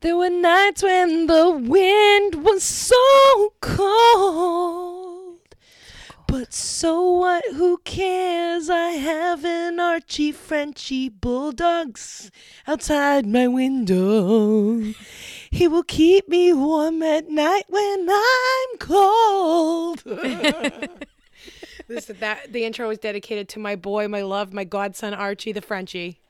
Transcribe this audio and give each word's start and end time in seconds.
There 0.00 0.16
were 0.16 0.30
nights 0.30 0.84
when 0.84 1.26
the 1.26 1.50
wind 1.50 2.44
was 2.44 2.62
so 2.62 3.52
cold. 3.60 5.40
But 6.28 6.54
so 6.54 7.02
what? 7.14 7.44
Who 7.54 7.78
cares? 7.78 8.70
I 8.70 8.90
have 8.90 9.44
an 9.44 9.80
Archie 9.80 10.30
Frenchie 10.30 11.08
bulldogs 11.08 12.30
outside 12.68 13.26
my 13.26 13.48
window. 13.48 14.94
He 15.50 15.66
will 15.66 15.82
keep 15.82 16.28
me 16.28 16.52
warm 16.52 17.02
at 17.02 17.28
night 17.28 17.64
when 17.68 18.08
I'm 18.08 18.78
cold. 18.78 20.02
this 21.88 22.06
that 22.06 22.52
the 22.52 22.64
intro 22.64 22.90
is 22.90 22.98
dedicated 22.98 23.48
to 23.48 23.58
my 23.58 23.74
boy, 23.74 24.06
my 24.06 24.22
love, 24.22 24.52
my 24.52 24.62
godson 24.62 25.12
Archie 25.12 25.50
the 25.50 25.60
Frenchie. 25.60 26.20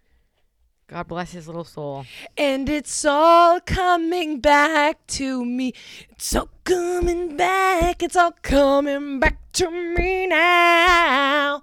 God 0.89 1.07
bless 1.07 1.33
his 1.33 1.47
little 1.47 1.65
soul. 1.65 2.07
And 2.39 2.67
it's 2.69 3.05
all 3.05 3.61
coming 3.61 4.41
back 4.41 5.07
to 5.09 5.45
me. 5.45 5.75
It's 6.11 6.35
all 6.35 6.49
coming 6.65 7.37
back. 7.37 8.03
It's 8.03 8.17
all 8.17 8.33
coming 8.43 9.21
back 9.21 9.37
to 9.53 9.71
me 9.71 10.27
now. 10.27 11.63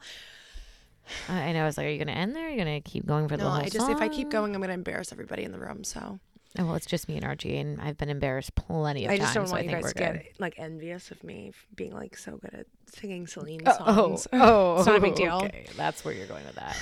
I 1.27 1.51
know. 1.53 1.63
I 1.63 1.65
was 1.65 1.77
like, 1.77 1.87
are 1.87 1.89
you 1.89 1.97
going 1.97 2.07
to 2.07 2.13
end 2.13 2.35
there? 2.35 2.45
Are 2.47 2.49
you 2.51 2.63
going 2.63 2.81
to 2.81 2.87
keep 2.87 3.05
going 3.07 3.27
for 3.27 3.35
the 3.35 3.43
No, 3.43 3.49
whole 3.49 3.59
I 3.61 3.69
just 3.69 3.89
if 3.89 3.97
I 3.97 4.09
keep 4.09 4.29
going, 4.29 4.53
I'm 4.53 4.61
gonna 4.61 4.73
embarrass 4.73 5.11
everybody 5.11 5.43
in 5.43 5.51
the 5.51 5.59
room. 5.59 5.83
So 5.83 6.19
Oh, 6.57 6.65
well, 6.67 6.75
it's 6.75 6.85
just 6.85 7.09
me 7.09 7.15
and 7.17 7.25
Archie, 7.25 7.57
and 7.57 7.81
I've 7.81 7.97
been 7.97 8.07
embarrassed 8.09 8.55
plenty 8.55 9.03
of 9.05 9.09
times. 9.09 9.19
I 9.19 9.23
just 9.23 9.33
don't 9.33 9.47
so 9.47 9.53
want 9.53 9.63
I 9.67 9.69
you 9.69 9.81
guys 9.81 9.91
to 9.91 9.99
good. 9.99 10.13
get 10.23 10.39
like 10.39 10.53
envious 10.57 11.11
of 11.11 11.21
me 11.23 11.51
being 11.75 11.93
like 11.93 12.15
so 12.15 12.37
good 12.37 12.53
at 12.53 12.65
singing 12.93 13.27
Celine 13.27 13.61
Oh, 13.65 14.15
songs. 14.15 14.27
oh, 14.31 14.77
It's 14.77 14.85
not 14.87 14.95
a 14.97 15.01
big 15.01 15.15
deal. 15.15 15.35
Okay, 15.43 15.65
that's 15.75 16.05
where 16.05 16.13
you're 16.13 16.27
going 16.27 16.45
with 16.45 16.55
that. 16.55 16.77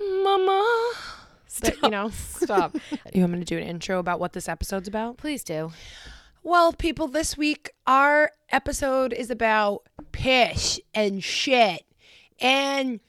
Mama. 0.24 0.92
But, 1.60 1.82
you 1.82 1.88
know, 1.90 2.10
Stop. 2.10 2.76
you 3.14 3.22
want 3.22 3.32
me 3.32 3.38
to 3.38 3.44
do 3.44 3.58
an 3.58 3.64
intro 3.64 3.98
about 3.98 4.20
what 4.20 4.32
this 4.32 4.48
episode's 4.48 4.88
about? 4.88 5.16
Please 5.16 5.42
do. 5.42 5.72
Well, 6.42 6.72
people, 6.72 7.08
this 7.08 7.36
week 7.36 7.72
our 7.86 8.30
episode 8.50 9.12
is 9.12 9.30
about 9.30 9.82
piss 10.12 10.80
and 10.94 11.22
shit 11.22 11.84
and 12.40 13.00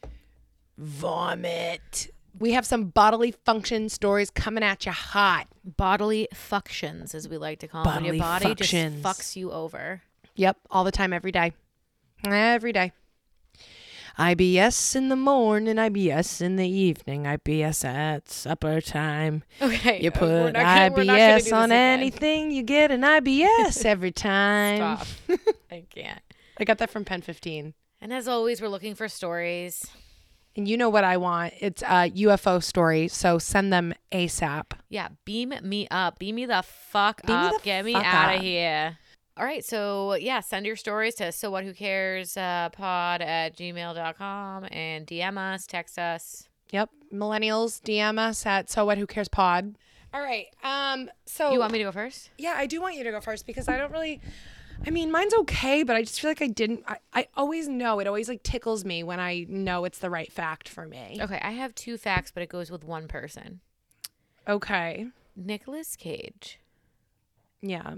vomit. 0.78 2.10
We 2.40 2.54
have 2.54 2.66
some 2.66 2.86
bodily 2.86 3.32
function 3.46 3.90
stories 3.90 4.30
coming 4.30 4.64
at 4.64 4.86
you 4.86 4.92
hot. 4.92 5.48
Bodily 5.64 6.28
functions, 6.34 7.14
as 7.14 7.28
we 7.28 7.38
like 7.38 7.60
to 7.60 7.68
call 7.68 7.84
them. 7.84 7.96
When 7.96 8.06
your 8.06 8.18
Bodily 8.18 8.56
body 8.56 8.64
just 8.64 8.74
fucks 8.74 9.36
you 9.36 9.52
over. 9.52 10.02
Yep, 10.36 10.58
all 10.72 10.84
the 10.84 10.92
time, 10.92 11.12
every 11.12 11.32
day. 11.32 11.54
Every 12.26 12.72
day. 12.72 12.94
IBS 14.20 14.98
in 14.98 15.08
the 15.08 15.16
morning, 15.16 15.78
IBS 15.78 16.42
in 16.42 16.58
the 16.58 16.68
evening, 16.68 17.24
IBS 17.24 17.86
at 17.86 18.30
supper 18.30 18.82
time. 18.82 19.44
Okay. 19.62 20.02
You 20.02 20.10
uh, 20.10 20.14
put 20.14 20.54
not 20.54 20.54
gonna- 20.54 20.90
not 21.06 21.08
IBS 21.08 21.54
on 21.56 21.72
anything, 21.72 22.52
you 22.52 22.62
get 22.64 22.92
an 22.92 23.02
IBS 23.02 23.86
every 23.86 24.12
time. 24.12 24.98
Stop. 24.98 25.08
I 25.72 25.86
can't. 25.90 26.22
I 26.60 26.66
got 26.66 26.80
that 26.80 26.90
from 26.90 27.06
Pen 27.06 27.22
15. 27.22 27.74
And 28.02 28.12
as 28.14 28.28
always, 28.28 28.62
we're 28.62 28.68
looking 28.68 28.94
for 28.94 29.08
stories. 29.08 29.86
And 30.56 30.68
you 30.68 30.76
know 30.76 30.90
what 30.90 31.06
I 31.06 31.16
want? 31.16 31.54
It's 31.62 31.82
a 31.84 32.12
UFO 32.12 32.62
story, 32.62 33.08
so 33.08 33.38
send 33.40 33.72
them 33.72 33.94
ASAP. 34.12 34.72
Yeah, 34.90 35.08
beam 35.24 35.54
me 35.64 35.88
up. 35.90 36.20
Beam 36.20 36.36
me 36.36 36.46
the 36.46 36.62
fuck 36.64 37.26
Beam 37.26 37.38
me 37.38 37.42
up. 37.48 37.54
the 37.58 37.64
Get 37.64 37.86
me 37.86 37.96
out 37.96 38.36
of 38.36 38.42
here. 38.42 38.98
All 39.40 39.46
right, 39.46 39.64
so 39.64 40.16
yeah, 40.16 40.42
send 40.42 40.66
your 40.66 40.76
stories 40.76 41.16
to 41.16 41.32
so 41.32 41.50
what 41.50 41.64
who 41.64 41.74
cares 41.74 42.36
uh, 42.36 42.68
pod 42.74 43.22
at 43.22 43.56
gmail.com 43.56 44.66
and 44.70 45.08
DM 45.08 45.38
us, 45.38 45.66
text 45.66 45.98
us. 45.98 46.50
Yep, 46.72 46.90
millennials 47.14 47.82
DM 47.82 48.20
us 48.20 48.46
at 48.46 48.70
so 48.70 48.84
what 48.84 48.98
who 48.98 49.08
cares 49.08 49.30
pod. 49.30 49.78
All 50.14 50.22
right. 50.22 50.48
Um 50.62 51.10
so 51.26 51.54
You 51.54 51.60
want 51.60 51.72
me 51.72 51.78
to 51.78 51.86
go 51.86 51.92
first? 51.94 52.32
Yeah, 52.38 52.56
I 52.58 52.66
do 52.66 52.82
want 52.82 52.96
you 52.96 53.04
to 53.06 53.12
go 53.12 53.22
first 53.22 53.48
because 53.48 53.70
I 53.70 53.78
don't 53.78 53.94
really 53.94 54.20
I 54.86 54.90
mean, 54.90 55.10
mine's 55.10 55.34
okay, 55.34 55.84
but 55.84 55.96
I 55.96 56.02
just 56.02 56.20
feel 56.20 56.32
like 56.32 56.42
I 56.42 56.48
didn't 56.48 56.84
I, 56.86 56.98
I 57.14 57.28
always 57.38 57.70
know. 57.70 58.00
It 58.00 58.08
always 58.08 58.28
like 58.28 58.44
tickles 58.44 58.84
me 58.84 59.04
when 59.04 59.22
I 59.22 59.46
know 59.48 59.86
it's 59.86 60.00
the 60.00 60.10
right 60.10 60.32
fact 60.32 60.68
for 60.68 60.86
me. 60.86 61.18
Okay, 61.22 61.40
I 61.42 61.52
have 61.52 61.74
two 61.76 61.98
facts, 61.98 62.30
but 62.30 62.44
it 62.44 62.50
goes 62.50 62.70
with 62.70 62.84
one 62.84 63.08
person. 63.08 63.62
Okay. 64.50 65.08
Nicolas 65.36 65.96
Cage 65.96 66.60
Yeah. 67.62 67.94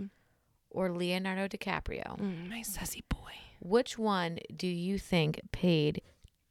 Or 0.74 0.90
Leonardo 0.90 1.48
DiCaprio. 1.48 2.18
Mm, 2.20 2.50
my 2.50 2.62
sussy 2.62 3.02
boy. 3.09 3.18
Which 3.59 3.98
one 4.00 4.40
do 4.56 4.68
you 4.68 4.98
think 4.98 5.40
paid 5.52 6.02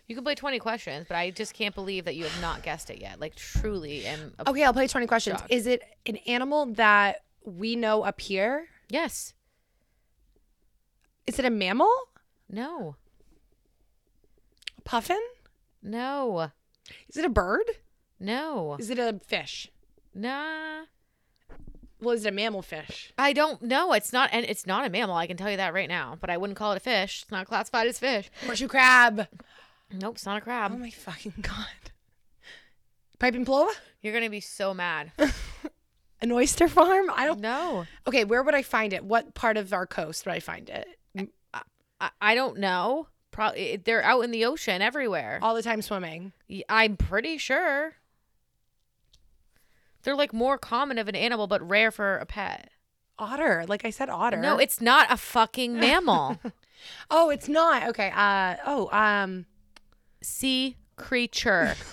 You 0.09 0.15
can 0.15 0.23
play 0.23 0.35
20 0.37 0.59
questions, 0.61 1.07
but 1.09 1.17
I 1.17 1.31
just 1.31 1.53
can't 1.55 1.75
believe 1.75 2.05
that 2.05 2.15
you 2.15 2.25
have 2.25 2.41
not 2.41 2.63
guessed 2.63 2.91
it 2.91 3.01
yet. 3.01 3.19
Like 3.19 3.35
truly 3.35 4.05
am. 4.07 4.33
a- 4.39 4.51
Okay, 4.51 4.63
I'll 4.63 4.73
play 4.73 4.87
20 4.87 5.07
questions. 5.07 5.41
Shocked. 5.41 5.53
Is 5.53 5.67
it 5.67 5.83
an 6.07 6.19
animal 6.29 6.67
that 6.75 7.23
we 7.45 7.75
know 7.77 8.03
up 8.03 8.21
here? 8.21 8.69
Yes. 8.89 9.33
Is 11.27 11.39
it 11.41 11.45
a 11.45 11.51
mammal? 11.51 11.91
No. 12.49 12.95
A 14.79 14.81
puffin? 14.83 15.21
No. 15.83 16.53
Is 17.09 17.17
it 17.17 17.25
a 17.25 17.29
bird? 17.29 17.65
No. 18.19 18.77
Is 18.79 18.91
it 18.91 18.99
a 18.99 19.21
fish? 19.27 19.71
Nah. 20.15 20.85
Well, 22.01 22.15
is 22.15 22.25
it 22.27 22.29
a 22.29 22.33
mammal 22.33 22.63
fish? 22.63 23.13
I 23.19 23.33
don't 23.33 23.63
know. 23.63 23.93
It's 23.93 24.13
not, 24.13 24.31
and 24.33 24.45
it's 24.47 24.67
not 24.67 24.87
a 24.87 24.91
mammal. 24.91 25.17
I 25.17 25.27
can 25.27 25.37
tell 25.37 25.51
you 25.51 25.57
that 25.57 25.73
right 25.75 25.89
now. 25.89 26.17
But 26.21 26.31
I 26.31 26.37
wouldn't 26.37 26.59
call 26.59 26.73
it 26.73 26.77
a 26.77 26.81
fish. 26.81 27.23
It's 27.23 27.31
not 27.31 27.47
classified 27.47 27.87
as 27.87 27.99
fish. 27.99 28.31
Horseshoe 28.45 28.69
crab. 28.69 29.29
Nope, 29.93 30.17
it's 30.17 30.27
not 30.27 30.39
a 30.39 30.41
crab. 30.41 30.73
Oh 30.75 30.79
my 30.79 30.91
fucking 30.91 31.35
god. 31.41 31.91
Piping 33.19 33.45
plover? 33.45 33.73
You're 34.03 34.13
gonna 34.13 34.29
be 34.31 34.41
so 34.41 34.75
mad. 34.75 35.13
An 36.21 36.33
oyster 36.33 36.69
farm? 36.69 37.11
I 37.15 37.27
don't. 37.27 37.41
know. 37.41 37.87
Okay, 38.07 38.25
where 38.25 38.43
would 38.43 38.55
I 38.55 38.63
find 38.63 38.93
it? 38.93 39.05
What 39.05 39.35
part 39.35 39.57
of 39.57 39.73
our 39.73 39.87
coast 39.87 40.27
would 40.27 40.33
I 40.33 40.41
find 40.41 40.69
it? 40.69 40.87
I, 42.01 42.11
I 42.21 42.35
don't 42.35 42.59
know. 42.59 43.09
Probably 43.31 43.77
they're 43.77 44.03
out 44.03 44.23
in 44.23 44.31
the 44.31 44.45
ocean 44.45 44.83
everywhere. 44.83 45.39
All 45.43 45.55
the 45.55 45.63
time 45.63 45.83
swimming. 45.83 46.33
I'm 46.69 46.97
pretty 46.97 47.39
sure. 47.39 47.93
They're 50.07 50.15
like 50.15 50.33
more 50.33 50.57
common 50.57 50.99
of 50.99 51.09
an 51.09 51.17
animal, 51.17 51.49
but 51.49 51.69
rare 51.69 51.91
for 51.91 52.17
a 52.19 52.25
pet. 52.27 52.71
Otter. 53.19 53.65
Like 53.67 53.85
I 53.85 53.91
said, 53.91 54.09
otter. 54.09 54.37
No, 54.37 54.57
it's 54.57 54.81
not 54.81 55.11
a 55.11 55.17
fucking 55.17 55.75
mammal. 55.81 56.39
Oh, 57.11 57.29
it's 57.29 57.49
not. 57.49 57.89
Okay. 57.89 58.13
Uh. 58.15 58.55
Oh. 58.65 58.89
Um. 58.97 59.47
sea 60.23 60.77
creature. 60.95 61.75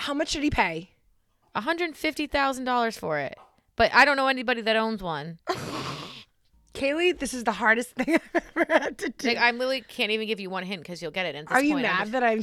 How 0.00 0.12
much 0.12 0.32
did 0.32 0.42
he 0.42 0.50
pay? 0.50 0.90
$150,000 1.54 2.98
for 2.98 3.18
it. 3.18 3.36
But 3.76 3.92
I 3.94 4.04
don't 4.04 4.16
know 4.16 4.26
anybody 4.28 4.62
that 4.62 4.76
owns 4.76 5.02
one. 5.02 5.38
Kaylee, 6.74 7.18
this 7.18 7.34
is 7.34 7.44
the 7.44 7.52
hardest 7.52 7.90
thing 7.90 8.14
I've 8.34 8.42
ever 8.56 8.66
had 8.72 8.98
to 8.98 9.08
do. 9.10 9.28
Like 9.28 9.38
I 9.38 9.50
literally 9.50 9.82
can't 9.82 10.10
even 10.12 10.26
give 10.26 10.40
you 10.40 10.48
one 10.50 10.62
hint 10.64 10.82
because 10.82 11.02
you'll 11.02 11.10
get 11.10 11.26
it. 11.26 11.34
At 11.34 11.50
Are 11.50 11.62
you 11.62 11.74
point, 11.74 11.86
I'm 11.86 11.92
mad 11.92 12.00
just- 12.00 12.12
that 12.12 12.22
I'm? 12.24 12.42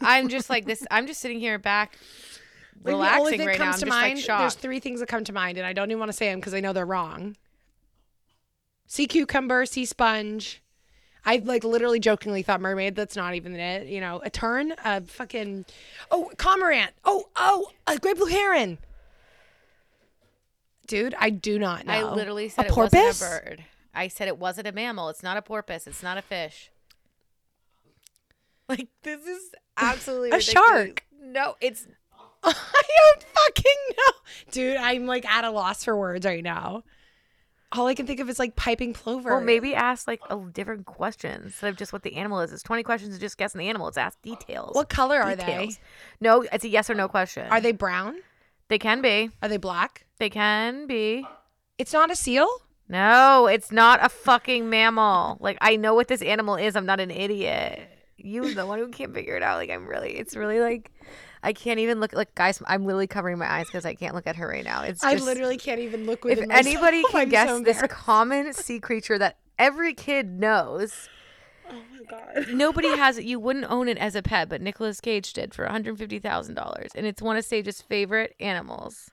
I'm 0.00 0.28
just 0.28 0.50
like 0.50 0.64
this. 0.66 0.86
I'm 0.90 1.06
just 1.06 1.20
sitting 1.20 1.38
here 1.40 1.58
back, 1.58 1.96
Like, 2.84 2.84
the 2.84 2.92
only 2.92 3.06
relaxing 3.32 3.38
thing 3.38 3.46
right 3.48 3.58
now. 3.58 3.64
I'm 3.64 3.70
comes 3.70 3.80
just 3.80 3.84
to 3.84 3.90
like 3.90 4.28
mind. 4.28 4.40
there's 4.40 4.54
three 4.54 4.80
things 4.80 5.00
that 5.00 5.08
come 5.08 5.24
to 5.24 5.32
mind, 5.32 5.58
and 5.58 5.66
I 5.66 5.72
don't 5.72 5.90
even 5.90 5.98
want 5.98 6.10
to 6.10 6.16
say 6.16 6.30
them 6.30 6.38
because 6.40 6.54
I 6.54 6.60
know 6.60 6.72
they're 6.72 6.86
wrong. 6.86 7.36
Sea 8.86 9.06
cucumber, 9.06 9.66
sea 9.66 9.84
sponge. 9.84 10.62
I 11.26 11.42
like 11.44 11.64
literally 11.64 12.00
jokingly 12.00 12.42
thought 12.42 12.60
mermaid. 12.60 12.94
That's 12.94 13.16
not 13.16 13.34
even 13.34 13.54
it. 13.56 13.86
You 13.88 14.00
know, 14.00 14.20
a 14.24 14.30
tern, 14.30 14.72
a 14.84 15.02
fucking, 15.02 15.66
oh, 16.10 16.30
cormorant. 16.38 16.92
Oh, 17.04 17.26
oh, 17.36 17.70
a 17.86 17.98
great 17.98 18.16
blue 18.16 18.26
heron. 18.26 18.78
Dude, 20.86 21.14
I 21.18 21.28
do 21.30 21.58
not 21.58 21.84
know. 21.84 21.92
I 21.92 22.14
literally 22.14 22.48
said 22.48 22.64
a 22.64 22.68
it 22.68 22.72
porpoise. 22.72 22.92
wasn't 23.20 23.30
a 23.42 23.44
bird. 23.44 23.64
I 23.94 24.08
said 24.08 24.28
it 24.28 24.38
wasn't 24.38 24.68
a 24.68 24.72
mammal. 24.72 25.10
It's 25.10 25.22
not 25.22 25.36
a 25.36 25.42
porpoise. 25.42 25.86
It's 25.86 26.02
not 26.02 26.16
a 26.16 26.22
fish. 26.22 26.70
Like 28.68 28.88
this 29.02 29.26
is 29.26 29.50
absolutely 29.76 30.30
A 30.30 30.36
ridiculous. 30.36 30.68
shark. 30.68 31.04
No, 31.20 31.56
it's 31.60 31.86
I 32.44 32.52
don't 32.52 33.22
fucking 33.22 33.96
know, 33.96 34.12
dude. 34.52 34.76
I'm 34.76 35.06
like 35.06 35.26
at 35.26 35.44
a 35.44 35.50
loss 35.50 35.84
for 35.84 35.96
words 35.96 36.24
right 36.24 36.42
now. 36.42 36.84
All 37.72 37.86
I 37.86 37.94
can 37.94 38.06
think 38.06 38.20
of 38.20 38.30
is 38.30 38.38
like 38.38 38.56
piping 38.56 38.94
plover. 38.94 39.30
Or 39.30 39.40
maybe 39.42 39.74
ask 39.74 40.08
like 40.08 40.20
a 40.30 40.38
different 40.52 40.86
questions 40.86 41.44
instead 41.44 41.68
of 41.68 41.76
just 41.76 41.92
what 41.92 42.02
the 42.02 42.16
animal 42.16 42.40
is. 42.40 42.52
It's 42.52 42.62
twenty 42.62 42.82
questions 42.82 43.14
to 43.14 43.20
just 43.20 43.36
guessing 43.36 43.58
the 43.58 43.68
animal. 43.68 43.88
It's 43.88 43.98
ask 43.98 44.20
details. 44.22 44.74
What 44.74 44.88
color 44.88 45.18
are 45.20 45.36
they? 45.36 45.70
No, 46.20 46.46
it's 46.52 46.64
a 46.64 46.68
yes 46.68 46.88
or 46.88 46.94
no 46.94 47.08
question. 47.08 47.46
Are 47.50 47.60
they 47.60 47.72
brown? 47.72 48.16
they 48.68 48.78
can 48.78 49.00
be. 49.00 49.30
Are 49.42 49.48
they 49.48 49.56
black? 49.56 50.06
They 50.18 50.30
can 50.30 50.86
be. 50.86 51.26
It's 51.78 51.92
not 51.92 52.10
a 52.10 52.16
seal. 52.16 52.48
No, 52.88 53.46
it's 53.46 53.70
not 53.70 54.04
a 54.04 54.08
fucking 54.08 54.70
mammal. 54.70 55.36
Like 55.40 55.58
I 55.60 55.76
know 55.76 55.94
what 55.94 56.08
this 56.08 56.22
animal 56.22 56.56
is. 56.56 56.74
I'm 56.74 56.86
not 56.86 57.00
an 57.00 57.10
idiot. 57.10 57.80
You 58.16 58.54
the 58.54 58.66
one 58.66 58.78
who 58.78 58.88
can't 58.88 59.14
figure 59.14 59.36
it 59.36 59.42
out. 59.42 59.58
Like 59.58 59.70
I'm 59.70 59.86
really. 59.86 60.12
It's 60.12 60.36
really 60.36 60.60
like. 60.60 60.90
I 61.42 61.52
can't 61.52 61.78
even 61.78 62.00
look 62.00 62.12
like 62.12 62.34
guys. 62.34 62.60
I'm 62.66 62.84
literally 62.84 63.06
covering 63.06 63.38
my 63.38 63.50
eyes 63.50 63.66
because 63.66 63.84
I 63.86 63.94
can't 63.94 64.14
look 64.14 64.26
at 64.26 64.36
her 64.36 64.48
right 64.48 64.64
now. 64.64 64.82
It's 64.82 65.02
I 65.04 65.14
literally 65.14 65.56
can't 65.56 65.80
even 65.80 66.06
look 66.06 66.24
If 66.26 66.38
myself. 66.40 66.52
anybody 66.66 67.02
can 67.10 67.20
I'm 67.22 67.28
guess 67.28 67.48
so 67.48 67.60
this 67.60 67.82
common 67.88 68.52
sea 68.52 68.80
creature 68.80 69.18
that 69.18 69.36
every 69.58 69.94
kid 69.94 70.28
knows, 70.40 71.08
Oh 71.70 71.74
my 71.92 72.04
god. 72.08 72.46
nobody 72.54 72.88
has 72.96 73.18
it. 73.18 73.24
You 73.24 73.38
wouldn't 73.38 73.70
own 73.70 73.88
it 73.88 73.98
as 73.98 74.14
a 74.16 74.22
pet, 74.22 74.48
but 74.48 74.60
Nicolas 74.62 75.00
Cage 75.00 75.32
did 75.32 75.52
for 75.54 75.64
150 75.64 76.18
thousand 76.18 76.54
dollars, 76.54 76.90
and 76.94 77.06
it's 77.06 77.20
one 77.22 77.36
of 77.36 77.44
Sage's 77.44 77.80
favorite 77.82 78.34
animals. 78.40 79.10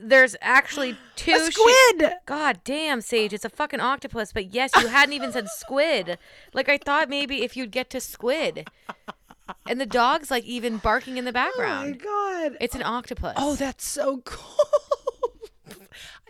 There's 0.00 0.36
actually 0.40 0.96
two 1.16 1.32
A 1.32 1.50
shi- 1.50 1.52
squid. 1.52 2.12
God 2.26 2.60
damn, 2.64 3.00
Sage, 3.00 3.32
it's 3.32 3.44
a 3.44 3.48
fucking 3.50 3.80
octopus. 3.80 4.32
But 4.32 4.54
yes, 4.54 4.70
you 4.80 4.86
hadn't 4.88 5.12
even 5.12 5.32
said 5.32 5.48
squid. 5.48 6.18
Like 6.54 6.68
I 6.68 6.78
thought 6.78 7.08
maybe 7.08 7.42
if 7.42 7.56
you'd 7.56 7.72
get 7.72 7.90
to 7.90 8.00
squid, 8.00 8.68
and 9.66 9.80
the 9.80 9.86
dog's 9.86 10.30
like 10.30 10.44
even 10.44 10.78
barking 10.78 11.16
in 11.16 11.24
the 11.24 11.32
background. 11.32 12.00
Oh 12.06 12.40
my 12.40 12.48
god. 12.48 12.56
It's 12.60 12.74
an 12.74 12.82
octopus. 12.82 13.34
Oh, 13.36 13.54
that's 13.54 13.84
so 13.84 14.18
cool. 14.24 14.66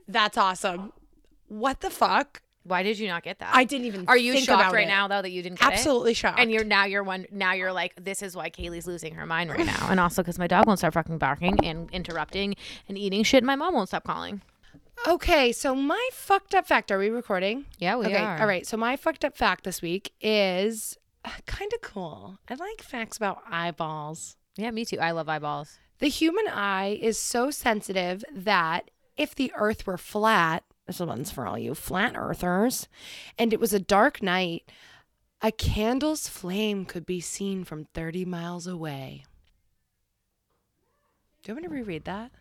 that's 0.06 0.36
awesome. 0.36 0.92
What 1.48 1.80
the 1.80 1.90
fuck? 1.90 2.42
why 2.68 2.82
did 2.82 2.98
you 2.98 3.08
not 3.08 3.22
get 3.22 3.38
that? 3.38 3.54
I 3.54 3.64
didn't 3.64 3.86
even. 3.86 4.04
Are 4.08 4.16
you 4.16 4.38
shocked 4.40 4.72
right 4.72 4.86
it. 4.86 4.90
now 4.90 5.08
though 5.08 5.22
that 5.22 5.30
you 5.30 5.42
didn't 5.42 5.58
get 5.58 5.68
it? 5.68 5.72
Absolutely 5.74 6.14
shocked. 6.14 6.38
And 6.38 6.50
you're 6.50 6.64
now 6.64 6.84
you're 6.84 7.02
one 7.02 7.26
now 7.32 7.54
you're 7.54 7.72
like 7.72 7.94
this 8.02 8.22
is 8.22 8.36
why 8.36 8.50
Kaylee's 8.50 8.86
losing 8.86 9.14
her 9.14 9.26
mind 9.26 9.50
right 9.50 9.64
now, 9.64 9.88
and 9.90 9.98
also 9.98 10.22
because 10.22 10.38
my 10.38 10.46
dog 10.46 10.66
won't 10.66 10.78
stop 10.78 10.94
fucking 10.94 11.18
barking 11.18 11.64
and 11.64 11.90
interrupting 11.90 12.54
and 12.88 12.98
eating 12.98 13.22
shit. 13.22 13.38
And 13.38 13.46
my 13.46 13.56
mom 13.56 13.74
won't 13.74 13.88
stop 13.88 14.04
calling. 14.04 14.42
okay. 15.06 15.52
So 15.52 15.74
my 15.74 16.08
fucked 16.12 16.54
up 16.54 16.66
fact. 16.66 16.92
Are 16.92 16.98
we 16.98 17.08
recording? 17.08 17.64
Yeah, 17.78 17.96
we 17.96 18.06
okay. 18.06 18.16
are. 18.16 18.38
All 18.40 18.46
right. 18.46 18.66
So 18.66 18.76
my 18.76 18.96
fucked 18.96 19.24
up 19.24 19.36
fact 19.36 19.64
this 19.64 19.80
week 19.82 20.12
is 20.20 20.98
kind 21.46 21.72
of 21.72 21.80
cool. 21.80 22.38
I 22.48 22.54
like 22.54 22.82
facts 22.82 23.16
about 23.16 23.42
eyeballs. 23.50 24.36
Yeah, 24.56 24.70
me 24.70 24.84
too. 24.84 24.98
I 24.98 25.12
love 25.12 25.28
eyeballs. 25.28 25.78
The 25.98 26.08
human 26.08 26.46
eye 26.48 26.98
is 27.00 27.18
so 27.18 27.50
sensitive 27.50 28.24
that 28.32 28.90
if 29.16 29.34
the 29.34 29.52
earth 29.56 29.86
were 29.86 29.98
flat, 29.98 30.64
this 30.86 31.00
one's 31.00 31.30
for 31.30 31.46
all 31.46 31.58
you 31.58 31.74
flat 31.74 32.14
earthers, 32.16 32.88
and 33.36 33.52
it 33.52 33.60
was 33.60 33.72
a 33.72 33.80
dark 33.80 34.22
night, 34.22 34.70
a 35.42 35.52
candle's 35.52 36.28
flame 36.28 36.84
could 36.84 37.04
be 37.04 37.20
seen 37.20 37.64
from 37.64 37.84
30 37.94 38.24
miles 38.24 38.66
away. 38.66 39.24
Do 41.42 41.50
you 41.50 41.54
want 41.54 41.62
me 41.62 41.68
to 41.68 41.74
reread 41.74 42.04
that? 42.04 42.32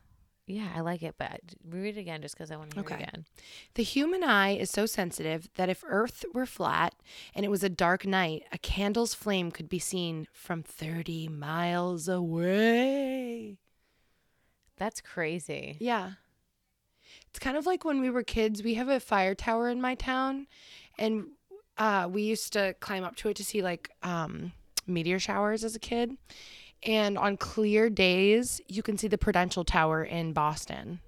Yeah, 0.49 0.69
I 0.73 0.79
like 0.79 1.03
it, 1.03 1.15
but 1.17 1.41
read 1.67 1.97
it 1.97 1.99
again 1.99 2.21
just 2.21 2.35
because 2.35 2.51
I 2.51 2.55
want 2.55 2.69
to 2.71 2.75
hear 2.77 2.85
Okay. 2.85 2.95
it 3.03 3.09
again. 3.09 3.25
The 3.73 3.83
human 3.83 4.23
eye 4.23 4.51
is 4.55 4.69
so 4.71 4.85
sensitive 4.85 5.49
that 5.55 5.67
if 5.67 5.83
Earth 5.85 6.23
were 6.33 6.45
flat 6.45 6.95
and 7.35 7.44
it 7.45 7.49
was 7.49 7.63
a 7.63 7.69
dark 7.69 8.05
night, 8.05 8.44
a 8.53 8.57
candle's 8.57 9.13
flame 9.13 9.51
could 9.51 9.67
be 9.67 9.77
seen 9.79 10.25
from 10.31 10.63
30 10.63 11.27
miles 11.27 12.07
away. 12.07 13.57
That's 14.77 15.01
crazy. 15.01 15.75
Yeah. 15.79 16.11
It's 17.29 17.39
kind 17.39 17.57
of 17.57 17.65
like 17.65 17.83
when 17.83 17.99
we 17.99 18.09
were 18.09 18.23
kids. 18.23 18.63
We 18.63 18.75
have 18.75 18.88
a 18.89 18.99
fire 19.01 19.35
tower 19.35 19.69
in 19.69 19.81
my 19.81 19.95
town, 19.95 20.47
and 20.97 21.27
uh, 21.77 22.07
we 22.11 22.21
used 22.23 22.53
to 22.53 22.73
climb 22.79 23.03
up 23.03 23.15
to 23.17 23.29
it 23.29 23.35
to 23.38 23.44
see 23.44 23.61
like 23.61 23.89
um, 24.01 24.53
meteor 24.85 25.19
showers 25.19 25.63
as 25.63 25.75
a 25.75 25.79
kid. 25.79 26.11
And 26.83 27.18
on 27.18 27.38
clear 27.38 27.89
days, 27.89 28.62
you 28.68 28.83
can 28.83 28.97
see 28.97 29.07
the 29.07 29.18
Prudential 29.18 29.63
Tower 29.63 30.03
in 30.03 30.33
Boston. 30.33 31.00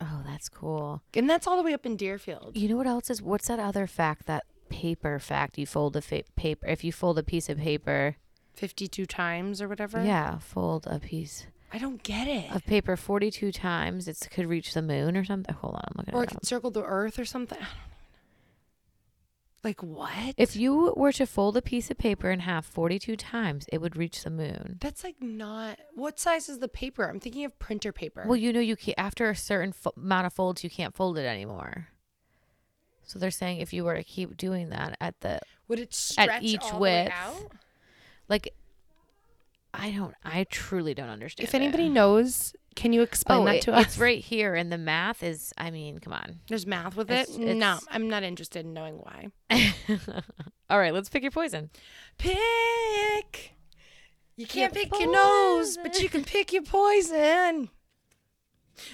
Oh, 0.00 0.22
that's 0.26 0.48
cool. 0.48 1.02
And 1.14 1.28
that's 1.30 1.46
all 1.46 1.56
the 1.56 1.62
way 1.62 1.74
up 1.74 1.86
in 1.86 1.96
Deerfield. 1.96 2.56
You 2.56 2.68
know 2.68 2.76
what 2.76 2.86
else 2.86 3.08
is? 3.10 3.22
What's 3.22 3.46
that 3.48 3.60
other 3.60 3.86
fact? 3.86 4.26
That 4.26 4.44
paper 4.68 5.18
fact? 5.18 5.58
You 5.58 5.66
fold 5.66 5.96
a 5.96 6.02
fa- 6.02 6.24
paper. 6.34 6.66
If 6.66 6.82
you 6.82 6.92
fold 6.92 7.18
a 7.18 7.22
piece 7.22 7.48
of 7.48 7.58
paper, 7.58 8.16
52 8.54 9.06
times 9.06 9.62
or 9.62 9.68
whatever. 9.68 10.02
yeah, 10.02 10.38
fold 10.38 10.86
a 10.86 10.98
piece 10.98 11.46
I 11.72 11.78
don't 11.78 12.02
get 12.02 12.28
it. 12.28 12.54
of 12.54 12.66
paper 12.66 12.96
42 12.96 13.52
times, 13.52 14.06
it 14.08 14.18
could 14.30 14.46
reach 14.46 14.74
the 14.74 14.82
moon 14.82 15.16
or 15.16 15.24
something. 15.24 15.54
Hold 15.54 15.74
on, 15.76 15.82
I'm 15.88 15.94
looking 15.96 16.14
Or 16.14 16.24
it 16.24 16.30
it 16.30 16.34
could 16.34 16.46
circle 16.46 16.70
the 16.70 16.84
earth 16.84 17.18
or 17.18 17.24
something. 17.24 17.58
I 17.58 17.64
don't 17.64 17.68
even 17.68 17.70
know. 17.70 17.78
Like 19.64 19.80
what? 19.82 20.34
If 20.36 20.56
you 20.56 20.92
were 20.96 21.12
to 21.12 21.24
fold 21.26 21.56
a 21.56 21.62
piece 21.62 21.88
of 21.90 21.96
paper 21.96 22.30
in 22.32 22.40
half 22.40 22.66
42 22.66 23.14
times, 23.16 23.66
it 23.72 23.80
would 23.80 23.96
reach 23.96 24.24
the 24.24 24.30
moon. 24.30 24.78
That's 24.80 25.04
like 25.04 25.16
not. 25.20 25.78
What 25.94 26.18
size 26.18 26.48
is 26.48 26.58
the 26.58 26.66
paper? 26.68 27.04
I'm 27.08 27.20
thinking 27.20 27.44
of 27.44 27.56
printer 27.60 27.92
paper. 27.92 28.24
Well, 28.26 28.36
you 28.36 28.52
know, 28.52 28.58
you 28.60 28.74
can't, 28.74 28.98
after 28.98 29.30
a 29.30 29.36
certain 29.36 29.72
fo- 29.72 29.92
amount 29.96 30.26
of 30.26 30.32
folds, 30.32 30.64
you 30.64 30.70
can't 30.70 30.96
fold 30.96 31.16
it 31.16 31.26
anymore. 31.26 31.88
So 33.04 33.18
they're 33.20 33.30
saying 33.30 33.60
if 33.60 33.72
you 33.72 33.84
were 33.84 33.94
to 33.96 34.02
keep 34.02 34.36
doing 34.36 34.70
that 34.70 34.96
at 35.00 35.20
the, 35.20 35.38
Would 35.68 35.78
it 35.78 35.94
stretch 35.94 36.42
each 36.42 36.62
all 36.62 36.70
the 36.72 36.78
way 36.78 37.02
width. 37.04 37.14
out? 37.14 37.52
like, 38.28 38.54
I 39.74 39.90
don't, 39.92 40.14
I 40.24 40.44
truly 40.50 40.92
don't 40.94 41.08
understand. 41.08 41.46
If 41.48 41.54
it. 41.54 41.58
anybody 41.58 41.88
knows, 41.88 42.52
can 42.74 42.92
you 42.92 43.02
explain 43.02 43.40
oh, 43.40 43.44
that 43.46 43.54
it- 43.56 43.62
to 43.62 43.72
us? 43.72 43.86
it's 43.86 43.98
right 43.98 44.22
here, 44.22 44.54
and 44.54 44.72
the 44.72 44.78
math 44.78 45.22
is, 45.22 45.52
I 45.58 45.70
mean, 45.70 45.98
come 45.98 46.12
on. 46.12 46.40
There's 46.48 46.66
math 46.66 46.96
with 46.96 47.10
It's- 47.10 47.36
it. 47.36 47.54
no, 47.56 47.78
I'm 47.90 48.08
not 48.08 48.22
interested 48.22 48.64
in 48.64 48.72
knowing 48.72 48.96
why. 48.98 49.28
All 50.70 50.78
right, 50.78 50.94
let's 50.94 51.08
pick 51.08 51.22
your 51.22 51.32
poison. 51.32 51.70
Pick. 52.18 53.52
You 54.36 54.46
can't 54.46 54.74
Your 54.74 54.84
pick 54.84 54.98
your 54.98 55.12
nose, 55.12 55.76
but 55.82 56.00
you 56.00 56.08
can 56.08 56.24
pick 56.24 56.52
your 56.52 56.62
poison. 56.62 57.68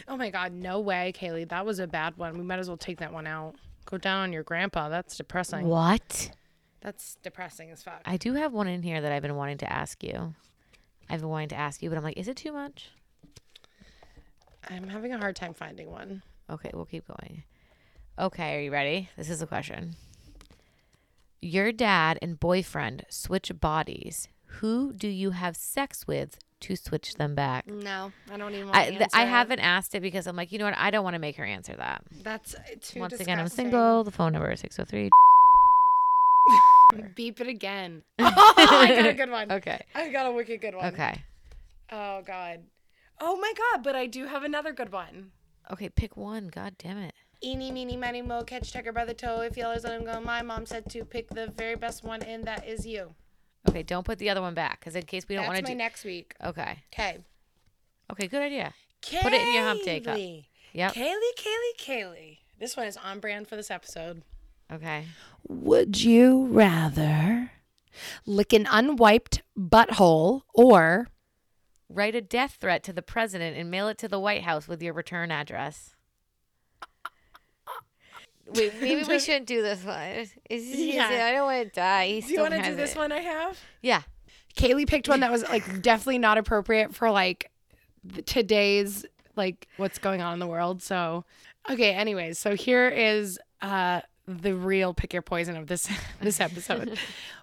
Oh 0.09 0.17
my 0.17 0.31
God, 0.31 0.53
no 0.53 0.81
way, 0.81 1.13
Kaylee. 1.17 1.49
That 1.49 1.65
was 1.65 1.79
a 1.79 1.87
bad 1.87 2.17
one. 2.17 2.37
We 2.37 2.43
might 2.45 2.59
as 2.59 2.69
well 2.69 2.77
take 2.77 2.99
that 2.99 3.13
one 3.13 3.27
out. 3.27 3.55
Go 3.87 3.97
down 3.97 4.23
on 4.23 4.33
your 4.33 4.43
grandpa. 4.43 4.89
That's 4.89 5.17
depressing. 5.17 5.67
What? 5.67 6.33
That's 6.81 7.17
depressing 7.23 7.71
as 7.71 7.83
fuck. 7.83 8.03
I 8.05 8.17
do 8.17 8.35
have 8.35 8.53
one 8.53 8.67
in 8.69 8.83
here 8.83 9.01
that 9.01 9.13
I've 9.13 9.23
been 9.23 9.37
wanting 9.37 9.59
to 9.59 9.73
ask 9.73 10.03
you. 10.03 10.35
I've 11.09 11.21
been 11.21 11.29
wanting 11.31 11.49
to 11.51 11.57
ask 11.57 11.83
you, 11.83 11.89
but 11.89 11.97
I'm 11.97 12.05
like, 12.05 12.19
is 12.19 12.29
it 12.29 12.37
too 12.37 12.53
much? 12.53 12.91
I'm 14.69 14.89
having 14.89 15.13
a 15.13 15.19
hard 15.19 15.37
time 15.37 15.55
finding 15.55 15.91
one. 15.91 16.23
Okay, 16.51 16.71
we'll 16.75 16.85
keep 16.85 17.07
going. 17.07 17.43
Okay, 18.19 18.57
are 18.57 18.61
you 18.61 18.71
ready? 18.71 19.09
This 19.17 19.31
is 19.31 19.41
a 19.43 19.47
question. 19.47 19.97
Your 21.41 21.73
dad 21.73 22.19
and 22.21 22.39
boyfriend 22.39 23.05
switch 23.09 23.53
bodies. 23.61 24.29
Who 24.61 24.93
do 24.93 25.09
you 25.09 25.31
have 25.31 25.57
sex 25.57 26.07
with 26.07 26.39
to 26.61 26.75
switch 26.75 27.15
them 27.15 27.35
back? 27.35 27.67
No, 27.69 28.13
I 28.33 28.37
don't 28.37 28.53
even 28.55 28.67
want 28.67 28.77
I, 28.77 28.91
th- 28.91 29.11
I 29.15 29.25
haven't 29.25 29.61
asked 29.61 29.95
it 29.95 30.01
because 30.01 30.27
I'm 30.27 30.37
like, 30.37 30.51
you 30.51 30.59
know 30.59 30.65
what? 30.65 30.77
I 30.77 30.91
don't 30.91 31.05
want 31.05 31.15
to 31.15 31.21
make 31.21 31.37
her 31.37 31.45
answer 31.45 31.75
that. 31.77 32.03
That's 32.23 32.55
uh, 32.55 32.59
too 32.81 33.01
Once 33.01 33.21
again, 33.21 33.39
I'm 33.39 33.45
disgusting. 33.45 33.67
single. 33.67 34.05
The 34.05 34.11
phone 34.11 34.33
number 34.33 34.51
is 34.51 34.61
603. 34.61 35.11
Beep 37.15 37.41
it 37.41 37.47
again. 37.47 38.03
I 38.19 38.93
got 38.97 39.07
a 39.07 39.15
good 39.15 39.31
one. 39.31 39.53
Okay. 39.53 39.81
I 39.95 40.09
got 40.09 40.27
a 40.27 40.33
wicked 40.33 40.61
good 40.61 40.75
one. 40.75 40.87
Okay. 40.87 41.23
Oh 41.93 42.23
God. 42.27 42.61
Oh 43.21 43.37
my 43.37 43.53
God! 43.57 43.83
But 43.83 43.97
I 43.97 44.07
do 44.07 44.27
have 44.27 44.45
another 44.45 44.73
good 44.73 44.93
one. 44.93 45.33
Okay, 45.71 45.89
pick 45.89 46.17
one. 46.17 46.49
God 46.49 46.77
damn 46.79 46.99
it. 46.99 47.15
Eeny, 47.45 47.71
meeny, 47.71 47.97
miny, 47.97 48.23
mo, 48.23 48.43
catch 48.43 48.73
Tucker 48.73 48.93
by 48.93 49.05
the 49.05 49.15
toe. 49.15 49.41
If 49.43 49.57
yellows, 49.57 49.85
let 49.85 50.01
him 50.01 50.05
go. 50.07 50.21
My 50.21 50.43
mom 50.43 50.67
said 50.67 50.89
to 50.91 51.05
pick 51.05 51.29
the 51.31 51.47
very 51.57 51.77
best 51.77 52.03
one, 52.03 52.23
and 52.23 52.45
that 52.45 52.67
is 52.67 52.87
you. 52.87 53.15
Okay, 53.69 53.83
don't 53.83 54.05
put 54.05 54.19
the 54.19 54.31
other 54.31 54.41
one 54.41 54.55
back 54.55 54.81
because 54.81 54.97
in 54.97 55.03
case 55.03 55.29
we 55.29 55.35
don't 55.35 55.43
That's 55.45 55.49
want 55.55 55.63
my 55.65 55.69
to 55.69 55.75
do. 55.75 55.79
next 55.79 56.05
week. 56.05 56.35
Okay. 56.45 56.79
Okay. 56.93 57.19
Okay, 58.11 58.27
good 58.27 58.43
idea. 58.43 58.73
Put 59.03 59.33
it 59.33 59.41
in 59.43 59.55
your 59.55 59.63
hump 59.65 59.83
day 59.85 60.01
cup. 60.01 60.17
Kaylee, 60.17 60.47
Yep. 60.73 60.95
Kaylee, 60.95 61.35
Kaylee, 61.37 61.79
Kaylee. 61.79 62.39
This 62.59 62.77
one 62.77 62.87
is 62.87 62.97
on 62.97 63.21
brand 63.21 63.47
for 63.49 63.57
this 63.57 63.71
episode. 63.71 64.23
Okay. 64.73 65.07
Would 65.47 66.03
you 66.03 66.47
rather 66.47 67.53
lick 68.27 68.53
an 68.53 68.67
unwiped 68.71 69.43
butthole 69.57 70.43
or 70.55 71.09
Write 71.89 72.15
a 72.15 72.21
death 72.21 72.59
threat 72.61 72.83
to 72.85 72.93
the 72.93 73.03
president 73.03 73.57
and 73.57 73.71
mail 73.71 73.89
it 73.89 73.99
to 73.99 74.09
the 74.09 74.21
White 74.21 74.43
House 74.43 74.69
with 74.69 74.83
your 74.83 74.93
return 74.93 75.31
address. 75.31 75.95
Wait, 78.55 78.73
maybe 78.81 79.05
we 79.05 79.19
shouldn't 79.19 79.47
do 79.47 79.63
this 79.63 79.85
one. 79.85 79.97
It's 80.01 80.33
just- 80.67 80.79
Yeah. 80.79 81.09
I 81.09 81.33
don't 81.33 81.47
want 81.47 81.69
to 81.69 81.75
die. 81.75 82.07
He 82.07 82.21
do 82.23 82.33
you 82.35 82.41
want 82.41 82.55
to 82.55 82.63
do 82.63 82.75
this 82.75 82.93
it. 82.93 82.99
one 82.99 83.13
I 83.13 83.21
have? 83.21 83.59
Yeah. 83.83 84.03
Kaylee 84.57 84.87
picked 84.87 85.09
one 85.09 85.21
that 85.21 85.31
was 85.31 85.43
like 85.45 85.83
definitely 85.83 86.19
not 86.19 86.37
appropriate 86.39 86.95
for 86.95 87.11
like 87.11 87.51
today's 88.27 89.05
like 89.37 89.69
what's 89.77 89.99
going 89.99 90.21
on 90.21 90.33
in 90.33 90.39
the 90.41 90.47
world. 90.47 90.83
So, 90.83 91.25
okay, 91.71 91.93
anyways, 91.95 92.39
so 92.39 92.55
here 92.55 92.89
is 92.89 93.39
uh 93.63 94.01
the 94.27 94.55
real 94.55 94.93
pick 94.93 95.13
your 95.15 95.23
poison 95.23 95.57
of 95.57 95.69
this 95.69 95.89
this 96.21 96.41
episode. 96.41 96.99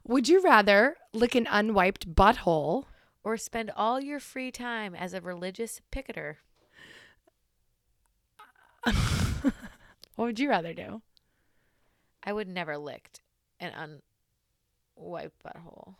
Would 0.07 0.27
you 0.27 0.41
rather 0.41 0.97
lick 1.13 1.35
an 1.35 1.47
unwiped 1.49 2.13
butthole 2.13 2.85
Or 3.25 3.35
spend 3.35 3.71
all 3.75 3.99
your 3.99 4.21
free 4.21 4.51
time 4.51 4.95
as 4.95 5.13
a 5.13 5.19
religious 5.19 5.81
picketer. 5.91 6.37
What 10.15 10.25
would 10.27 10.39
you 10.39 10.49
rather 10.49 10.73
do? 10.73 11.01
I 12.23 12.31
would 12.31 12.47
never 12.47 12.77
licked 12.77 13.19
an 13.59 13.99
unwiped 14.97 15.43
butthole. 15.43 15.95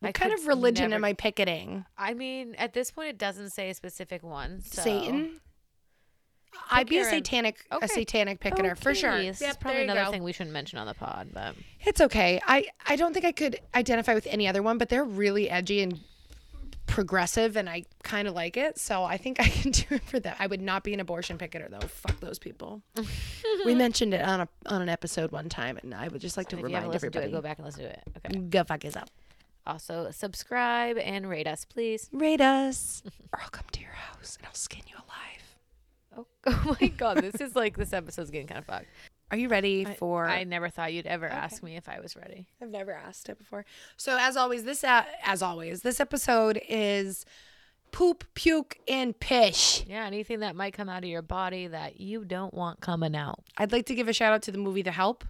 What 0.00 0.08
I 0.08 0.12
kind 0.12 0.32
of 0.32 0.46
religion 0.48 0.90
never- 0.90 0.96
am 0.96 1.04
I 1.04 1.12
picketing? 1.12 1.84
I 1.96 2.14
mean, 2.14 2.56
at 2.56 2.72
this 2.72 2.90
point, 2.90 3.10
it 3.10 3.18
doesn't 3.18 3.50
say 3.50 3.70
a 3.70 3.74
specific 3.74 4.24
one. 4.24 4.60
So. 4.60 4.82
Satan? 4.82 5.40
I'd 6.70 6.88
be 6.88 6.96
a 6.98 7.00
your- 7.02 7.10
satanic 7.10 7.64
a 7.70 7.76
Okay. 7.76 7.86
satanic 7.86 8.40
picketer 8.40 8.74
for 8.76 8.94
sure. 8.94 9.12
Okay, 9.12 9.28
This 9.28 9.40
is 9.42 9.56
probably 9.56 9.82
another 9.82 10.04
go. 10.04 10.10
thing 10.10 10.22
we 10.22 10.32
shouldn't 10.32 10.52
mention 10.52 10.78
on 10.78 10.86
the 10.86 10.94
pod, 10.94 11.28
but 11.32 11.54
It's 11.84 12.00
okay. 12.00 12.40
I 12.46 12.66
I 12.86 12.96
don't 12.96 13.12
think 13.12 13.24
I 13.24 13.32
could 13.32 13.60
identify 13.74 14.14
with 14.14 14.26
any 14.28 14.46
other 14.48 14.62
one, 14.62 14.78
but 14.78 14.88
they're 14.88 15.04
really 15.04 15.48
edgy 15.50 15.82
and 15.82 16.00
progressive, 16.86 17.56
and 17.56 17.68
I 17.68 17.82
kind 18.04 18.28
of 18.28 18.34
like 18.34 18.56
it. 18.56 18.78
So 18.78 19.02
I 19.04 19.16
think 19.16 19.40
I 19.40 19.48
can 19.48 19.70
do 19.72 19.84
it 19.90 20.02
for 20.04 20.20
that. 20.20 20.36
I 20.38 20.46
would 20.46 20.60
not 20.62 20.84
be 20.84 20.94
an 20.94 21.00
abortion 21.00 21.36
picketer 21.38 21.68
though. 21.70 21.80
Fuck 21.86 22.20
those 22.20 22.38
people. 22.38 22.82
we 23.64 23.74
mentioned 23.74 24.14
it 24.14 24.22
on 24.22 24.40
a 24.42 24.48
on 24.66 24.82
an 24.82 24.88
episode 24.88 25.32
one 25.32 25.48
time, 25.48 25.78
and 25.82 25.94
I 25.94 26.08
would 26.08 26.20
just 26.20 26.36
like 26.36 26.48
to 26.50 26.56
if 26.56 26.60
you 26.60 26.66
haven't 26.68 26.82
remind 26.90 26.92
listened 26.94 27.12
to 27.12 27.18
everybody. 27.18 27.32
it, 27.32 27.36
go 27.36 27.42
back 27.42 27.58
and 27.58 27.66
listen 27.66 27.82
to 27.82 27.90
it. 27.90 28.02
Okay. 28.18 28.38
Go 28.38 28.64
fuck 28.64 28.84
yourself. 28.84 29.08
Also, 29.66 30.10
subscribe 30.12 30.96
and 30.96 31.28
rate 31.28 31.48
us, 31.48 31.64
please. 31.64 32.08
Rate 32.12 32.40
us, 32.40 33.02
or 33.32 33.40
I'll 33.42 33.48
come 33.48 33.64
to 33.72 33.80
your 33.80 33.90
house 33.90 34.36
and 34.38 34.46
I'll 34.46 34.54
skin 34.54 34.82
you 34.86 34.94
alive. 34.94 35.55
Oh, 36.16 36.26
oh 36.46 36.76
my 36.80 36.88
god, 36.88 37.18
this 37.18 37.40
is 37.40 37.54
like 37.54 37.76
this 37.76 37.92
episode's 37.92 38.30
getting 38.30 38.46
kind 38.46 38.58
of 38.58 38.64
fucked. 38.64 38.86
Are 39.30 39.36
you 39.36 39.48
ready 39.48 39.84
for? 39.84 40.26
I 40.26 40.44
never 40.44 40.68
thought 40.68 40.92
you'd 40.92 41.06
ever 41.06 41.26
ask 41.26 41.62
me 41.62 41.76
if 41.76 41.88
I 41.88 41.98
was 42.00 42.14
ready. 42.14 42.46
I've 42.62 42.70
never 42.70 42.92
asked 42.92 43.28
it 43.28 43.38
before. 43.38 43.64
So 43.96 44.16
as 44.20 44.36
always, 44.36 44.64
this 44.64 44.84
uh, 44.84 45.04
as 45.24 45.42
always, 45.42 45.82
this 45.82 45.98
episode 45.98 46.60
is 46.68 47.26
poop, 47.90 48.24
puke, 48.34 48.78
and 48.86 49.18
pish. 49.18 49.84
Yeah, 49.86 50.04
anything 50.06 50.40
that 50.40 50.54
might 50.54 50.74
come 50.74 50.88
out 50.88 51.02
of 51.02 51.10
your 51.10 51.22
body 51.22 51.66
that 51.66 52.00
you 52.00 52.24
don't 52.24 52.54
want 52.54 52.80
coming 52.80 53.16
out. 53.16 53.42
I'd 53.56 53.72
like 53.72 53.86
to 53.86 53.94
give 53.94 54.08
a 54.08 54.12
shout 54.12 54.32
out 54.32 54.42
to 54.42 54.52
the 54.52 54.58
movie 54.58 54.82
The 54.82 54.92
Help 54.92 55.24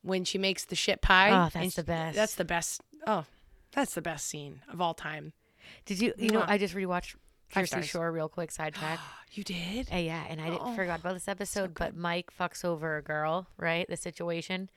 when 0.00 0.24
she 0.24 0.38
makes 0.38 0.64
the 0.64 0.76
shit 0.76 1.02
pie. 1.02 1.30
Oh, 1.30 1.50
that's 1.52 1.56
and 1.56 1.72
the 1.72 1.84
best. 1.84 2.16
That's 2.16 2.34
the 2.36 2.44
best. 2.44 2.80
Oh, 3.06 3.24
that's 3.72 3.94
the 3.94 4.02
best 4.02 4.26
scene 4.26 4.62
of 4.72 4.80
all 4.80 4.94
time. 4.94 5.34
Did 5.84 6.00
you? 6.00 6.14
You 6.16 6.30
know, 6.30 6.44
I 6.46 6.56
just 6.56 6.74
rewatched 6.74 7.16
Jersey 7.62 7.66
stars. 7.68 7.86
Shore 7.88 8.12
real 8.12 8.28
quick. 8.28 8.50
Sidetrack. 8.50 8.98
You 9.32 9.42
did? 9.42 9.88
Uh, 9.92 9.96
yeah, 9.96 10.22
and 10.28 10.40
I 10.40 10.44
didn't 10.44 10.60
Oh, 10.62 10.76
forgot 10.76 11.00
about 11.00 11.14
this 11.14 11.26
episode, 11.26 11.74
but 11.74 11.96
Mike 11.96 12.30
fucks 12.38 12.64
over 12.64 12.96
a 12.98 13.02
girl, 13.02 13.48
right? 13.56 13.84
The 13.88 13.96
situation. 13.96 14.70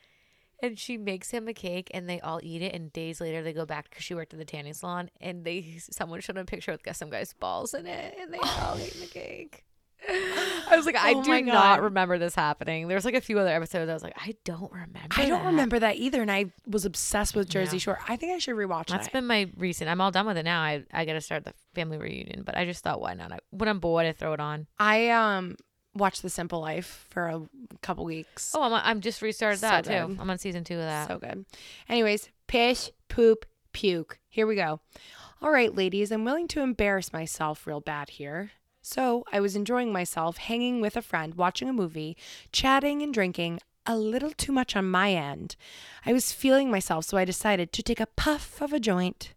And 0.63 0.79
she 0.79 0.97
makes 0.97 1.29
him 1.29 1.47
a 1.47 1.53
cake, 1.53 1.91
and 1.93 2.09
they 2.09 2.19
all 2.21 2.39
eat 2.41 2.63
it. 2.63 2.73
And 2.73 2.91
days 2.91 3.21
later, 3.21 3.43
they 3.43 3.53
go 3.53 3.67
back 3.67 3.87
because 3.87 4.03
she 4.03 4.15
worked 4.15 4.33
at 4.33 4.39
the 4.39 4.45
tanning 4.45 4.73
salon, 4.73 5.11
and 5.21 5.45
they 5.45 5.77
someone 5.91 6.21
showed 6.21 6.37
him 6.37 6.41
a 6.41 6.45
picture 6.45 6.71
with 6.71 6.95
some 6.97 7.11
guy's 7.11 7.33
balls 7.33 7.75
in 7.75 7.85
it, 7.85 8.15
and 8.19 8.33
they 8.33 8.39
all 8.39 8.75
ate 8.81 8.93
the 8.99 9.05
cake. 9.05 9.63
I 10.09 10.73
was 10.75 10.85
like, 10.85 10.95
I 10.95 11.13
Oh 11.13 11.23
do 11.23 11.41
not 11.43 11.81
remember 11.81 12.17
this 12.17 12.35
happening. 12.35 12.87
There's 12.87 13.05
like 13.05 13.13
a 13.15 13.21
few 13.21 13.37
other 13.39 13.49
episodes. 13.49 13.89
I 13.89 13.93
was 13.93 14.03
like, 14.03 14.15
I 14.17 14.35
don't 14.45 14.71
remember. 14.71 14.99
I 15.17 15.25
don't 15.27 15.43
that. 15.43 15.49
remember 15.49 15.79
that 15.79 15.97
either, 15.97 16.21
and 16.21 16.31
I 16.31 16.51
was 16.65 16.85
obsessed 16.85 17.35
with 17.35 17.49
Jersey 17.49 17.77
Yeah. 17.77 17.81
Shore. 17.81 17.99
I 18.07 18.15
think 18.15 18.33
I 18.33 18.37
should 18.37 18.55
rewatch 18.55 18.87
That's 18.87 19.07
that. 19.07 19.13
been 19.13 19.27
my 19.27 19.49
recent. 19.57 19.89
I'm 19.89 20.01
all 20.01 20.11
done 20.11 20.25
with 20.25 20.37
it 20.37 20.43
now. 20.43 20.61
I 20.61 20.83
I 20.93 21.05
got 21.05 21.13
to 21.13 21.21
start 21.21 21.43
the 21.45 21.53
family 21.75 21.97
reunion, 21.97 22.43
but 22.45 22.57
I 22.57 22.65
just 22.65 22.83
thought, 22.83 23.01
why 23.01 23.13
not? 23.13 23.31
I, 23.31 23.39
when 23.51 23.67
I'm 23.69 23.79
bored, 23.79 24.05
I 24.05 24.11
throw 24.13 24.33
it 24.33 24.39
on. 24.39 24.67
I 24.79 25.09
um 25.09 25.55
watched 25.95 26.21
The 26.21 26.29
Simple 26.29 26.59
Life 26.61 27.07
for 27.09 27.27
a 27.27 27.41
couple 27.81 28.05
weeks. 28.05 28.53
Oh, 28.55 28.61
I'm 28.61 28.73
I'm 28.73 29.01
just 29.01 29.21
restarted 29.21 29.59
So 29.59 29.67
that 29.67 29.83
too. 29.85 30.17
I'm 30.19 30.29
on 30.29 30.37
season 30.37 30.63
two 30.63 30.75
of 30.75 30.81
that. 30.81 31.07
So 31.07 31.17
good. 31.17 31.45
Anyways, 31.89 32.29
pish, 32.47 32.91
poop, 33.09 33.45
puke. 33.73 34.19
Here 34.29 34.45
we 34.47 34.55
go. 34.55 34.79
All 35.41 35.51
right, 35.51 35.73
ladies, 35.75 36.11
I'm 36.11 36.25
willing 36.25 36.47
to 36.49 36.61
embarrass 36.61 37.13
myself 37.13 37.67
real 37.67 37.79
bad 37.79 38.09
here. 38.09 38.51
So 38.89 39.25
I 39.33 39.41
was 39.41 39.57
enjoying 39.57 39.91
myself, 39.91 40.37
hanging 40.37 40.79
with 40.79 40.95
a 40.95 41.01
friend, 41.01 41.35
watching 41.35 41.67
a 41.67 41.73
movie, 41.73 42.15
chatting 42.53 43.01
and 43.01 43.13
drinking, 43.13 43.59
a 43.85 43.97
little 43.97 44.31
too 44.31 44.53
much 44.53 44.77
on 44.77 44.89
my 44.89 45.11
end. 45.11 45.57
I 46.05 46.13
was 46.13 46.31
feeling 46.31 46.71
myself, 46.71 47.03
so 47.03 47.17
I 47.17 47.25
decided 47.25 47.73
to 47.73 47.83
take 47.83 47.99
a 47.99 48.05
puff 48.05 48.61
of 48.61 48.71
a 48.71 48.79
joint. 48.79 49.33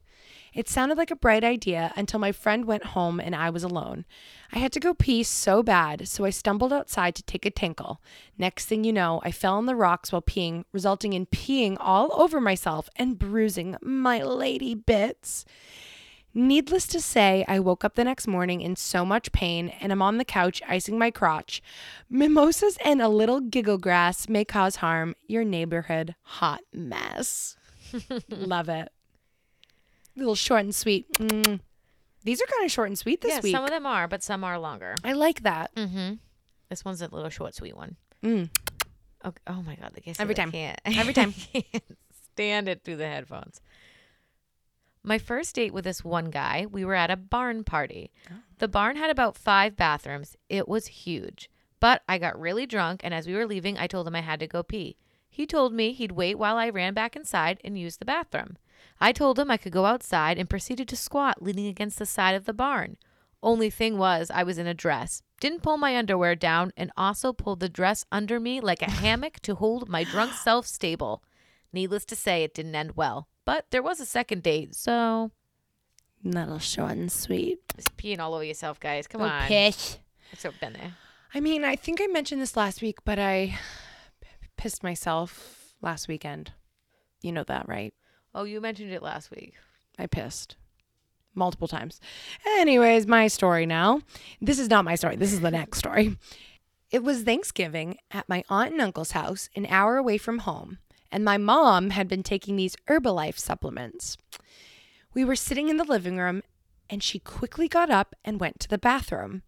It 0.54 0.68
sounded 0.68 0.96
like 0.96 1.10
a 1.10 1.16
bright 1.16 1.42
idea 1.42 1.92
until 1.96 2.20
my 2.20 2.30
friend 2.30 2.64
went 2.64 2.94
home 2.94 3.18
and 3.18 3.34
I 3.34 3.50
was 3.50 3.64
alone. 3.64 4.04
I 4.52 4.60
had 4.60 4.70
to 4.70 4.80
go 4.80 4.94
pee 4.94 5.24
so 5.24 5.64
bad, 5.64 6.06
so 6.06 6.24
I 6.24 6.30
stumbled 6.30 6.72
outside 6.72 7.16
to 7.16 7.24
take 7.24 7.44
a 7.44 7.50
tinkle. 7.50 8.00
Next 8.38 8.66
thing 8.66 8.84
you 8.84 8.92
know, 8.92 9.20
I 9.24 9.32
fell 9.32 9.54
on 9.54 9.66
the 9.66 9.74
rocks 9.74 10.12
while 10.12 10.22
peeing, 10.22 10.62
resulting 10.70 11.12
in 11.12 11.26
peeing 11.26 11.76
all 11.80 12.12
over 12.22 12.40
myself 12.40 12.88
and 12.94 13.18
bruising 13.18 13.76
my 13.82 14.22
lady 14.22 14.76
bits. 14.76 15.44
Needless 16.32 16.86
to 16.88 17.00
say, 17.00 17.44
I 17.48 17.58
woke 17.58 17.84
up 17.84 17.96
the 17.96 18.04
next 18.04 18.28
morning 18.28 18.60
in 18.60 18.76
so 18.76 19.04
much 19.04 19.32
pain 19.32 19.68
and 19.80 19.90
I'm 19.90 20.02
on 20.02 20.18
the 20.18 20.24
couch 20.24 20.62
icing 20.68 20.98
my 20.98 21.10
crotch. 21.10 21.60
Mimosas 22.08 22.78
and 22.84 23.02
a 23.02 23.08
little 23.08 23.40
giggle 23.40 23.78
grass 23.78 24.28
may 24.28 24.44
cause 24.44 24.76
harm. 24.76 25.16
Your 25.26 25.44
neighborhood 25.44 26.14
hot 26.22 26.60
mess. 26.72 27.56
Love 28.28 28.68
it. 28.68 28.90
little 30.14 30.36
short 30.36 30.60
and 30.60 30.74
sweet. 30.74 31.12
Mm. 31.14 31.60
These 32.22 32.40
are 32.40 32.46
kind 32.46 32.64
of 32.64 32.70
short 32.70 32.88
and 32.88 32.98
sweet 32.98 33.22
this 33.22 33.32
yeah, 33.32 33.40
week. 33.40 33.54
some 33.54 33.64
of 33.64 33.70
them 33.70 33.86
are, 33.86 34.06
but 34.06 34.22
some 34.22 34.44
are 34.44 34.58
longer. 34.58 34.94
I 35.02 35.14
like 35.14 35.42
that. 35.42 35.74
Mm-hmm. 35.74 36.14
This 36.68 36.84
one's 36.84 37.02
a 37.02 37.08
little 37.08 37.30
short, 37.30 37.54
sweet 37.54 37.76
one. 37.76 37.96
Mm. 38.22 38.50
Okay. 39.24 39.42
Oh 39.46 39.62
my 39.62 39.74
god, 39.74 39.92
the 39.94 40.20
Every 40.20 40.34
time. 40.34 40.52
Can't, 40.52 40.78
Every 40.84 41.12
time. 41.12 41.34
I 41.54 41.64
can't 41.72 41.84
stand 42.32 42.68
it 42.68 42.84
through 42.84 42.96
the 42.96 43.06
headphones. 43.06 43.60
My 45.02 45.18
first 45.18 45.54
date 45.54 45.72
with 45.72 45.84
this 45.84 46.04
one 46.04 46.26
guy, 46.26 46.66
we 46.70 46.84
were 46.84 46.94
at 46.94 47.10
a 47.10 47.16
barn 47.16 47.64
party. 47.64 48.12
Oh. 48.30 48.34
The 48.58 48.68
barn 48.68 48.96
had 48.96 49.10
about 49.10 49.36
five 49.36 49.76
bathrooms. 49.76 50.36
It 50.48 50.68
was 50.68 50.86
huge. 50.86 51.48
But 51.80 52.02
I 52.06 52.18
got 52.18 52.38
really 52.38 52.66
drunk, 52.66 53.00
and 53.02 53.14
as 53.14 53.26
we 53.26 53.34
were 53.34 53.46
leaving, 53.46 53.78
I 53.78 53.86
told 53.86 54.06
him 54.06 54.14
I 54.14 54.20
had 54.20 54.40
to 54.40 54.46
go 54.46 54.62
pee. 54.62 54.98
He 55.30 55.46
told 55.46 55.72
me 55.72 55.92
he'd 55.92 56.12
wait 56.12 56.38
while 56.38 56.58
I 56.58 56.68
ran 56.68 56.92
back 56.92 57.16
inside 57.16 57.60
and 57.64 57.78
used 57.78 58.00
the 58.00 58.04
bathroom. 58.04 58.58
I 59.00 59.12
told 59.12 59.38
him 59.38 59.50
I 59.50 59.56
could 59.56 59.72
go 59.72 59.86
outside 59.86 60.38
and 60.38 60.50
proceeded 60.50 60.88
to 60.88 60.96
squat, 60.96 61.42
leaning 61.42 61.66
against 61.66 61.98
the 61.98 62.04
side 62.04 62.34
of 62.34 62.44
the 62.44 62.52
barn. 62.52 62.98
Only 63.42 63.70
thing 63.70 63.96
was, 63.96 64.30
I 64.30 64.42
was 64.42 64.58
in 64.58 64.66
a 64.66 64.74
dress. 64.74 65.22
Didn't 65.40 65.62
pull 65.62 65.78
my 65.78 65.96
underwear 65.96 66.34
down 66.34 66.72
and 66.76 66.92
also 66.96 67.32
pulled 67.32 67.60
the 67.60 67.70
dress 67.70 68.04
under 68.12 68.38
me 68.38 68.60
like 68.60 68.82
a 68.82 68.90
hammock 68.90 69.40
to 69.40 69.54
hold 69.54 69.88
my 69.88 70.04
drunk 70.04 70.32
self 70.44 70.66
stable. 70.66 71.22
Needless 71.72 72.04
to 72.06 72.16
say, 72.16 72.42
it 72.42 72.52
didn't 72.52 72.74
end 72.74 72.96
well. 72.96 73.28
But 73.44 73.66
there 73.70 73.82
was 73.82 74.00
a 74.00 74.06
second 74.06 74.42
date, 74.42 74.74
so 74.74 75.30
Little 76.22 76.58
short 76.58 76.92
and 76.92 77.10
sweet. 77.10 77.58
just 77.76 77.96
peeing 77.96 78.18
all 78.20 78.34
over 78.34 78.44
yourself, 78.44 78.78
guys. 78.78 79.06
Come 79.06 79.22
Oh, 79.22 79.24
on. 79.26 79.46
pish. 79.48 79.96
So 80.36 80.50
been 80.60 80.74
there. 80.74 80.94
I 81.34 81.40
mean, 81.40 81.64
I 81.64 81.76
think 81.76 82.00
I 82.02 82.06
mentioned 82.06 82.42
this 82.42 82.56
last 82.56 82.82
week, 82.82 82.98
but 83.04 83.18
I 83.18 83.58
p- 84.20 84.28
pissed 84.56 84.82
myself 84.82 85.74
last 85.80 86.08
weekend. 86.08 86.52
You 87.22 87.32
know 87.32 87.44
that, 87.44 87.68
right? 87.68 87.94
Oh, 88.34 88.44
you 88.44 88.60
mentioned 88.60 88.92
it 88.92 89.02
last 89.02 89.30
week. 89.30 89.54
I 89.98 90.06
pissed 90.06 90.56
multiple 91.34 91.68
times. 91.68 92.00
Anyways, 92.58 93.06
my 93.06 93.28
story 93.28 93.64
now. 93.66 94.02
This 94.40 94.58
is 94.58 94.68
not 94.68 94.84
my 94.84 94.94
story. 94.96 95.16
This 95.16 95.32
is 95.32 95.40
the 95.40 95.50
next 95.50 95.78
story. 95.78 96.16
It 96.90 97.04
was 97.04 97.22
Thanksgiving 97.22 97.98
at 98.10 98.28
my 98.28 98.42
aunt 98.48 98.72
and 98.72 98.80
uncle's 98.80 99.12
house, 99.12 99.48
an 99.54 99.64
hour 99.66 99.96
away 99.96 100.18
from 100.18 100.40
home, 100.40 100.78
and 101.12 101.24
my 101.24 101.36
mom 101.38 101.90
had 101.90 102.08
been 102.08 102.22
taking 102.22 102.56
these 102.56 102.76
Herbalife 102.88 103.38
supplements. 103.38 104.16
We 105.12 105.24
were 105.24 105.36
sitting 105.36 105.68
in 105.68 105.76
the 105.76 105.84
living 105.84 106.18
room, 106.18 106.42
and 106.88 107.02
she 107.02 107.18
quickly 107.18 107.68
got 107.68 107.90
up 107.90 108.14
and 108.24 108.40
went 108.40 108.60
to 108.60 108.68
the 108.68 108.78
bathroom. 108.78 109.42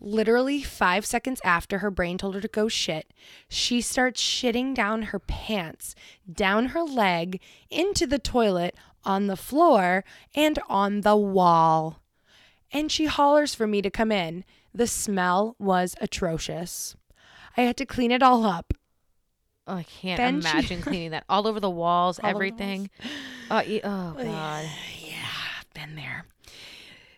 Literally 0.00 0.62
five 0.62 1.04
seconds 1.04 1.40
after 1.42 1.78
her 1.78 1.90
brain 1.90 2.18
told 2.18 2.36
her 2.36 2.40
to 2.40 2.48
go 2.48 2.68
shit, 2.68 3.12
she 3.48 3.80
starts 3.80 4.22
shitting 4.22 4.74
down 4.74 5.02
her 5.02 5.18
pants, 5.18 5.94
down 6.32 6.66
her 6.66 6.82
leg, 6.82 7.40
into 7.68 8.06
the 8.06 8.18
toilet, 8.18 8.76
on 9.04 9.26
the 9.26 9.36
floor, 9.36 10.04
and 10.34 10.58
on 10.68 11.00
the 11.00 11.16
wall. 11.16 12.00
And 12.72 12.92
she 12.92 13.06
hollers 13.06 13.54
for 13.54 13.66
me 13.66 13.82
to 13.82 13.90
come 13.90 14.12
in. 14.12 14.44
The 14.72 14.86
smell 14.86 15.56
was 15.58 15.96
atrocious. 16.00 16.94
I 17.56 17.62
had 17.62 17.76
to 17.78 17.86
clean 17.86 18.12
it 18.12 18.22
all 18.22 18.44
up. 18.44 18.74
Oh, 19.68 19.76
I 19.76 19.82
can't 19.84 20.18
imagine 20.18 20.80
cleaning 20.82 21.10
that 21.10 21.24
all 21.28 21.46
over 21.46 21.60
the 21.60 21.70
walls, 21.70 22.18
All 22.18 22.30
over 22.30 22.38
the 22.38 22.46
everything. 22.46 22.90
Uh, 23.50 23.62
oh, 23.64 23.70
e- 23.70 23.80
oh 23.84 24.14
god. 24.16 24.66
Yeah, 25.00 25.26
been 25.74 25.94
there. 25.94 26.24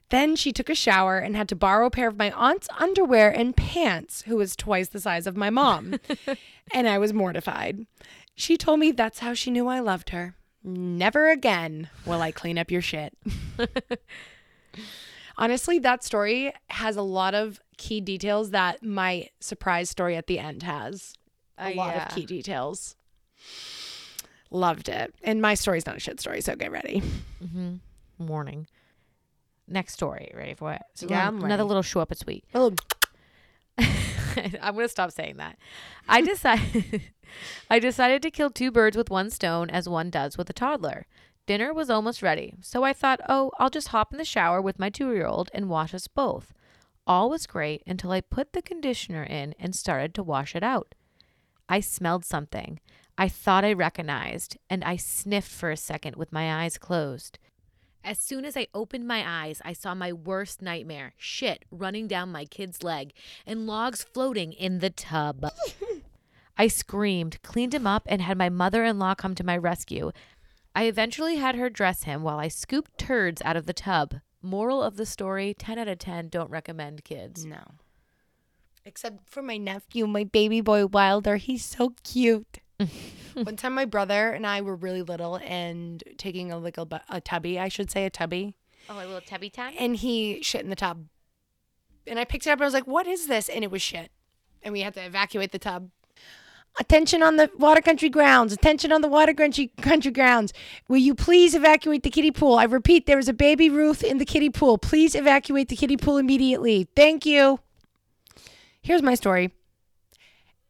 Then 0.08 0.34
she 0.34 0.52
took 0.52 0.68
a 0.68 0.74
shower 0.74 1.18
and 1.18 1.36
had 1.36 1.48
to 1.50 1.56
borrow 1.56 1.86
a 1.86 1.90
pair 1.90 2.08
of 2.08 2.18
my 2.18 2.32
aunt's 2.32 2.68
underwear 2.78 3.30
and 3.30 3.56
pants, 3.56 4.22
who 4.22 4.36
was 4.36 4.56
twice 4.56 4.88
the 4.88 5.00
size 5.00 5.28
of 5.28 5.36
my 5.36 5.50
mom. 5.50 6.00
and 6.74 6.88
I 6.88 6.98
was 6.98 7.12
mortified. 7.12 7.86
She 8.34 8.56
told 8.56 8.80
me 8.80 8.90
that's 8.90 9.20
how 9.20 9.34
she 9.34 9.52
knew 9.52 9.68
I 9.68 9.78
loved 9.78 10.10
her. 10.10 10.34
Never 10.64 11.30
again 11.30 11.88
will 12.04 12.20
I 12.20 12.32
clean 12.32 12.58
up 12.58 12.72
your 12.72 12.82
shit. 12.82 13.16
Honestly, 15.38 15.78
that 15.78 16.02
story 16.04 16.52
has 16.70 16.96
a 16.96 17.02
lot 17.02 17.34
of 17.34 17.60
key 17.78 18.00
details 18.00 18.50
that 18.50 18.82
my 18.82 19.28
surprise 19.38 19.88
story 19.88 20.16
at 20.16 20.26
the 20.26 20.38
end 20.38 20.64
has. 20.64 21.14
A 21.60 21.72
Uh, 21.72 21.74
lot 21.76 21.94
yeah. 21.94 22.06
of 22.08 22.14
key 22.14 22.26
details. 22.26 22.96
Loved 24.50 24.88
it. 24.88 25.14
And 25.22 25.40
my 25.40 25.54
story's 25.54 25.86
not 25.86 25.96
a 25.96 26.00
shit 26.00 26.18
story, 26.20 26.40
so 26.40 26.56
get 26.56 26.72
ready. 26.72 27.02
Mm-hmm. 27.44 28.26
Warning. 28.26 28.66
Next 29.68 29.92
story. 29.92 30.32
Ready 30.34 30.54
for 30.54 30.72
it? 30.72 30.82
So 30.94 31.06
Yeah, 31.08 31.28
another 31.28 31.62
little 31.64 31.82
show 31.82 32.00
up 32.00 32.10
and 32.10 32.18
sweet. 32.18 32.44
Oh, 32.54 32.74
I'm 33.78 34.74
gonna 34.74 34.88
stop 34.88 35.12
saying 35.12 35.36
that. 35.36 35.56
I 36.08 36.20
decided 36.32 37.02
I 37.70 37.78
decided 37.78 38.22
to 38.22 38.30
kill 38.30 38.50
two 38.50 38.70
birds 38.72 38.96
with 38.96 39.10
one 39.10 39.30
stone 39.30 39.70
as 39.70 39.88
one 39.88 40.10
does 40.10 40.36
with 40.36 40.50
a 40.50 40.52
toddler. 40.52 41.06
Dinner 41.46 41.72
was 41.72 41.90
almost 41.90 42.22
ready, 42.22 42.54
so 42.60 42.82
I 42.84 42.92
thought, 42.92 43.20
oh, 43.28 43.50
I'll 43.58 43.70
just 43.70 43.88
hop 43.88 44.12
in 44.12 44.18
the 44.18 44.24
shower 44.24 44.60
with 44.60 44.78
my 44.78 44.90
two 44.90 45.12
year 45.12 45.26
old 45.26 45.50
and 45.54 45.68
wash 45.68 45.94
us 45.94 46.06
both. 46.08 46.52
All 47.06 47.30
was 47.30 47.46
great 47.46 47.82
until 47.86 48.10
I 48.12 48.20
put 48.20 48.52
the 48.52 48.62
conditioner 48.62 49.22
in 49.24 49.54
and 49.58 49.74
started 49.74 50.14
to 50.14 50.22
wash 50.22 50.54
it 50.54 50.62
out. 50.62 50.94
I 51.70 51.80
smelled 51.80 52.24
something 52.24 52.80
I 53.16 53.28
thought 53.28 53.66
I 53.66 53.74
recognized, 53.74 54.56
and 54.70 54.82
I 54.82 54.96
sniffed 54.96 55.50
for 55.50 55.70
a 55.70 55.76
second 55.76 56.16
with 56.16 56.32
my 56.32 56.64
eyes 56.64 56.78
closed. 56.78 57.38
As 58.02 58.18
soon 58.18 58.46
as 58.46 58.56
I 58.56 58.66
opened 58.72 59.06
my 59.06 59.22
eyes, 59.26 59.60
I 59.62 59.74
saw 59.74 59.94
my 59.94 60.10
worst 60.10 60.62
nightmare 60.62 61.12
shit 61.18 61.66
running 61.70 62.08
down 62.08 62.32
my 62.32 62.46
kid's 62.46 62.82
leg 62.82 63.12
and 63.46 63.66
logs 63.66 64.02
floating 64.02 64.54
in 64.54 64.78
the 64.78 64.88
tub. 64.88 65.50
I 66.56 66.66
screamed, 66.68 67.42
cleaned 67.42 67.74
him 67.74 67.86
up, 67.86 68.04
and 68.06 68.22
had 68.22 68.38
my 68.38 68.48
mother 68.48 68.84
in 68.84 68.98
law 68.98 69.14
come 69.14 69.34
to 69.34 69.44
my 69.44 69.56
rescue. 69.56 70.12
I 70.74 70.84
eventually 70.84 71.36
had 71.36 71.56
her 71.56 71.68
dress 71.68 72.04
him 72.04 72.22
while 72.22 72.38
I 72.38 72.48
scooped 72.48 72.96
turds 72.96 73.42
out 73.44 73.56
of 73.56 73.66
the 73.66 73.74
tub. 73.74 74.16
Moral 74.40 74.82
of 74.82 74.96
the 74.96 75.04
story 75.04 75.54
10 75.58 75.78
out 75.78 75.88
of 75.88 75.98
10 75.98 76.30
don't 76.30 76.50
recommend 76.50 77.04
kids. 77.04 77.44
no. 77.44 77.74
Except 78.84 79.28
for 79.28 79.42
my 79.42 79.56
nephew, 79.56 80.06
my 80.06 80.24
baby 80.24 80.60
boy 80.60 80.86
Wilder. 80.86 81.36
He's 81.36 81.64
so 81.64 81.94
cute. 82.02 82.58
One 83.34 83.56
time, 83.56 83.74
my 83.74 83.84
brother 83.84 84.30
and 84.30 84.46
I 84.46 84.60
were 84.62 84.74
really 84.74 85.02
little 85.02 85.36
and 85.44 86.02
taking 86.18 86.50
a 86.50 86.58
like 86.58 86.78
a, 86.78 86.88
a 87.08 87.20
tubby, 87.20 87.58
I 87.58 87.68
should 87.68 87.90
say 87.90 88.04
a 88.06 88.10
tubby, 88.10 88.54
Oh, 88.88 88.96
a 88.96 89.04
little 89.06 89.20
tubby 89.20 89.50
time? 89.50 89.74
and 89.78 89.96
he 89.96 90.42
shit 90.42 90.62
in 90.62 90.70
the 90.70 90.76
tub. 90.76 91.04
And 92.06 92.18
I 92.18 92.24
picked 92.24 92.46
it 92.46 92.50
up 92.50 92.58
and 92.58 92.62
I 92.62 92.66
was 92.66 92.74
like, 92.74 92.86
"What 92.86 93.06
is 93.06 93.26
this?" 93.28 93.48
And 93.48 93.62
it 93.62 93.70
was 93.70 93.82
shit. 93.82 94.10
And 94.62 94.72
we 94.72 94.80
had 94.80 94.94
to 94.94 95.04
evacuate 95.04 95.52
the 95.52 95.58
tub. 95.58 95.90
Attention 96.78 97.22
on 97.22 97.36
the 97.36 97.50
water 97.58 97.80
country 97.82 98.08
grounds. 98.08 98.52
Attention 98.52 98.92
on 98.92 99.00
the 99.02 99.08
water 99.08 99.34
country 99.34 99.70
country 99.80 100.10
grounds. 100.10 100.52
Will 100.88 100.96
you 100.98 101.14
please 101.14 101.54
evacuate 101.54 102.02
the 102.02 102.10
kiddie 102.10 102.30
pool? 102.30 102.54
I 102.56 102.64
repeat, 102.64 103.06
there 103.06 103.18
is 103.18 103.28
a 103.28 103.32
baby 103.34 103.68
Ruth 103.68 104.02
in 104.02 104.18
the 104.18 104.24
kiddie 104.24 104.50
pool. 104.50 104.78
Please 104.78 105.14
evacuate 105.14 105.68
the 105.68 105.76
kiddie 105.76 105.96
pool 105.98 106.16
immediately. 106.16 106.88
Thank 106.96 107.26
you. 107.26 107.60
Here's 108.82 109.02
my 109.02 109.14
story. 109.14 109.52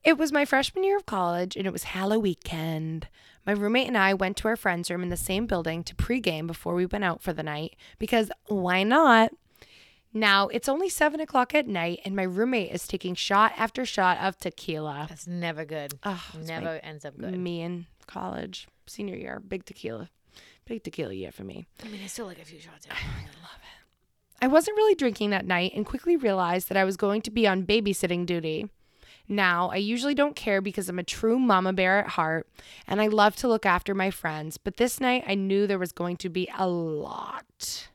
It 0.03 0.19
was 0.19 0.33
my 0.33 0.45
freshman 0.45 0.85
year 0.85 0.97
of 0.97 1.07
college 1.07 1.57
and 1.57 1.67
it 1.67 1.73
was 1.73 1.85
Halloween 1.85 2.23
weekend. 2.23 3.09
My 3.47 3.53
roommate 3.53 3.87
and 3.87 3.97
I 3.97 4.15
went 4.15 4.37
to 4.39 4.49
our 4.49 4.57
friend's 4.57 4.91
room 4.91 5.03
in 5.03 5.09
the 5.11 5.17
same 5.17 5.47
building 5.47 5.85
to 5.85 5.95
pregame 5.95 6.47
before 6.47 6.75
we 6.75 6.87
went 6.87 7.05
out 7.05 7.23
for 7.23 7.33
the 7.33 7.43
night 7.43 7.77
because 7.99 8.31
why 8.47 8.83
not? 8.83 9.31
Now 10.13 10.49
it's 10.49 10.69
only 10.69 10.89
seven 10.89 11.21
o'clock 11.21 11.55
at 11.55 11.67
night 11.69 12.01
and 12.05 12.17
my 12.17 12.25
roommate 12.25 12.73
is 12.73 12.89
taking 12.89 13.15
shot 13.15 13.53
after 13.57 13.85
shot 13.85 14.19
of 14.19 14.39
tequila. 14.39 15.07
That's 15.09 15.27
never 15.27 15.65
good. 15.65 15.95
Oh, 16.05 16.25
never 16.45 16.81
ends 16.83 17.05
up 17.05 17.17
good. 17.19 17.39
Me 17.39 17.63
in 17.63 17.87
college, 18.07 18.67
senior 18.87 19.17
year, 19.17 19.41
big 19.41 19.65
tequila. 19.65 20.11
Big 20.67 20.83
tequila 20.83 21.15
year 21.15 21.33
for 21.33 21.45
me. 21.45 21.67
I 21.85 21.89
mean, 21.89 22.01
I 22.03 22.07
still 22.07 22.27
like 22.27 22.41
a 22.41 22.45
few 22.45 22.61
shots. 22.61 22.87
I 22.91 22.95
wasn't 24.47 24.77
really 24.77 24.95
drinking 24.95 25.31
that 25.31 25.47
night 25.47 25.73
and 25.75 25.85
quickly 25.85 26.17
realized 26.17 26.69
that 26.69 26.77
I 26.77 26.85
was 26.85 26.97
going 26.97 27.23
to 27.23 27.31
be 27.31 27.47
on 27.47 27.65
babysitting 27.67 28.27
duty. 28.27 28.69
Now, 29.29 29.71
I 29.71 29.77
usually 29.77 30.15
don't 30.15 30.35
care 30.35 30.61
because 30.61 30.89
I'm 30.89 30.99
a 30.99 31.05
true 31.05 31.39
mama 31.39 31.73
bear 31.73 32.01
at 32.01 32.09
heart 32.09 32.49
and 32.87 33.01
I 33.01 33.07
love 33.07 33.37
to 33.37 33.49
look 33.49 33.65
after 33.65 33.95
my 33.95 34.11
friends, 34.11 34.59
but 34.59 34.77
this 34.77 35.01
night 35.01 35.23
I 35.27 35.37
knew 35.37 35.67
there 35.67 35.79
was 35.79 35.93
going 35.93 36.17
to 36.17 36.29
be 36.29 36.49
a 36.59 36.67
lot. 36.67 37.89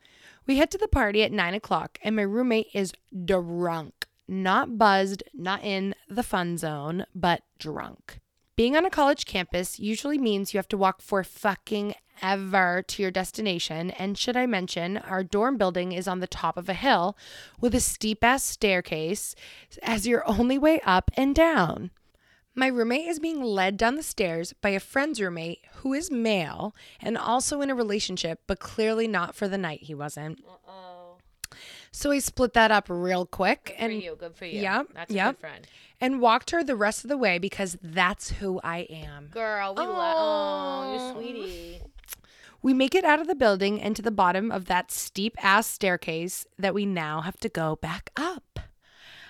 We 0.46 0.56
head 0.56 0.70
to 0.70 0.78
the 0.78 0.88
party 0.88 1.22
at 1.22 1.32
nine 1.32 1.52
o'clock 1.52 1.98
and 2.02 2.16
my 2.16 2.22
roommate 2.22 2.68
is 2.72 2.92
drunk. 3.24 4.06
Not 4.28 4.78
buzzed, 4.78 5.24
not 5.34 5.62
in 5.62 5.94
the 6.08 6.22
fun 6.22 6.56
zone, 6.56 7.04
but 7.14 7.42
drunk. 7.58 8.20
Being 8.56 8.74
on 8.74 8.86
a 8.86 8.90
college 8.90 9.26
campus 9.26 9.78
usually 9.78 10.16
means 10.16 10.54
you 10.54 10.58
have 10.58 10.68
to 10.68 10.78
walk 10.78 11.02
for 11.02 11.22
fucking 11.22 11.94
ever 12.22 12.82
to 12.88 13.02
your 13.02 13.10
destination. 13.10 13.90
And 13.90 14.16
should 14.16 14.34
I 14.34 14.46
mention, 14.46 14.96
our 14.96 15.22
dorm 15.22 15.58
building 15.58 15.92
is 15.92 16.08
on 16.08 16.20
the 16.20 16.26
top 16.26 16.56
of 16.56 16.66
a 16.70 16.74
hill 16.74 17.18
with 17.60 17.74
a 17.74 17.80
steep 17.80 18.24
ass 18.24 18.42
staircase 18.42 19.34
as 19.82 20.06
your 20.06 20.26
only 20.26 20.56
way 20.56 20.80
up 20.86 21.10
and 21.18 21.34
down. 21.34 21.90
My 22.54 22.68
roommate 22.68 23.06
is 23.06 23.18
being 23.18 23.42
led 23.42 23.76
down 23.76 23.96
the 23.96 24.02
stairs 24.02 24.54
by 24.62 24.70
a 24.70 24.80
friend's 24.80 25.20
roommate 25.20 25.60
who 25.82 25.92
is 25.92 26.10
male 26.10 26.74
and 26.98 27.18
also 27.18 27.60
in 27.60 27.68
a 27.68 27.74
relationship, 27.74 28.40
but 28.46 28.58
clearly 28.58 29.06
not 29.06 29.34
for 29.34 29.48
the 29.48 29.58
night 29.58 29.82
he 29.82 29.94
wasn't. 29.94 30.42
Oh, 30.48 30.85
So 31.96 32.10
I 32.10 32.18
split 32.18 32.52
that 32.52 32.70
up 32.70 32.88
real 32.90 33.24
quick 33.24 33.72
for 33.74 33.84
and 33.84 34.02
you. 34.02 34.16
Good 34.20 34.36
for 34.36 34.44
you. 34.44 34.60
Yep, 34.60 34.88
That's 34.92 35.10
a 35.10 35.14
yep. 35.14 35.36
good 35.36 35.40
friend. 35.40 35.66
and 35.98 36.20
walked 36.20 36.50
her 36.50 36.62
the 36.62 36.76
rest 36.76 37.04
of 37.04 37.08
the 37.08 37.16
way 37.16 37.38
because 37.38 37.78
that's 37.82 38.32
who 38.32 38.60
I 38.62 38.80
am. 38.90 39.28
Girl, 39.32 39.74
we 39.74 39.82
love. 39.82 40.14
Oh, 40.18 40.92
you 40.92 41.14
sweetie. 41.14 41.80
We 42.60 42.74
make 42.74 42.94
it 42.94 43.04
out 43.04 43.20
of 43.20 43.28
the 43.28 43.34
building 43.34 43.80
and 43.80 43.96
to 43.96 44.02
the 44.02 44.10
bottom 44.10 44.52
of 44.52 44.66
that 44.66 44.92
steep 44.92 45.42
ass 45.42 45.66
staircase 45.68 46.44
that 46.58 46.74
we 46.74 46.84
now 46.84 47.22
have 47.22 47.38
to 47.38 47.48
go 47.48 47.76
back 47.76 48.10
up. 48.14 48.60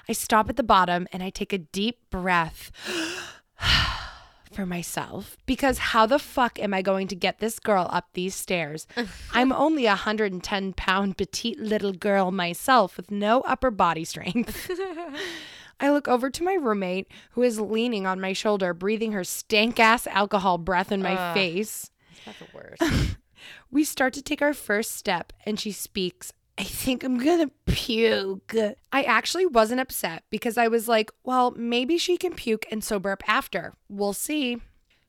I 0.08 0.12
stop 0.12 0.50
at 0.50 0.56
the 0.56 0.64
bottom 0.64 1.06
and 1.12 1.22
I 1.22 1.30
take 1.30 1.52
a 1.52 1.58
deep 1.58 2.10
breath 2.10 2.72
for 4.56 4.66
myself 4.66 5.36
because 5.44 5.78
how 5.78 6.06
the 6.06 6.18
fuck 6.18 6.58
am 6.58 6.72
I 6.72 6.80
going 6.80 7.08
to 7.08 7.14
get 7.14 7.38
this 7.38 7.60
girl 7.60 7.86
up 7.90 8.08
these 8.14 8.34
stairs? 8.34 8.86
I'm 9.32 9.52
only 9.52 9.84
a 9.84 9.90
110 9.90 10.72
pound 10.72 11.18
petite 11.18 11.60
little 11.60 11.92
girl 11.92 12.32
myself 12.32 12.96
with 12.96 13.10
no 13.10 13.42
upper 13.42 13.70
body 13.70 14.04
strength. 14.04 14.70
I 15.80 15.90
look 15.90 16.08
over 16.08 16.30
to 16.30 16.42
my 16.42 16.54
roommate 16.54 17.06
who 17.32 17.42
is 17.42 17.60
leaning 17.60 18.06
on 18.06 18.18
my 18.18 18.32
shoulder, 18.32 18.72
breathing 18.72 19.12
her 19.12 19.24
stank 19.24 19.78
ass 19.78 20.06
alcohol 20.06 20.56
breath 20.56 20.90
in 20.90 21.02
my 21.02 21.14
Ugh. 21.14 21.34
face. 21.34 21.90
That's 22.24 22.38
the 22.38 22.46
worst. 22.54 23.16
We 23.70 23.84
start 23.84 24.12
to 24.14 24.22
take 24.22 24.42
our 24.42 24.54
first 24.54 24.92
step, 24.92 25.32
and 25.44 25.58
she 25.58 25.72
speaks. 25.72 26.32
I 26.58 26.64
think 26.64 27.04
I'm 27.04 27.18
gonna 27.18 27.50
puke. 27.66 28.54
I 28.92 29.02
actually 29.02 29.44
wasn't 29.46 29.80
upset 29.80 30.24
because 30.30 30.56
I 30.56 30.68
was 30.68 30.88
like, 30.88 31.10
well, 31.22 31.50
maybe 31.56 31.98
she 31.98 32.16
can 32.16 32.34
puke 32.34 32.64
and 32.70 32.82
sober 32.82 33.10
up 33.10 33.22
after. 33.28 33.74
We'll 33.88 34.14
see. 34.14 34.62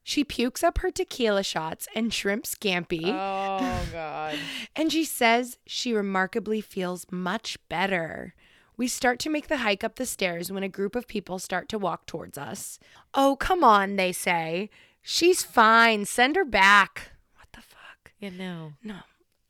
She 0.04 0.24
pukes 0.24 0.64
up 0.64 0.78
her 0.80 0.92
tequila 0.92 1.44
shots 1.44 1.88
and 1.96 2.14
shrimp 2.14 2.46
scampi, 2.46 3.02
oh 3.06 3.86
God. 3.92 4.38
and 4.76 4.92
she 4.92 5.04
says 5.04 5.58
she 5.66 5.94
remarkably 5.94 6.62
feels 6.62 7.06
much 7.12 7.58
better. 7.68 8.34
We 8.78 8.88
start 8.88 9.20
to 9.20 9.30
make 9.30 9.48
the 9.48 9.58
hike 9.58 9.84
up 9.84 9.96
the 9.96 10.06
stairs 10.06 10.52
when 10.52 10.64
a 10.64 10.70
group 10.70 10.96
of 10.96 11.08
people 11.08 11.40
start 11.40 11.68
to 11.70 11.78
walk 11.80 12.06
towards 12.06 12.38
us. 12.38 12.80
Oh, 13.14 13.36
come 13.38 13.64
on, 13.64 13.96
they 13.96 14.12
say. 14.14 14.70
She's 15.02 15.44
fine. 15.44 16.06
Send 16.06 16.36
her 16.36 16.46
back. 16.46 17.12
What 17.36 17.48
the 17.54 17.62
fuck? 17.62 18.12
Yeah, 18.20 18.30
no. 18.30 18.74
No. 18.84 18.98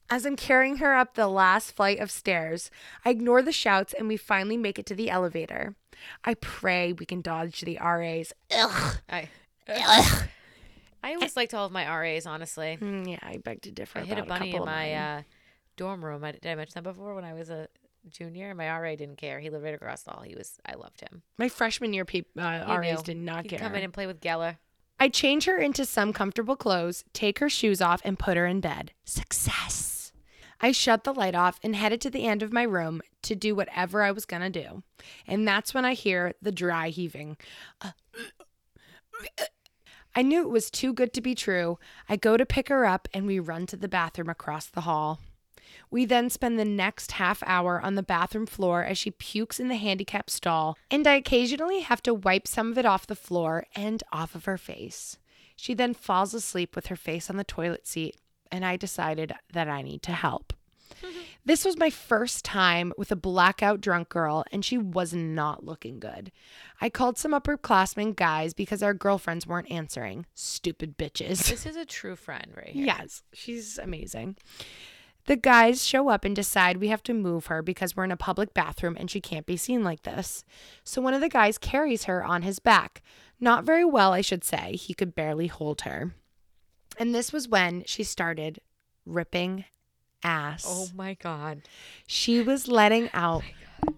As 0.09 0.25
I'm 0.25 0.35
carrying 0.37 0.77
her 0.77 0.95
up 0.95 1.15
the 1.15 1.27
last 1.27 1.71
flight 1.75 1.99
of 1.99 2.09
stairs, 2.09 2.71
I 3.03 3.09
ignore 3.09 3.41
the 3.41 3.51
shouts 3.51 3.93
and 3.93 4.07
we 4.07 4.15
finally 4.17 4.55
make 4.57 4.79
it 4.79 4.85
to 4.87 4.95
the 4.95 5.09
elevator. 5.09 5.75
I 6.23 6.35
pray 6.35 6.93
we 6.93 7.05
can 7.05 7.21
dodge 7.21 7.61
the 7.61 7.77
RAs. 7.81 8.31
Ugh. 8.55 8.97
I. 9.09 9.29
Ugh. 9.67 10.23
I 11.03 11.13
always 11.13 11.35
liked 11.35 11.53
all 11.53 11.65
of 11.65 11.71
my 11.71 11.85
RAs, 11.87 12.25
honestly. 12.25 12.77
Mm, 12.81 13.09
yeah, 13.11 13.19
I 13.21 13.37
beg 13.37 13.61
to 13.63 13.71
differ. 13.71 13.99
I 13.99 14.03
hit 14.03 14.17
a 14.17 14.23
bunny 14.23 14.51
couple 14.51 14.65
in 14.67 14.71
my 14.73 14.93
uh, 14.93 15.21
dorm 15.75 16.03
room. 16.03 16.23
I, 16.23 16.31
did 16.31 16.45
I 16.45 16.55
mention 16.55 16.73
that 16.75 16.83
before 16.89 17.13
when 17.13 17.23
I 17.25 17.33
was 17.33 17.49
a 17.49 17.67
junior? 18.09 18.53
My 18.55 18.69
RA 18.79 18.95
didn't 18.95 19.17
care. 19.17 19.39
He 19.39 19.49
lived 19.49 19.63
right 19.63 19.73
across 19.75 20.03
the 20.03 20.11
hall. 20.11 20.23
He 20.23 20.35
was. 20.35 20.57
I 20.65 20.75
loved 20.75 21.01
him. 21.01 21.21
my 21.37 21.49
freshman 21.49 21.93
year 21.93 22.05
peop- 22.05 22.29
uh, 22.37 22.63
You 22.67 22.73
RAs 22.77 22.97
knew. 22.99 23.03
did 23.03 23.17
not 23.17 23.43
He'd 23.43 23.49
care. 23.49 23.59
come 23.59 23.75
in 23.75 23.83
and 23.83 23.93
play 23.93 24.07
with 24.07 24.21
Geller. 24.21 24.57
I 24.99 25.09
change 25.09 25.45
her 25.45 25.57
into 25.57 25.85
some 25.85 26.11
comfortable 26.13 26.55
clothes, 26.55 27.03
take 27.13 27.37
her 27.39 27.49
shoes 27.49 27.81
off, 27.81 28.01
and 28.03 28.17
put 28.17 28.35
her 28.35 28.47
in 28.47 28.61
bed. 28.61 28.91
Success. 29.05 29.93
I 30.59 30.71
shut 30.71 31.03
the 31.03 31.13
light 31.13 31.35
off 31.35 31.59
and 31.63 31.75
headed 31.75 32.01
to 32.01 32.09
the 32.09 32.25
end 32.25 32.41
of 32.41 32.53
my 32.53 32.63
room 32.63 33.01
to 33.23 33.35
do 33.35 33.55
whatever 33.55 34.03
I 34.03 34.11
was 34.11 34.25
going 34.25 34.41
to 34.41 34.49
do. 34.49 34.83
And 35.27 35.47
that's 35.47 35.73
when 35.73 35.85
I 35.85 35.93
hear 35.93 36.33
the 36.41 36.51
dry 36.51 36.89
heaving. 36.89 37.37
I 40.15 40.21
knew 40.23 40.41
it 40.41 40.49
was 40.49 40.71
too 40.71 40.93
good 40.93 41.13
to 41.13 41.21
be 41.21 41.35
true. 41.35 41.77
I 42.09 42.15
go 42.15 42.37
to 42.37 42.45
pick 42.45 42.69
her 42.69 42.85
up 42.85 43.07
and 43.13 43.27
we 43.27 43.39
run 43.39 43.67
to 43.67 43.77
the 43.77 43.87
bathroom 43.87 44.29
across 44.29 44.65
the 44.65 44.81
hall. 44.81 45.19
We 45.91 46.05
then 46.05 46.29
spend 46.29 46.57
the 46.57 46.65
next 46.65 47.13
half 47.13 47.43
hour 47.45 47.79
on 47.79 47.95
the 47.95 48.03
bathroom 48.03 48.45
floor 48.45 48.83
as 48.83 48.97
she 48.97 49.11
pukes 49.11 49.59
in 49.59 49.67
the 49.67 49.75
handicap 49.75 50.29
stall, 50.29 50.77
and 50.89 51.05
I 51.05 51.15
occasionally 51.15 51.81
have 51.81 52.01
to 52.03 52.13
wipe 52.13 52.47
some 52.47 52.71
of 52.71 52.77
it 52.77 52.85
off 52.85 53.07
the 53.07 53.15
floor 53.15 53.65
and 53.75 54.03
off 54.11 54.33
of 54.33 54.45
her 54.45 54.57
face. 54.57 55.17
She 55.55 55.73
then 55.73 55.93
falls 55.93 56.33
asleep 56.33 56.75
with 56.75 56.87
her 56.87 56.95
face 56.95 57.29
on 57.29 57.37
the 57.37 57.43
toilet 57.43 57.87
seat, 57.87 58.17
and 58.51 58.65
I 58.65 58.77
decided 58.77 59.33
that 59.53 59.67
I 59.67 59.81
need 59.81 60.01
to 60.03 60.11
help. 60.11 60.53
Mm-hmm. 61.01 61.19
This 61.47 61.63
was 61.63 61.77
my 61.77 61.89
first 61.89 62.43
time 62.43 62.91
with 62.97 63.09
a 63.09 63.15
blackout 63.15 63.79
drunk 63.79 64.09
girl, 64.09 64.43
and 64.51 64.65
she 64.65 64.77
was 64.77 65.13
not 65.13 65.63
looking 65.63 65.97
good. 65.97 66.29
I 66.81 66.89
called 66.89 67.17
some 67.17 67.31
upperclassmen 67.31 68.17
guys 68.17 68.53
because 68.53 68.83
our 68.83 68.93
girlfriends 68.93 69.47
weren't 69.47 69.71
answering. 69.71 70.25
Stupid 70.33 70.97
bitches. 70.97 71.47
This 71.49 71.65
is 71.65 71.77
a 71.77 71.85
true 71.85 72.17
friend 72.17 72.51
right 72.53 72.67
here. 72.67 72.87
Yes, 72.87 73.23
she's 73.31 73.77
amazing. 73.77 74.35
The 75.27 75.37
guys 75.37 75.85
show 75.85 76.09
up 76.09 76.25
and 76.25 76.35
decide 76.35 76.77
we 76.77 76.89
have 76.89 77.03
to 77.03 77.13
move 77.13 77.45
her 77.45 77.61
because 77.61 77.95
we're 77.95 78.03
in 78.03 78.11
a 78.11 78.17
public 78.17 78.53
bathroom 78.53 78.97
and 78.99 79.09
she 79.09 79.21
can't 79.21 79.45
be 79.45 79.55
seen 79.55 79.85
like 79.85 80.03
this. 80.03 80.43
So 80.83 81.01
one 81.01 81.13
of 81.13 81.21
the 81.21 81.29
guys 81.29 81.57
carries 81.57 82.05
her 82.05 82.25
on 82.25 82.41
his 82.41 82.59
back. 82.59 83.01
Not 83.39 83.63
very 83.63 83.85
well, 83.85 84.11
I 84.11 84.19
should 84.19 84.43
say. 84.43 84.75
He 84.75 84.93
could 84.93 85.15
barely 85.15 85.47
hold 85.47 85.81
her. 85.81 86.13
And 86.97 87.13
this 87.13 87.31
was 87.31 87.47
when 87.47 87.83
she 87.85 88.03
started 88.03 88.59
ripping 89.05 89.65
ass. 90.23 90.65
Oh 90.67 90.87
my 90.95 91.13
god. 91.15 91.61
She 92.05 92.41
was 92.41 92.67
letting 92.67 93.05
oh 93.07 93.09
out 93.13 93.43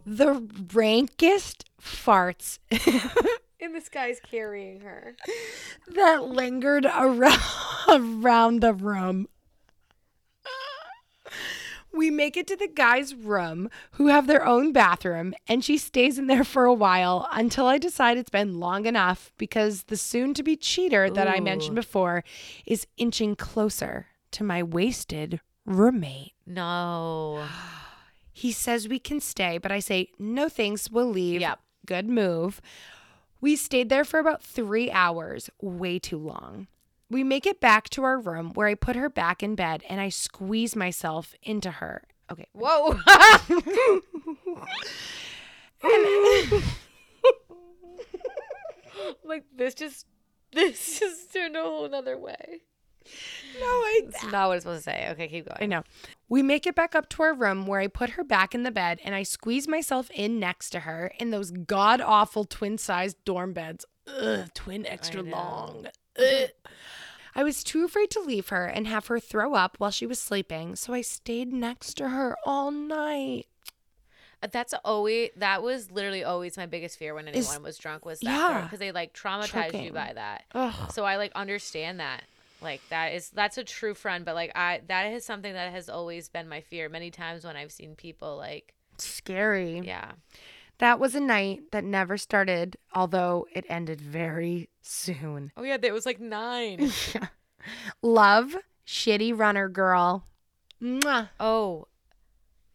the 0.06 0.48
rankest 0.74 1.66
farts 1.82 2.60
And 3.62 3.76
this 3.76 3.90
guy's 3.90 4.20
carrying 4.22 4.82
her. 4.82 5.16
that 5.90 6.24
lingered 6.24 6.86
around, 6.86 7.42
around 7.90 8.62
the 8.62 8.74
room. 8.74 9.28
We 12.00 12.10
make 12.12 12.38
it 12.38 12.48
to 12.48 12.56
the 12.56 12.70
guy's 12.70 13.14
room, 13.14 13.70
who 13.92 14.08
have 14.08 14.26
their 14.26 14.46
own 14.46 14.72
bathroom, 14.72 15.34
and 15.50 15.66
she 15.66 15.78
stays 15.78 16.18
in 16.18 16.28
there 16.28 16.46
for 16.46 16.64
a 16.64 16.74
while 16.74 17.28
until 17.30 17.66
I 17.66 17.78
decide 17.78 18.18
it's 18.18 18.30
been 18.30 18.58
long 18.58 18.86
enough 18.86 19.34
because 19.38 19.84
the 19.84 19.98
soon 19.98 20.34
to 20.36 20.42
be 20.42 20.56
cheater 20.56 21.10
that 21.10 21.28
I 21.28 21.42
mentioned 21.42 21.76
before 21.76 22.24
is 22.66 22.88
inching 22.96 23.36
closer 23.36 24.06
to 24.32 24.46
my 24.46 24.64
wasted 24.64 25.42
roommate. 25.66 26.32
No. 26.46 27.44
He 28.32 28.54
says 28.54 28.88
we 28.88 29.00
can 29.00 29.20
stay, 29.20 29.58
but 29.58 29.74
I 29.74 29.80
say, 29.80 30.08
no 30.18 30.48
thanks, 30.48 30.90
we'll 30.90 31.10
leave. 31.10 31.42
Yep. 31.42 31.60
Good 31.86 32.08
move. 32.08 32.62
We 33.42 33.58
stayed 33.58 33.90
there 33.90 34.06
for 34.06 34.22
about 34.22 34.42
three 34.42 34.90
hours, 34.90 35.50
way 35.62 36.00
too 36.00 36.18
long. 36.18 36.68
We 37.10 37.24
make 37.24 37.46
it 37.46 37.60
back 37.60 37.90
to 37.92 38.04
our 38.04 38.20
room 38.20 38.52
where 38.54 38.68
I 38.68 38.76
put 38.76 38.96
her 38.96 39.10
back 39.10 39.42
in 39.42 39.56
bed 39.56 39.84
and 39.90 40.00
I 40.00 40.10
squeeze 40.10 40.76
myself 40.76 41.34
into 41.42 41.72
her. 41.72 42.04
Okay. 42.32 42.48
Whoa. 42.54 43.00
like 49.24 49.46
this 49.56 49.74
just 49.74 50.06
this 50.52 51.00
just 51.00 51.34
turned 51.34 51.56
a 51.56 51.62
whole 51.62 51.88
nother 51.90 52.18
way. 52.18 52.62
No, 53.60 53.66
I, 53.66 54.02
It's 54.06 54.32
not 54.32 54.50
what 54.50 54.58
it's 54.58 54.64
supposed 54.64 54.86
to 54.86 54.92
say. 54.92 55.08
Okay, 55.12 55.28
keep 55.28 55.48
going. 55.48 55.58
I 55.62 55.66
know. 55.66 55.84
We 56.28 56.44
make 56.44 56.68
it 56.68 56.76
back 56.76 56.94
up 56.94 57.10
to 57.10 57.24
our 57.24 57.34
room 57.34 57.66
where 57.66 57.80
I 57.80 57.88
put 57.88 58.12
her 58.12 58.24
back 58.24 58.54
in 58.54 58.64
the 58.64 58.72
bed 58.72 59.00
and 59.04 59.16
I 59.16 59.24
squeeze 59.24 59.68
myself 59.68 60.12
in 60.12 60.40
next 60.40 60.70
to 60.72 60.82
her 60.82 61.12
in 61.20 61.32
those 61.32 61.52
god 61.52 62.02
awful 62.02 62.46
twin 62.46 62.78
sized 62.78 63.18
dorm 63.26 63.54
beds. 63.54 63.86
Ugh, 64.08 64.50
twin 64.54 64.86
extra 64.86 65.24
long. 65.24 65.88
I 67.36 67.44
was 67.44 67.64
too 67.64 67.86
afraid 67.86 68.10
to 68.12 68.20
leave 68.20 68.50
her 68.50 68.66
and 68.66 68.88
have 68.88 69.08
her 69.08 69.20
throw 69.20 69.54
up 69.54 69.76
while 69.78 69.92
she 69.92 70.06
was 70.06 70.20
sleeping, 70.20 70.76
so 70.76 70.94
I 70.94 71.02
stayed 71.02 71.54
next 71.54 71.96
to 71.96 72.10
her 72.10 72.36
all 72.46 72.72
night. 72.72 73.46
Uh, 74.42 74.48
That's 74.52 74.74
always 74.86 75.30
that 75.38 75.62
was 75.62 75.92
literally 75.92 76.24
always 76.24 76.58
my 76.58 76.66
biggest 76.66 76.98
fear 76.98 77.14
when 77.14 77.28
anyone 77.28 77.58
Is- 77.58 77.62
was 77.62 77.78
drunk 77.78 78.06
was 78.06 78.24
yeah, 78.24 78.32
that 78.38 78.64
because 78.64 78.80
they 78.80 78.92
like 78.92 79.14
traumatized 79.14 79.66
you 79.68 79.72
choking. 79.72 79.94
by 79.94 80.14
that. 80.16 80.46
Ugh. 80.54 80.92
So 80.92 81.04
I 81.06 81.18
like 81.18 81.32
understand 81.36 82.00
that. 82.00 82.24
Like 82.62 82.82
that 82.90 83.14
is 83.14 83.30
that's 83.30 83.58
a 83.58 83.64
true 83.64 83.94
friend, 83.94 84.26
but 84.26 84.36
like 84.36 84.52
I 84.56 84.82
that 84.88 85.12
is 85.14 85.26
something 85.26 85.54
that 85.54 85.72
has 85.72 85.90
always 85.90 86.30
been 86.30 86.48
my 86.50 86.62
fear. 86.62 86.90
Many 86.90 87.12
times 87.12 87.44
when 87.46 87.56
I've 87.56 87.72
seen 87.72 87.96
people 87.96 88.38
like 88.38 88.74
Scary. 88.98 89.80
yeah. 89.86 90.12
That 90.80 91.00
was 91.00 91.14
a 91.16 91.20
night 91.20 91.72
that 91.72 91.84
never 91.84 92.18
started, 92.18 92.78
although 92.96 93.46
it 93.54 93.66
ended 93.70 94.00
very 94.02 94.70
soon. 94.82 95.52
Oh 95.58 95.64
yeah, 95.64 95.78
it 95.82 95.94
was 95.94 96.06
like 96.06 96.20
nine. 96.20 96.92
Love, 98.02 98.56
shitty 98.88 99.38
runner 99.38 99.68
girl. 99.70 100.26
Mwah. 100.82 101.30
oh, 101.40 101.88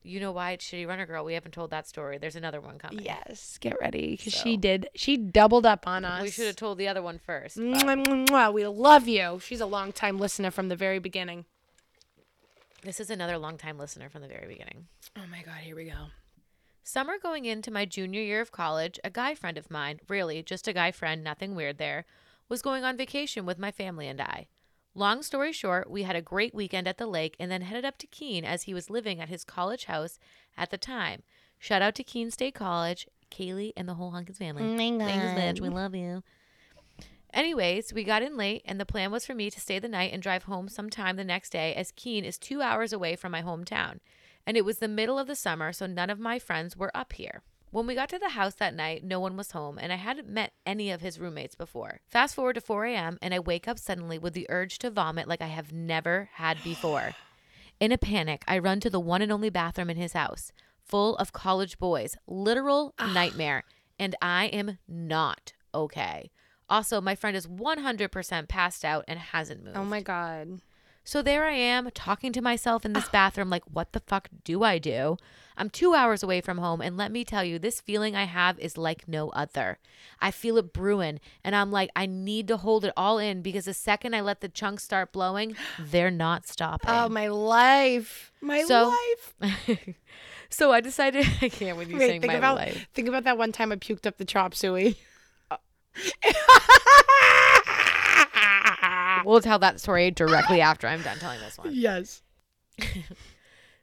you 0.02 0.20
know 0.20 0.32
why 0.32 0.50
it's 0.52 0.66
shitty 0.66 0.86
runner 0.86 1.06
girl? 1.06 1.24
We 1.24 1.32
haven't 1.32 1.52
told 1.52 1.70
that 1.70 1.88
story. 1.88 2.18
There's 2.18 2.36
another 2.36 2.60
one 2.60 2.78
coming. 2.78 3.02
Yes, 3.02 3.56
get 3.58 3.80
ready 3.80 4.16
because 4.18 4.34
she 4.34 4.58
did. 4.58 4.86
She 4.94 5.16
doubled 5.16 5.64
up 5.64 5.86
on 5.88 6.04
us. 6.04 6.22
We 6.22 6.30
should 6.30 6.46
have 6.46 6.56
told 6.56 6.76
the 6.76 6.88
other 6.88 7.00
one 7.02 7.18
first. 7.18 7.56
but- 7.56 7.64
Mwah, 7.64 8.04
mwah, 8.04 8.26
mwah. 8.28 8.52
We 8.52 8.66
love 8.66 9.08
you. 9.08 9.40
She's 9.42 9.62
a 9.62 9.66
long 9.66 9.92
time 9.92 10.18
listener 10.18 10.50
from 10.50 10.68
the 10.68 10.76
very 10.76 10.98
beginning. 10.98 11.46
This 12.82 13.00
is 13.00 13.08
another 13.08 13.38
long 13.38 13.56
time 13.56 13.78
listener 13.78 14.10
from 14.10 14.20
the 14.20 14.28
very 14.28 14.46
beginning. 14.46 14.88
Oh 15.16 15.22
my 15.30 15.40
God, 15.40 15.56
here 15.62 15.74
we 15.74 15.86
go. 15.86 15.94
Summer 16.86 17.14
going 17.20 17.46
into 17.46 17.70
my 17.70 17.86
junior 17.86 18.20
year 18.20 18.42
of 18.42 18.52
college, 18.52 19.00
a 19.02 19.08
guy 19.08 19.34
friend 19.34 19.56
of 19.56 19.70
mine, 19.70 20.00
really 20.06 20.42
just 20.42 20.68
a 20.68 20.72
guy 20.74 20.92
friend, 20.92 21.24
nothing 21.24 21.54
weird 21.54 21.78
there, 21.78 22.04
was 22.50 22.60
going 22.60 22.84
on 22.84 22.98
vacation 22.98 23.46
with 23.46 23.58
my 23.58 23.72
family 23.72 24.06
and 24.06 24.20
I. 24.20 24.48
Long 24.94 25.22
story 25.22 25.50
short, 25.50 25.90
we 25.90 26.02
had 26.02 26.14
a 26.14 26.20
great 26.20 26.54
weekend 26.54 26.86
at 26.86 26.98
the 26.98 27.06
lake 27.06 27.36
and 27.40 27.50
then 27.50 27.62
headed 27.62 27.86
up 27.86 27.96
to 27.98 28.06
Keene 28.06 28.44
as 28.44 28.64
he 28.64 28.74
was 28.74 28.90
living 28.90 29.18
at 29.18 29.30
his 29.30 29.44
college 29.44 29.86
house 29.86 30.18
at 30.58 30.70
the 30.70 30.76
time. 30.76 31.22
Shout 31.58 31.80
out 31.80 31.94
to 31.94 32.04
Keene 32.04 32.30
State 32.30 32.54
College, 32.54 33.08
Kaylee, 33.30 33.72
and 33.78 33.88
the 33.88 33.94
whole 33.94 34.12
Hunkins 34.12 34.36
family. 34.36 34.62
Mm, 34.62 34.98
Thanks, 34.98 35.58
bitch. 35.58 35.62
We 35.62 35.70
love 35.70 35.94
you. 35.94 36.22
Anyways, 37.32 37.94
we 37.94 38.04
got 38.04 38.22
in 38.22 38.36
late, 38.36 38.62
and 38.66 38.78
the 38.78 38.84
plan 38.86 39.10
was 39.10 39.24
for 39.24 39.34
me 39.34 39.50
to 39.50 39.58
stay 39.58 39.78
the 39.78 39.88
night 39.88 40.12
and 40.12 40.22
drive 40.22 40.44
home 40.44 40.68
sometime 40.68 41.16
the 41.16 41.24
next 41.24 41.50
day, 41.50 41.74
as 41.74 41.92
Keene 41.92 42.24
is 42.24 42.38
two 42.38 42.60
hours 42.60 42.92
away 42.92 43.16
from 43.16 43.32
my 43.32 43.40
hometown. 43.40 44.00
And 44.46 44.56
it 44.56 44.64
was 44.64 44.78
the 44.78 44.88
middle 44.88 45.18
of 45.18 45.26
the 45.26 45.36
summer, 45.36 45.72
so 45.72 45.86
none 45.86 46.10
of 46.10 46.18
my 46.18 46.38
friends 46.38 46.76
were 46.76 46.94
up 46.94 47.14
here. 47.14 47.42
When 47.70 47.86
we 47.88 47.96
got 47.96 48.08
to 48.10 48.18
the 48.18 48.30
house 48.30 48.54
that 48.54 48.74
night, 48.74 49.02
no 49.02 49.18
one 49.18 49.36
was 49.36 49.50
home, 49.50 49.78
and 49.78 49.92
I 49.92 49.96
hadn't 49.96 50.28
met 50.28 50.52
any 50.64 50.92
of 50.92 51.00
his 51.00 51.18
roommates 51.18 51.56
before. 51.56 52.00
Fast 52.06 52.36
forward 52.36 52.54
to 52.54 52.60
4 52.60 52.84
a.m., 52.84 53.18
and 53.20 53.34
I 53.34 53.40
wake 53.40 53.66
up 53.66 53.80
suddenly 53.80 54.16
with 54.16 54.32
the 54.32 54.46
urge 54.48 54.78
to 54.78 54.90
vomit 54.90 55.26
like 55.26 55.42
I 55.42 55.48
have 55.48 55.72
never 55.72 56.30
had 56.34 56.62
before. 56.62 57.14
In 57.80 57.90
a 57.90 57.98
panic, 57.98 58.44
I 58.46 58.58
run 58.58 58.78
to 58.80 58.90
the 58.90 59.00
one 59.00 59.22
and 59.22 59.32
only 59.32 59.50
bathroom 59.50 59.90
in 59.90 59.96
his 59.96 60.12
house, 60.12 60.52
full 60.84 61.16
of 61.16 61.32
college 61.32 61.78
boys. 61.78 62.16
Literal 62.26 62.94
ah. 62.98 63.12
nightmare. 63.12 63.64
And 63.98 64.14
I 64.22 64.46
am 64.46 64.78
not 64.86 65.52
okay. 65.74 66.30
Also, 66.68 67.00
my 67.00 67.14
friend 67.14 67.36
is 67.36 67.46
100% 67.46 68.48
passed 68.48 68.84
out 68.84 69.04
and 69.08 69.18
hasn't 69.18 69.64
moved. 69.64 69.76
Oh 69.76 69.84
my 69.84 70.00
God. 70.00 70.60
So 71.04 71.20
there 71.20 71.44
I 71.44 71.52
am 71.52 71.90
talking 71.92 72.32
to 72.32 72.40
myself 72.40 72.86
in 72.86 72.94
this 72.94 73.04
ah. 73.08 73.12
bathroom, 73.12 73.50
like, 73.50 73.64
what 73.70 73.92
the 73.92 74.00
fuck 74.00 74.28
do 74.42 74.62
I 74.62 74.78
do? 74.78 75.18
I'm 75.56 75.70
two 75.70 75.94
hours 75.94 76.22
away 76.22 76.40
from 76.40 76.58
home, 76.58 76.80
and 76.80 76.96
let 76.96 77.12
me 77.12 77.24
tell 77.24 77.44
you, 77.44 77.58
this 77.58 77.80
feeling 77.80 78.16
I 78.16 78.24
have 78.24 78.58
is 78.58 78.76
like 78.76 79.06
no 79.06 79.28
other. 79.30 79.78
I 80.20 80.30
feel 80.30 80.56
it 80.56 80.72
brewing, 80.72 81.20
and 81.44 81.54
I'm 81.54 81.70
like, 81.70 81.90
I 81.94 82.06
need 82.06 82.48
to 82.48 82.56
hold 82.56 82.84
it 82.84 82.92
all 82.96 83.18
in 83.18 83.42
because 83.42 83.66
the 83.66 83.74
second 83.74 84.14
I 84.14 84.22
let 84.22 84.40
the 84.40 84.48
chunks 84.48 84.82
start 84.82 85.12
blowing, 85.12 85.54
they're 85.78 86.10
not 86.10 86.48
stopping. 86.48 86.90
Oh 86.90 87.08
my 87.08 87.28
life. 87.28 88.32
My 88.40 88.64
So- 88.64 88.92
life. 89.42 89.88
so 90.48 90.72
I 90.72 90.80
decided, 90.80 91.26
I 91.42 91.50
can't 91.50 91.76
with 91.76 91.90
you 91.90 91.98
Wait, 91.98 92.08
sing 92.08 92.20
think 92.22 92.32
my 92.32 92.38
about 92.38 92.56
life. 92.56 92.88
think 92.94 93.08
about 93.08 93.24
that 93.24 93.38
one 93.38 93.52
time 93.52 93.70
I 93.70 93.76
puked 93.76 94.06
up 94.06 94.16
the 94.16 94.24
chop 94.24 94.54
suey. 94.54 94.96
We'll 99.30 99.40
tell 99.40 99.58
that 99.60 99.80
story 99.80 100.10
directly 100.10 100.60
after 100.60 100.86
I'm 100.86 101.02
done 101.02 101.18
telling 101.18 101.40
this 101.40 101.58
one. 101.58 101.70
yes. 101.72 102.22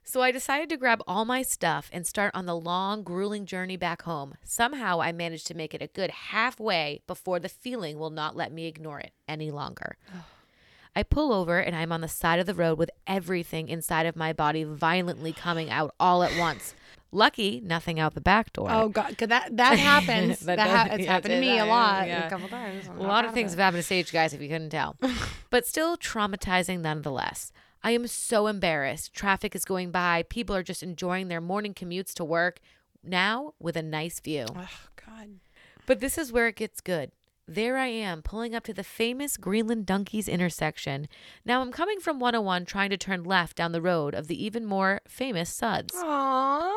So 0.04 0.20
I 0.20 0.30
decided 0.30 0.68
to 0.68 0.76
grab 0.76 1.00
all 1.06 1.24
my 1.24 1.40
stuff 1.40 1.88
and 1.90 2.06
start 2.06 2.32
on 2.34 2.44
the 2.44 2.54
long, 2.54 3.02
grueling 3.02 3.46
journey 3.46 3.78
back 3.78 4.02
home. 4.02 4.34
Somehow 4.44 5.00
I 5.00 5.10
managed 5.10 5.46
to 5.46 5.54
make 5.54 5.72
it 5.72 5.80
a 5.80 5.86
good 5.86 6.10
halfway 6.10 7.00
before 7.06 7.38
the 7.38 7.48
feeling 7.48 7.98
will 7.98 8.10
not 8.10 8.36
let 8.36 8.52
me 8.52 8.66
ignore 8.66 9.00
it 9.00 9.12
any 9.28 9.50
longer. 9.50 9.96
I 10.94 11.02
pull 11.02 11.32
over 11.32 11.58
and 11.60 11.74
I'm 11.74 11.92
on 11.92 12.02
the 12.02 12.08
side 12.08 12.40
of 12.40 12.44
the 12.44 12.52
road 12.52 12.76
with 12.78 12.90
everything 13.06 13.68
inside 13.68 14.04
of 14.04 14.14
my 14.14 14.34
body 14.34 14.64
violently 14.64 15.32
coming 15.32 15.70
out 15.70 15.94
all 15.98 16.22
at 16.22 16.36
once. 16.38 16.74
Lucky, 17.14 17.60
nothing 17.62 18.00
out 18.00 18.14
the 18.14 18.22
back 18.22 18.54
door. 18.54 18.68
Oh 18.70 18.88
God, 18.88 19.16
that 19.18 19.56
that 19.56 19.78
happens. 19.78 20.40
That 20.40 20.56
that 20.56 20.68
ha- 20.88 20.94
it's 20.94 21.04
yeah, 21.04 21.12
happened 21.12 21.34
to 21.34 21.40
me 21.40 21.58
a 21.58 21.66
lot, 21.66 22.06
yeah. 22.06 22.26
a 22.26 22.30
couple 22.30 22.48
times. 22.48 22.88
I'm 22.88 22.98
A 22.98 23.02
lot 23.02 23.26
of 23.26 23.34
things 23.34 23.52
have 23.52 23.60
happened 23.60 23.80
to 23.80 23.84
stage 23.84 24.12
guys, 24.12 24.32
if 24.32 24.40
you 24.40 24.48
couldn't 24.48 24.70
tell. 24.70 24.96
but 25.50 25.66
still 25.66 25.98
traumatizing 25.98 26.80
nonetheless. 26.80 27.52
I 27.84 27.90
am 27.90 28.06
so 28.06 28.46
embarrassed. 28.46 29.12
Traffic 29.12 29.54
is 29.54 29.64
going 29.64 29.90
by. 29.90 30.24
People 30.30 30.56
are 30.56 30.62
just 30.62 30.82
enjoying 30.82 31.28
their 31.28 31.40
morning 31.40 31.74
commutes 31.74 32.14
to 32.14 32.24
work. 32.24 32.60
Now 33.04 33.54
with 33.58 33.76
a 33.76 33.82
nice 33.82 34.18
view. 34.20 34.46
Oh 34.56 34.68
God. 35.06 35.40
But 35.84 36.00
this 36.00 36.16
is 36.16 36.32
where 36.32 36.46
it 36.46 36.56
gets 36.56 36.80
good. 36.80 37.10
There 37.48 37.76
I 37.76 37.88
am, 37.88 38.22
pulling 38.22 38.54
up 38.54 38.62
to 38.64 38.72
the 38.72 38.84
famous 38.84 39.36
Greenland 39.36 39.84
Donkeys 39.84 40.28
intersection. 40.28 41.08
Now 41.44 41.60
I'm 41.60 41.72
coming 41.72 41.98
from 41.98 42.20
101 42.20 42.64
trying 42.66 42.90
to 42.90 42.96
turn 42.96 43.24
left 43.24 43.56
down 43.56 43.72
the 43.72 43.82
road 43.82 44.14
of 44.14 44.28
the 44.28 44.42
even 44.42 44.64
more 44.64 45.00
famous 45.08 45.50
Suds. 45.50 45.92
Aww. 45.92 46.72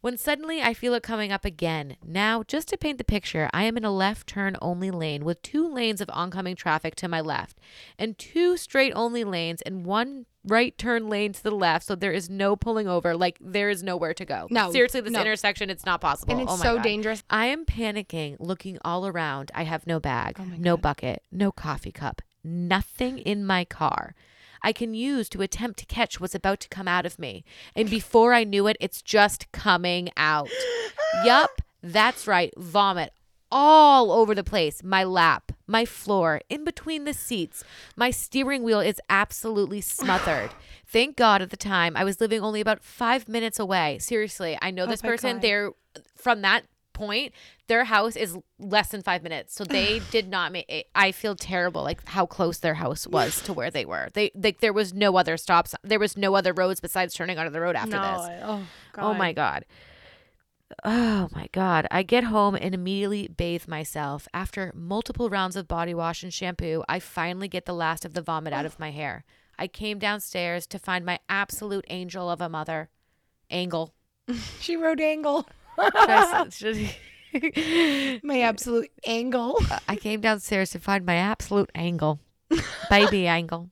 When 0.00 0.16
suddenly 0.16 0.62
I 0.62 0.74
feel 0.74 0.94
it 0.94 1.02
coming 1.02 1.32
up 1.32 1.44
again. 1.44 1.96
Now, 2.04 2.44
just 2.44 2.68
to 2.68 2.76
paint 2.78 2.98
the 2.98 3.04
picture, 3.04 3.50
I 3.52 3.64
am 3.64 3.76
in 3.76 3.84
a 3.84 3.90
left 3.90 4.28
turn 4.28 4.56
only 4.62 4.90
lane 4.92 5.24
with 5.24 5.42
two 5.42 5.68
lanes 5.68 6.00
of 6.00 6.08
oncoming 6.12 6.54
traffic 6.54 6.94
to 6.96 7.08
my 7.08 7.20
left 7.20 7.58
and 7.98 8.16
two 8.16 8.56
straight 8.56 8.92
only 8.94 9.24
lanes 9.24 9.60
and 9.62 9.84
one 9.84 10.26
right 10.44 10.78
turn 10.78 11.08
lane 11.08 11.32
to 11.32 11.42
the 11.42 11.50
left. 11.50 11.84
So 11.84 11.94
there 11.96 12.12
is 12.12 12.30
no 12.30 12.54
pulling 12.54 12.86
over. 12.86 13.16
Like 13.16 13.38
there 13.40 13.70
is 13.70 13.82
nowhere 13.82 14.14
to 14.14 14.24
go. 14.24 14.46
No, 14.50 14.70
Seriously, 14.70 15.00
this 15.00 15.12
no. 15.12 15.20
intersection, 15.20 15.68
it's 15.68 15.84
not 15.84 16.00
possible. 16.00 16.32
And 16.32 16.42
it's 16.42 16.52
Oh 16.52 16.56
so 16.56 16.74
God. 16.76 16.84
dangerous. 16.84 17.24
I 17.28 17.46
am 17.46 17.64
panicking, 17.66 18.36
looking 18.38 18.78
all 18.84 19.06
around. 19.06 19.50
I 19.54 19.64
have 19.64 19.86
no 19.86 19.98
bag, 19.98 20.36
Oh 20.38 20.44
no 20.44 20.76
God. 20.76 20.82
bucket, 20.82 21.22
no 21.32 21.50
coffee 21.50 21.92
cup, 21.92 22.22
nothing 22.44 23.18
in 23.18 23.44
my 23.44 23.64
car. 23.64 24.14
I 24.62 24.72
can 24.72 24.94
use 24.94 25.28
to 25.30 25.42
attempt 25.42 25.78
to 25.80 25.86
catch 25.86 26.20
what's 26.20 26.34
about 26.34 26.60
to 26.60 26.68
come 26.68 26.88
out 26.88 27.06
of 27.06 27.18
me. 27.18 27.44
And 27.74 27.88
before 27.90 28.32
I 28.34 28.44
knew 28.44 28.66
it, 28.66 28.76
it's 28.80 29.02
just 29.02 29.50
coming 29.52 30.10
out. 30.16 30.48
yup, 31.24 31.62
that's 31.82 32.26
right. 32.26 32.52
Vomit 32.56 33.12
all 33.50 34.12
over 34.12 34.34
the 34.34 34.44
place. 34.44 34.82
My 34.84 35.04
lap, 35.04 35.52
my 35.66 35.84
floor, 35.84 36.40
in 36.48 36.64
between 36.64 37.04
the 37.04 37.14
seats. 37.14 37.64
My 37.96 38.10
steering 38.10 38.62
wheel 38.62 38.80
is 38.80 39.00
absolutely 39.08 39.80
smothered. 39.80 40.50
Thank 40.86 41.16
God 41.16 41.42
at 41.42 41.50
the 41.50 41.56
time 41.56 41.96
I 41.96 42.04
was 42.04 42.20
living 42.20 42.42
only 42.42 42.60
about 42.60 42.82
five 42.82 43.28
minutes 43.28 43.58
away. 43.58 43.98
Seriously, 44.00 44.58
I 44.60 44.70
know 44.70 44.84
Oh 44.84 44.86
this 44.86 45.02
my 45.02 45.08
person. 45.10 45.36
God. 45.36 45.42
They're 45.42 45.70
from 46.16 46.42
that 46.42 46.64
point, 46.98 47.32
their 47.68 47.84
house 47.84 48.16
is 48.16 48.36
less 48.58 48.88
than 48.88 49.02
five 49.02 49.22
minutes. 49.22 49.54
So 49.54 49.64
they 49.64 50.00
did 50.10 50.28
not 50.28 50.52
make. 50.52 50.88
I 50.94 51.12
feel 51.12 51.36
terrible, 51.36 51.82
like 51.82 52.06
how 52.08 52.26
close 52.26 52.58
their 52.58 52.74
house 52.74 53.06
was 53.06 53.40
to 53.42 53.52
where 53.52 53.70
they 53.70 53.84
were. 53.84 54.08
They 54.12 54.30
like 54.34 54.60
there 54.60 54.72
was 54.72 54.92
no 54.92 55.16
other 55.16 55.36
stops. 55.36 55.74
There 55.82 55.98
was 55.98 56.16
no 56.16 56.34
other 56.34 56.52
roads 56.52 56.80
besides 56.80 57.14
turning 57.14 57.38
onto 57.38 57.52
the 57.52 57.60
road 57.60 57.76
after 57.76 57.96
no. 57.96 58.02
this. 58.02 58.42
Oh 58.42 58.62
God. 58.92 59.10
Oh 59.10 59.14
my 59.14 59.32
god. 59.32 59.64
Oh 60.84 61.28
my 61.34 61.48
god. 61.52 61.86
I 61.90 62.02
get 62.02 62.24
home 62.24 62.54
and 62.54 62.74
immediately 62.74 63.28
bathe 63.28 63.68
myself. 63.68 64.28
After 64.34 64.72
multiple 64.74 65.30
rounds 65.30 65.56
of 65.56 65.66
body 65.66 65.94
wash 65.94 66.22
and 66.22 66.34
shampoo, 66.34 66.84
I 66.88 66.98
finally 66.98 67.48
get 67.48 67.64
the 67.64 67.72
last 67.72 68.04
of 68.04 68.12
the 68.12 68.22
vomit 68.22 68.52
out 68.52 68.66
of 68.66 68.78
my 68.84 68.90
hair. 68.90 69.24
I 69.58 69.66
came 69.66 69.98
downstairs 69.98 70.66
to 70.68 70.78
find 70.78 71.04
my 71.04 71.18
absolute 71.28 71.84
angel 71.88 72.30
of 72.30 72.40
a 72.40 72.48
mother. 72.48 72.90
Angle. 73.50 73.94
She 74.60 74.76
wrote 74.76 75.00
angle. 75.00 75.46
Should 75.78 75.94
I 75.96 76.44
s- 76.46 76.56
should- 76.56 78.24
My 78.24 78.40
absolute 78.40 78.90
angle. 79.06 79.58
I 79.86 79.96
came 79.96 80.20
downstairs 80.20 80.70
to 80.70 80.78
find 80.78 81.04
my 81.04 81.14
absolute 81.16 81.70
angle. 81.74 82.20
Baby 82.90 83.26
angle. 83.38 83.70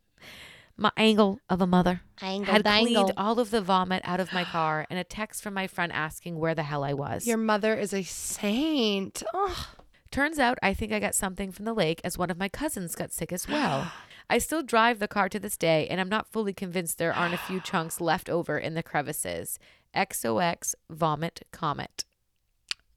My 0.77 0.92
angle 0.99 1.40
of 1.49 1.62
a 1.62 1.66
mother. 1.66 2.03
Angle 2.21 2.53
Had 2.53 2.64
cleaned 2.64 3.12
all 3.16 3.40
of 3.40 3.51
the 3.51 3.62
vomit 3.62 4.03
out 4.05 4.21
of 4.21 4.33
my 4.35 4.45
car 4.45 4.87
and 4.90 4.99
a 4.99 5.05
text 5.05 5.42
from 5.42 5.55
my 5.55 5.66
friend 5.66 5.90
asking 5.90 6.38
where 6.38 6.55
the 6.55 6.64
hell 6.64 6.85
I 6.85 6.92
was. 6.92 7.27
Your 7.27 7.38
mother 7.38 7.75
is 7.75 7.95
a 7.95 8.03
saint. 8.03 9.23
Oh. 9.33 9.69
Turns 10.11 10.38
out 10.38 10.59
I 10.62 10.75
think 10.75 10.92
I 10.92 11.01
got 11.01 11.14
something 11.14 11.51
from 11.51 11.64
the 11.64 11.73
lake 11.75 12.01
as 12.05 12.19
one 12.19 12.31
of 12.31 12.38
my 12.38 12.49
cousins 12.51 12.95
got 12.95 13.11
sick 13.12 13.33
as 13.33 13.49
well. 13.49 13.90
I 14.31 14.37
still 14.38 14.62
drive 14.62 14.99
the 14.99 15.09
car 15.09 15.29
to 15.31 15.38
this 15.38 15.57
day 15.57 15.87
and 15.88 16.01
I'm 16.01 16.09
not 16.09 16.31
fully 16.31 16.53
convinced 16.53 16.99
there 16.99 17.14
aren't 17.14 17.35
a 17.35 17.38
few 17.38 17.61
chunks 17.61 18.01
left 18.01 18.29
over 18.29 18.59
in 18.59 18.75
the 18.75 18.83
crevices. 18.83 19.59
XOX 19.96 20.74
vomit 20.90 21.42
comet. 21.52 22.04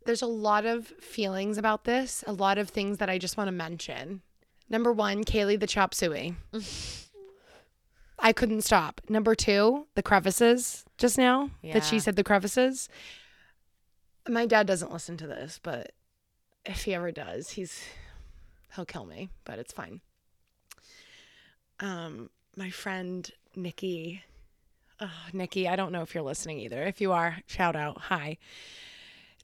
There's 0.06 0.22
a 0.22 0.28
lot 0.28 0.66
of 0.66 0.88
feelings 0.88 1.58
about 1.58 1.86
this, 1.86 2.24
a 2.28 2.34
lot 2.34 2.58
of 2.58 2.70
things 2.70 2.98
that 2.98 3.10
I 3.10 3.18
just 3.18 3.38
want 3.38 3.48
to 3.48 3.52
mention. 3.52 4.22
Number 4.70 4.92
one, 4.94 5.24
Kaylee 5.24 5.60
the 5.60 5.68
chop 5.68 5.94
suey. 5.94 6.36
I 8.20 8.34
couldn't 8.34 8.62
stop. 8.62 9.02
Number 9.10 9.34
two, 9.34 9.88
the 9.96 10.04
crevices 10.04 10.86
just 10.98 11.18
now 11.18 11.52
that 11.64 11.86
she 11.86 12.00
said 12.00 12.16
the 12.16 12.24
crevices. 12.24 12.90
My 14.28 14.46
dad 14.46 14.68
doesn't 14.68 14.92
listen 14.92 15.18
to 15.18 15.28
this, 15.28 15.60
but 15.62 15.94
if 16.66 16.84
he 16.84 16.94
ever 16.94 17.12
does, 17.12 17.52
he's 17.52 17.82
he'll 18.76 18.86
kill 18.86 19.06
me, 19.06 19.30
but 19.46 19.58
it's 19.58 19.74
fine. 19.74 20.02
Um, 21.80 22.30
my 22.56 22.70
friend 22.70 23.30
Nikki, 23.56 24.24
oh, 25.02 25.12
Nikki, 25.34 25.68
I 25.68 25.76
don't 25.76 25.92
know 25.92 26.02
if 26.02 26.14
you're 26.14 26.24
listening 26.24 26.60
either. 26.60 26.84
If 26.84 27.02
you 27.02 27.12
are, 27.12 27.38
shout 27.48 27.76
out, 27.76 28.00
hi. 28.02 28.38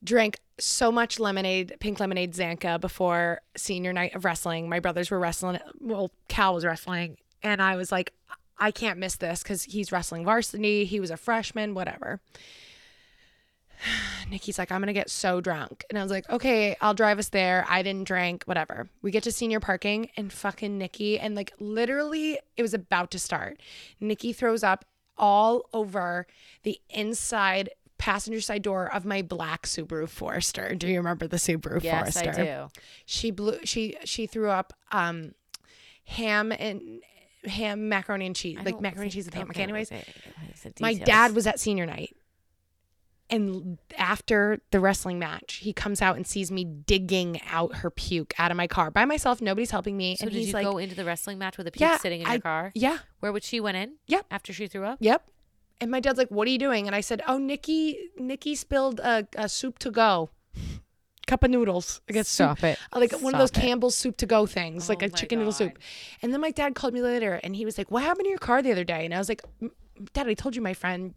Drank 0.04 0.40
so 0.60 0.92
much 0.92 1.20
lemonade, 1.20 1.76
pink 1.80 2.00
lemonade 2.00 2.34
Zanka 2.34 2.80
before 2.80 3.42
senior 3.58 3.94
night 3.94 4.16
of 4.16 4.26
wrestling. 4.26 4.70
My 4.70 4.80
brothers 4.80 5.10
were 5.10 5.20
wrestling. 5.20 5.60
Well, 5.80 6.12
Cal 6.28 6.54
was 6.54 6.66
wrestling, 6.66 7.18
and 7.44 7.62
I 7.62 7.76
was 7.76 7.92
like, 7.92 8.14
I 8.58 8.72
can't 8.72 9.00
miss 9.00 9.16
this 9.16 9.44
because 9.44 9.64
he's 9.64 9.92
wrestling 9.92 10.24
varsity. 10.24 10.86
He 10.86 11.00
was 11.00 11.12
a 11.12 11.18
freshman, 11.18 11.74
whatever. 11.74 12.22
Nikki's 14.30 14.58
like, 14.58 14.72
I'm 14.72 14.82
gonna 14.82 14.94
get 14.94 15.10
so 15.10 15.42
drunk. 15.42 15.84
And 15.90 15.98
I 15.98 16.04
was 16.04 16.12
like, 16.12 16.30
okay, 16.30 16.76
I'll 16.82 16.94
drive 16.94 17.20
us 17.20 17.30
there. 17.30 17.66
I 17.68 17.82
didn't 17.82 18.08
drink, 18.08 18.44
whatever. 18.46 18.90
We 19.02 19.12
get 19.12 19.24
to 19.24 19.32
senior 19.32 19.60
parking 19.60 20.10
and 20.16 20.32
fucking 20.32 20.78
Nikki, 20.78 21.20
and 21.20 21.36
like 21.36 21.54
literally 21.60 22.40
it 22.56 22.62
was 22.62 22.74
about 22.74 23.12
to 23.12 23.20
start. 23.20 23.60
Nikki 24.00 24.34
throws 24.34 24.64
up 24.64 24.86
all 25.18 25.70
over 25.74 26.28
the 26.64 26.80
inside 26.90 27.70
passenger 27.98 28.42
side 28.42 28.62
door 28.62 28.94
of 28.94 29.06
my 29.06 29.22
black 29.22 29.64
Subaru 29.64 30.08
Forester. 30.10 30.76
Do 30.76 30.88
you 30.88 30.98
remember 30.98 31.28
the 31.28 31.38
Subaru 31.38 31.82
Yes, 31.82 32.14
Forester? 32.14 32.42
I 32.42 32.46
do. 32.46 32.68
She 33.06 33.32
blew 33.32 33.60
she 33.64 33.96
she 34.04 34.28
threw 34.28 34.50
up 34.50 34.74
um 34.92 35.34
ham 36.06 36.52
and 36.52 37.02
ham 37.46 37.88
macaroni 37.90 38.26
and 38.26 38.36
cheese. 38.36 38.58
I 38.60 38.64
Like 38.64 38.82
macaroni 38.82 39.06
and 39.06 39.14
cheese 39.14 39.26
with 39.26 39.34
ham. 39.34 39.50
okay, 39.50 39.64
anyways. 39.64 39.92
My 40.80 40.94
dad 40.94 41.34
was 41.34 41.48
at 41.48 41.60
senior 41.60 41.86
night. 41.86 42.16
And 43.30 43.80
after 43.98 44.60
the 44.72 44.80
wrestling 44.80 45.18
match, 45.18 45.56
he 45.56 45.74
comes 45.74 46.00
out 46.02 46.16
and 46.16 46.28
sees 46.28 46.52
me 46.52 46.64
digging 46.64 47.42
out 47.50 47.78
her 47.78 47.90
puke 47.90 48.34
out 48.38 48.52
of 48.52 48.58
my 48.58 48.68
car 48.68 48.92
by 48.92 49.04
myself. 49.06 49.42
Nobody's 49.42 49.72
helping 49.72 49.98
me. 49.98 50.16
So 50.16 50.24
and 50.26 50.32
did 50.32 50.38
he's 50.38 50.48
you 50.50 50.54
like, 50.54 50.64
go 50.66 50.78
into 50.78 50.94
the 50.96 51.06
wrestling 51.06 51.40
match 51.40 51.58
with 51.58 51.66
a 51.68 51.72
puke 51.72 51.82
Yeah, 51.82 51.98
sitting 51.98 52.22
in 52.22 52.28
I- 52.28 52.34
your 52.34 52.42
car? 52.42 52.72
Yeah, 52.76 53.00
Where 53.22 53.32
would 53.34 53.44
she 53.44 53.60
went 53.60 53.78
in? 53.78 53.94
Yep. 54.08 54.28
After 54.30 54.54
she 54.54 54.68
threw 54.68 54.86
up? 54.86 54.98
yep. 55.02 55.28
And 55.82 55.92
my 55.92 56.00
dad's 56.00 56.18
like, 56.18 56.30
"What 56.30 56.48
are 56.48 56.52
you 56.52 56.58
doing?" 56.58 56.88
And 56.88 56.96
I 56.96 57.02
said, 57.02 57.22
"Oh, 57.28 57.38
Nikki, 57.38 57.98
Nikki 58.18 58.56
spilled 58.56 59.02
a, 59.02 59.28
a 59.36 59.50
soup 59.50 59.78
to 59.80 59.92
go, 59.92 60.30
cup 61.28 61.44
of 61.44 61.52
noodles. 61.52 62.00
I 62.10 62.14
guess 62.14 62.30
soup, 62.30 62.64
it. 62.64 62.80
like 62.94 63.12
one 63.20 63.34
of 63.36 63.40
those 63.40 63.50
it. 63.50 63.56
Campbell's 63.56 63.96
soup 63.96 64.16
to 64.18 64.26
go 64.26 64.46
things, 64.46 64.88
oh 64.90 64.94
like 64.94 65.04
Oh 65.04 65.08
a 65.08 65.10
my 65.10 65.18
chicken 65.18 65.40
noodle 65.40 65.52
soup." 65.52 65.78
And 66.22 66.32
then 66.32 66.40
my 66.40 66.52
dad 66.52 66.76
called 66.76 66.94
me 66.94 67.02
later, 67.02 67.42
and 67.44 67.58
he 67.58 67.66
was 67.66 67.78
like, 67.78 67.92
"What 67.92 68.04
happened 68.04 68.24
to 68.24 68.30
your 68.30 68.38
car 68.38 68.62
the 68.62 68.72
other 68.72 68.86
day?" 68.86 69.04
And 69.04 69.14
I 69.14 69.18
was 69.18 69.28
like, 69.28 69.42
"Dad, 70.14 70.28
I 70.30 70.34
told 70.34 70.56
you 70.56 70.62
my 70.62 70.74
friend." 70.74 71.14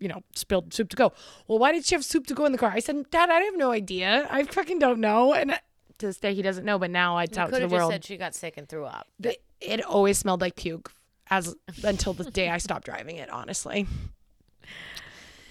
You 0.00 0.08
know, 0.08 0.22
spilled 0.34 0.72
soup 0.72 0.88
to 0.90 0.96
go. 0.96 1.12
Well, 1.48 1.58
why 1.58 1.72
did 1.72 1.84
she 1.84 1.94
have 1.94 2.04
soup 2.04 2.26
to 2.28 2.34
go 2.34 2.44
in 2.44 2.52
the 2.52 2.58
car? 2.58 2.70
I 2.70 2.78
said, 2.78 3.10
Dad, 3.10 3.30
I 3.30 3.40
have 3.40 3.56
no 3.56 3.72
idea. 3.72 4.26
I 4.30 4.44
fucking 4.44 4.78
don't 4.78 5.00
know. 5.00 5.34
And 5.34 5.58
to 5.98 6.06
this 6.06 6.18
day, 6.18 6.34
he 6.34 6.42
doesn't 6.42 6.64
know. 6.64 6.78
But 6.78 6.90
now 6.90 7.16
I 7.16 7.26
could 7.26 7.52
to 7.52 7.60
the 7.60 7.68
world. 7.68 7.90
said 7.90 8.04
she 8.04 8.16
got 8.16 8.34
sick 8.34 8.56
and 8.56 8.68
threw 8.68 8.84
up. 8.84 9.08
The- 9.18 9.38
it 9.60 9.84
always 9.84 10.16
smelled 10.18 10.40
like 10.40 10.54
puke 10.54 10.92
as 11.30 11.54
until 11.82 12.12
the 12.12 12.30
day 12.30 12.48
I 12.48 12.58
stopped 12.58 12.84
driving 12.84 13.16
it, 13.16 13.28
honestly. 13.28 13.86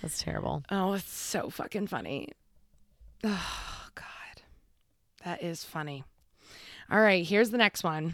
That's 0.02 0.22
terrible. 0.22 0.64
Oh, 0.72 0.94
it's 0.94 1.12
so 1.12 1.50
fucking 1.50 1.88
funny. 1.88 2.30
Oh, 3.24 3.88
God. 3.96 4.06
That 5.26 5.44
is 5.44 5.64
funny. 5.64 6.04
All 6.90 7.02
right, 7.02 7.26
here's 7.26 7.50
the 7.50 7.58
next 7.58 7.84
one. 7.84 8.14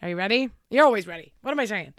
Are 0.00 0.08
you 0.08 0.16
ready? 0.16 0.50
You're 0.70 0.84
always 0.86 1.06
ready. 1.06 1.32
What 1.42 1.50
am 1.50 1.60
I 1.60 1.64
saying? 1.66 1.92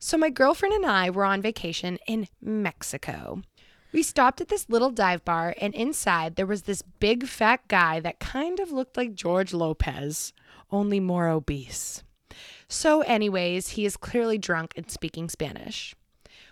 So, 0.00 0.16
my 0.16 0.30
girlfriend 0.30 0.74
and 0.74 0.86
I 0.86 1.10
were 1.10 1.24
on 1.24 1.42
vacation 1.42 1.98
in 2.06 2.28
Mexico. 2.40 3.42
We 3.90 4.02
stopped 4.04 4.40
at 4.40 4.48
this 4.48 4.68
little 4.68 4.90
dive 4.90 5.24
bar, 5.24 5.54
and 5.60 5.74
inside 5.74 6.36
there 6.36 6.46
was 6.46 6.62
this 6.62 6.82
big 6.82 7.26
fat 7.26 7.66
guy 7.66 7.98
that 8.00 8.20
kind 8.20 8.60
of 8.60 8.70
looked 8.70 8.96
like 8.96 9.14
George 9.14 9.52
Lopez, 9.52 10.32
only 10.70 11.00
more 11.00 11.28
obese. 11.28 12.04
So, 12.68 13.00
anyways, 13.02 13.70
he 13.70 13.84
is 13.84 13.96
clearly 13.96 14.38
drunk 14.38 14.74
and 14.76 14.88
speaking 14.90 15.28
Spanish. 15.28 15.96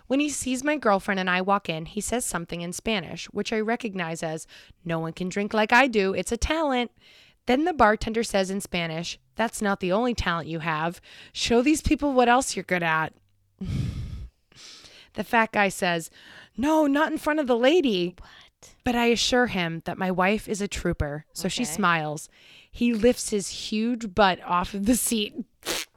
When 0.07 0.19
he 0.19 0.29
sees 0.29 0.63
my 0.63 0.77
girlfriend 0.77 1.19
and 1.19 1.29
I 1.29 1.41
walk 1.41 1.69
in, 1.69 1.85
he 1.85 2.01
says 2.01 2.25
something 2.25 2.61
in 2.61 2.73
Spanish, 2.73 3.27
which 3.27 3.53
I 3.53 3.59
recognize 3.59 4.23
as, 4.23 4.47
No 4.83 4.99
one 4.99 5.13
can 5.13 5.29
drink 5.29 5.53
like 5.53 5.71
I 5.71 5.87
do. 5.87 6.13
It's 6.13 6.31
a 6.31 6.37
talent. 6.37 6.91
Then 7.45 7.63
the 7.63 7.73
bartender 7.73 8.23
says 8.23 8.49
in 8.49 8.59
Spanish, 8.59 9.19
That's 9.35 9.61
not 9.61 9.79
the 9.79 9.91
only 9.91 10.13
talent 10.13 10.49
you 10.49 10.59
have. 10.59 10.99
Show 11.31 11.61
these 11.61 11.81
people 11.81 12.11
what 12.13 12.27
else 12.27 12.55
you're 12.55 12.63
good 12.63 12.83
at. 12.83 13.13
the 15.13 15.23
fat 15.23 15.51
guy 15.51 15.69
says, 15.69 16.09
No, 16.55 16.87
not 16.87 17.11
in 17.11 17.17
front 17.17 17.39
of 17.39 17.47
the 17.47 17.57
lady. 17.57 18.15
What? 18.17 18.73
But 18.83 18.95
I 18.95 19.05
assure 19.05 19.47
him 19.47 19.81
that 19.85 19.97
my 19.97 20.11
wife 20.11 20.47
is 20.47 20.61
a 20.61 20.67
trooper, 20.67 21.25
so 21.33 21.47
she 21.47 21.63
smiles. 21.65 22.29
He 22.71 22.93
lifts 22.93 23.29
his 23.29 23.49
huge 23.49 24.15
butt 24.15 24.39
off 24.43 24.73
of 24.73 24.85
the 24.85 24.95
seat. 24.95 25.35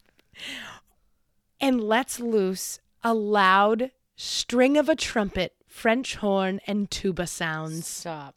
and 1.60 1.80
lets 1.80 2.20
loose 2.20 2.80
a 3.02 3.14
loud 3.14 3.90
string 4.16 4.76
of 4.76 4.88
a 4.88 4.96
trumpet, 4.96 5.54
French 5.66 6.16
horn, 6.16 6.60
and 6.66 6.90
tuba 6.90 7.26
sounds 7.26 7.86
Stop. 7.86 8.34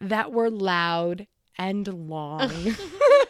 that 0.00 0.32
were 0.32 0.50
loud 0.50 1.26
and 1.58 1.88
long. 2.08 2.76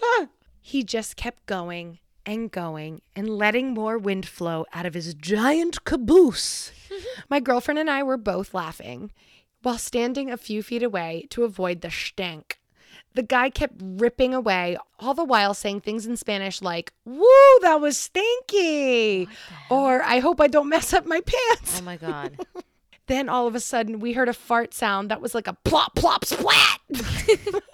he 0.61 0.85
just 0.85 1.17
kept 1.17 1.47
going 1.47 1.99
and 2.27 2.51
going 2.51 3.01
and 3.17 3.29
letting 3.29 3.73
more 3.73 3.99
wind 3.99 4.27
flow 4.27 4.67
out 4.73 4.87
of 4.87 4.95
his 4.95 5.15
giant 5.15 5.85
caboose. 5.85 6.73
My 7.31 7.41
girlfriend 7.41 7.79
and 7.79 7.91
I 7.91 8.03
were 8.03 8.17
both 8.17 8.55
laughing 8.55 9.11
while 9.63 9.79
standing 9.79 10.31
a 10.31 10.37
few 10.37 10.63
feet 10.63 10.83
away 10.83 11.27
to 11.31 11.45
avoid 11.45 11.81
the 11.81 11.91
stank. 11.91 12.59
The 13.15 13.23
guy 13.23 13.51
kept 13.51 13.75
ripping 13.81 14.35
away, 14.35 14.77
all 15.01 15.15
the 15.15 15.25
while 15.25 15.53
saying 15.53 15.81
things 15.81 16.07
in 16.07 16.17
Spanish 16.17 16.63
like, 16.63 16.93
Woo, 17.05 17.25
that 17.63 17.81
was 17.81 17.97
stinky! 17.97 19.29
Oh 19.71 19.85
or, 19.85 20.03
I 20.03 20.21
hope 20.21 20.41
I 20.41 20.47
don't 20.47 20.69
mess 20.69 20.93
up 20.93 21.07
my 21.07 21.21
pants. 21.21 21.81
Oh 21.81 21.85
my 21.85 21.97
god. 21.97 22.39
Then 23.11 23.29
all 23.29 23.49
of 23.49 23.57
a 23.57 23.61
sudden, 23.61 23.99
we 23.99 24.13
heard 24.13 24.29
a 24.29 24.33
fart 24.33 24.73
sound 24.73 25.11
that 25.11 25.21
was 25.21 25.35
like 25.35 25.49
a 25.49 25.57
plop, 25.65 25.97
plop, 25.97 26.25
splat. 26.25 26.79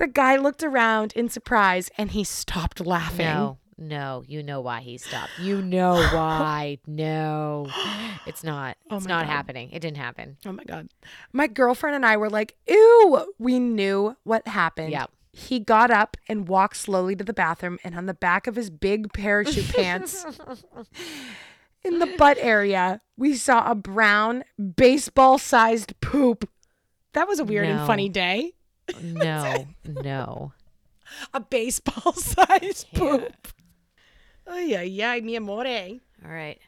the 0.00 0.08
guy 0.08 0.34
looked 0.36 0.64
around 0.64 1.12
in 1.14 1.28
surprise 1.28 1.90
and 1.96 2.10
he 2.10 2.24
stopped 2.24 2.84
laughing. 2.84 3.26
No, 3.26 3.58
no, 3.78 4.24
you 4.26 4.42
know 4.42 4.60
why 4.60 4.80
he 4.80 4.98
stopped. 4.98 5.30
You 5.38 5.62
know 5.62 5.94
why. 6.12 6.78
No, 6.86 7.68
it's 8.26 8.42
not. 8.42 8.76
Oh 8.90 8.96
It's 8.96 9.06
not 9.06 9.26
God. 9.26 9.32
happening. 9.32 9.70
It 9.70 9.80
didn't 9.80 9.98
happen. 9.98 10.36
Oh 10.44 10.52
my 10.52 10.64
God. 10.64 10.88
My 11.32 11.46
girlfriend 11.46 11.94
and 11.96 12.04
I 12.04 12.16
were 12.16 12.28
like, 12.30 12.56
ew. 12.66 13.32
We 13.38 13.58
knew 13.60 14.16
what 14.24 14.48
happened. 14.48 14.90
Yep. 14.90 15.10
He 15.32 15.60
got 15.60 15.92
up 15.92 16.16
and 16.28 16.48
walked 16.48 16.76
slowly 16.76 17.14
to 17.14 17.22
the 17.22 17.32
bathroom, 17.32 17.78
and 17.84 17.94
on 17.94 18.06
the 18.06 18.14
back 18.14 18.48
of 18.48 18.56
his 18.56 18.68
big 18.68 19.12
parachute 19.12 19.68
pants, 19.76 20.26
in 21.84 22.00
the 22.00 22.06
butt 22.18 22.36
area, 22.40 23.00
we 23.16 23.34
saw 23.36 23.70
a 23.70 23.76
brown 23.76 24.42
baseball 24.76 25.38
sized 25.38 25.98
poop. 26.00 26.48
That 27.12 27.28
was 27.28 27.38
a 27.38 27.44
weird 27.44 27.66
and 27.68 27.86
funny 27.86 28.08
day. 28.08 28.54
No, 29.02 29.66
no. 29.84 30.52
A 31.34 31.40
baseball 31.40 32.12
sized 32.14 32.92
poop. 32.94 33.48
Ay, 34.46 34.74
ay, 34.76 35.02
ay, 35.02 35.20
mi 35.20 35.36
amore. 35.36 36.00
All 36.24 36.30
right. 36.30 36.58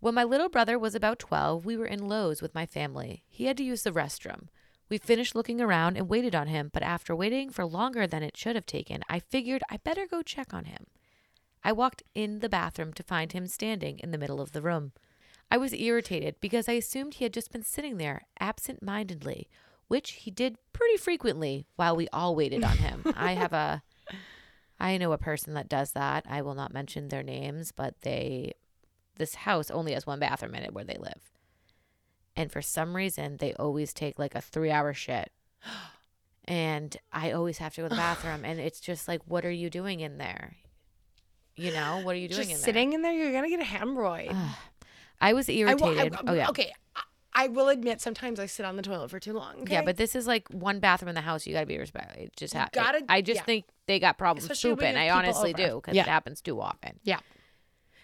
When 0.00 0.14
my 0.14 0.24
little 0.24 0.48
brother 0.48 0.78
was 0.78 0.94
about 0.94 1.18
12, 1.18 1.64
we 1.64 1.76
were 1.76 1.86
in 1.86 2.06
Lowe's 2.06 2.42
with 2.42 2.54
my 2.54 2.66
family. 2.66 3.24
He 3.28 3.46
had 3.46 3.56
to 3.56 3.64
use 3.64 3.82
the 3.82 3.92
restroom. 3.92 4.48
We 4.88 4.98
finished 4.98 5.34
looking 5.34 5.60
around 5.60 5.96
and 5.96 6.08
waited 6.08 6.34
on 6.34 6.46
him, 6.46 6.70
but 6.72 6.82
after 6.82 7.16
waiting 7.16 7.50
for 7.50 7.64
longer 7.64 8.06
than 8.06 8.22
it 8.22 8.36
should 8.36 8.54
have 8.54 8.66
taken, 8.66 9.02
I 9.08 9.18
figured 9.18 9.62
I 9.70 9.78
better 9.78 10.06
go 10.06 10.22
check 10.22 10.54
on 10.54 10.66
him. 10.66 10.86
I 11.64 11.72
walked 11.72 12.04
in 12.14 12.38
the 12.38 12.48
bathroom 12.48 12.92
to 12.92 13.02
find 13.02 13.32
him 13.32 13.48
standing 13.48 13.98
in 13.98 14.12
the 14.12 14.18
middle 14.18 14.40
of 14.40 14.52
the 14.52 14.62
room. 14.62 14.92
I 15.50 15.56
was 15.56 15.72
irritated 15.72 16.36
because 16.40 16.68
I 16.68 16.72
assumed 16.74 17.14
he 17.14 17.24
had 17.24 17.34
just 17.34 17.50
been 17.50 17.64
sitting 17.64 17.96
there 17.96 18.22
absent 18.38 18.82
mindedly, 18.82 19.48
which 19.88 20.12
he 20.12 20.30
did 20.30 20.56
pretty 20.72 20.96
frequently 20.96 21.66
while 21.76 21.96
we 21.96 22.08
all 22.12 22.34
waited 22.34 22.64
on 22.64 22.76
him. 22.76 23.02
I 23.16 23.32
have 23.32 23.52
a. 23.52 23.82
I 24.78 24.98
know 24.98 25.12
a 25.12 25.18
person 25.18 25.54
that 25.54 25.70
does 25.70 25.92
that. 25.92 26.26
I 26.28 26.42
will 26.42 26.54
not 26.54 26.72
mention 26.72 27.08
their 27.08 27.22
names, 27.22 27.72
but 27.72 27.94
they 28.02 28.52
this 29.16 29.34
house 29.34 29.70
only 29.70 29.92
has 29.92 30.06
one 30.06 30.18
bathroom 30.18 30.54
in 30.54 30.62
it 30.62 30.74
where 30.74 30.84
they 30.84 30.96
live. 30.98 31.32
And 32.36 32.52
for 32.52 32.60
some 32.60 32.94
reason, 32.94 33.38
they 33.38 33.54
always 33.54 33.94
take 33.94 34.18
like 34.18 34.34
a 34.34 34.40
three 34.40 34.70
hour 34.70 34.92
shit. 34.94 35.32
And 36.48 36.96
I 37.12 37.32
always 37.32 37.58
have 37.58 37.74
to 37.74 37.80
go 37.80 37.88
to 37.88 37.88
the 37.88 37.96
bathroom. 37.96 38.44
And 38.44 38.60
it's 38.60 38.78
just 38.78 39.08
like, 39.08 39.20
what 39.26 39.44
are 39.44 39.50
you 39.50 39.68
doing 39.68 39.98
in 39.98 40.16
there? 40.18 40.54
You 41.56 41.72
know, 41.72 42.02
what 42.04 42.14
are 42.14 42.18
you 42.18 42.28
doing 42.28 42.42
Just 42.42 42.50
in 42.52 42.56
sitting 42.58 42.92
in 42.92 43.02
there, 43.02 43.12
you're 43.12 43.32
gonna 43.32 43.48
get 43.48 43.60
a 43.60 43.64
hemorrhoid. 43.64 44.32
I 45.20 45.32
was 45.32 45.48
I 45.48 45.54
irritated. 45.54 46.14
I- 46.14 46.20
oh, 46.24 46.34
yeah. 46.34 46.48
Okay, 46.50 46.72
I, 46.94 47.02
I 47.38 47.48
will 47.48 47.68
admit 47.68 48.00
sometimes 48.00 48.40
I 48.40 48.46
sit 48.46 48.64
on 48.64 48.76
the 48.76 48.82
toilet 48.82 49.10
for 49.10 49.20
too 49.20 49.34
long. 49.34 49.66
Yeah, 49.70 49.82
but 49.82 49.98
this 49.98 50.16
is 50.16 50.26
like 50.26 50.48
one 50.48 50.80
bathroom 50.80 51.10
in 51.10 51.14
the 51.14 51.20
house. 51.20 51.46
You 51.46 51.52
got 51.52 51.60
to 51.60 51.66
be 51.66 51.76
respectful. 51.78 52.20
It 52.22 52.34
just 52.34 52.54
You 52.54 52.60
ha- 52.60 52.68
gotta- 52.72 53.04
I 53.10 53.20
just 53.20 53.40
yeah. 53.40 53.44
think 53.44 53.66
they 53.86 54.00
got 54.00 54.16
problems 54.16 54.44
Especially 54.50 54.70
pooping. 54.70 54.96
I 54.96 55.10
honestly 55.10 55.52
over. 55.54 55.66
do 55.68 55.74
because 55.76 55.94
Yeah. 55.94 56.02
it 56.02 56.08
happens 56.08 56.40
too 56.40 56.58
often. 56.60 56.98
Yeah. 57.04 57.20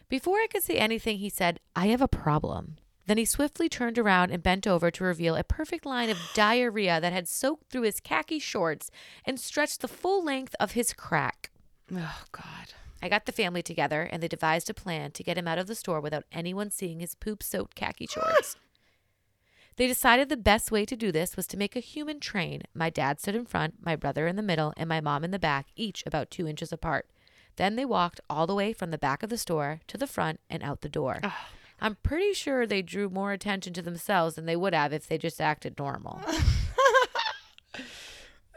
Before 0.08 0.36
I 0.36 0.46
could 0.50 0.62
say 0.62 0.76
anything, 0.76 1.16
he 1.18 1.30
said, 1.30 1.58
I 1.74 1.86
have 1.86 2.02
a 2.02 2.08
problem. 2.08 2.76
Then 3.06 3.16
he 3.18 3.24
swiftly 3.24 3.68
turned 3.68 3.98
around 3.98 4.30
and 4.30 4.42
bent 4.42 4.66
over 4.66 4.90
to 4.90 5.02
reveal 5.04 5.34
a 5.34 5.42
perfect 5.42 5.86
line 5.86 6.10
of 6.10 6.18
diarrhea 6.34 7.00
that 7.00 7.12
had 7.12 7.26
soaked 7.26 7.70
through 7.70 7.82
his 7.82 8.00
khaki 8.00 8.38
shorts 8.38 8.90
and 9.24 9.40
stretched 9.40 9.80
the 9.80 9.88
full 9.88 10.22
length 10.22 10.54
of 10.60 10.72
his 10.72 10.92
crack. 10.92 11.50
Oh 11.90 12.22
God. 12.32 12.74
I 13.02 13.08
got 13.08 13.26
the 13.26 13.32
family 13.32 13.62
together 13.62 14.02
and 14.02 14.22
they 14.22 14.28
devised 14.28 14.70
a 14.70 14.74
plan 14.74 15.10
to 15.12 15.24
get 15.24 15.36
him 15.38 15.48
out 15.48 15.58
of 15.58 15.66
the 15.66 15.74
store 15.74 16.00
without 16.00 16.24
anyone 16.30 16.70
seeing 16.70 17.00
his 17.00 17.14
poop 17.16 17.42
soaked 17.42 17.74
khaki 17.74 18.06
shorts. 18.06 18.56
they 19.76 19.86
decided 19.86 20.28
the 20.28 20.36
best 20.36 20.70
way 20.70 20.84
to 20.84 20.96
do 20.96 21.10
this 21.12 21.36
was 21.36 21.46
to 21.48 21.56
make 21.56 21.76
a 21.76 21.80
human 21.80 22.20
train. 22.20 22.62
My 22.74 22.90
dad 22.90 23.20
stood 23.20 23.34
in 23.34 23.46
front, 23.46 23.74
my 23.84 23.96
brother 23.96 24.26
in 24.26 24.36
the 24.36 24.42
middle, 24.42 24.72
and 24.76 24.88
my 24.88 25.00
mom 25.00 25.24
in 25.24 25.30
the 25.30 25.38
back, 25.38 25.68
each 25.76 26.02
about 26.06 26.30
two 26.30 26.46
inches 26.46 26.72
apart. 26.72 27.08
Then 27.56 27.76
they 27.76 27.84
walked 27.84 28.20
all 28.30 28.46
the 28.46 28.54
way 28.54 28.72
from 28.72 28.90
the 28.90 28.98
back 28.98 29.22
of 29.22 29.30
the 29.30 29.38
store 29.38 29.80
to 29.88 29.98
the 29.98 30.06
front 30.06 30.40
and 30.48 30.62
out 30.62 30.80
the 30.80 30.88
door. 30.88 31.20
I'm 31.80 31.96
pretty 32.02 32.32
sure 32.32 32.66
they 32.66 32.82
drew 32.82 33.10
more 33.10 33.32
attention 33.32 33.72
to 33.74 33.82
themselves 33.82 34.36
than 34.36 34.46
they 34.46 34.56
would 34.56 34.72
have 34.74 34.92
if 34.92 35.06
they 35.06 35.18
just 35.18 35.40
acted 35.40 35.78
normal. 35.78 36.20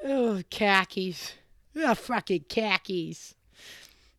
Oh, 0.08 0.44
khakis. 0.52 1.34
Oh, 1.76 1.96
fucking 1.96 2.46
khakis. 2.48 3.34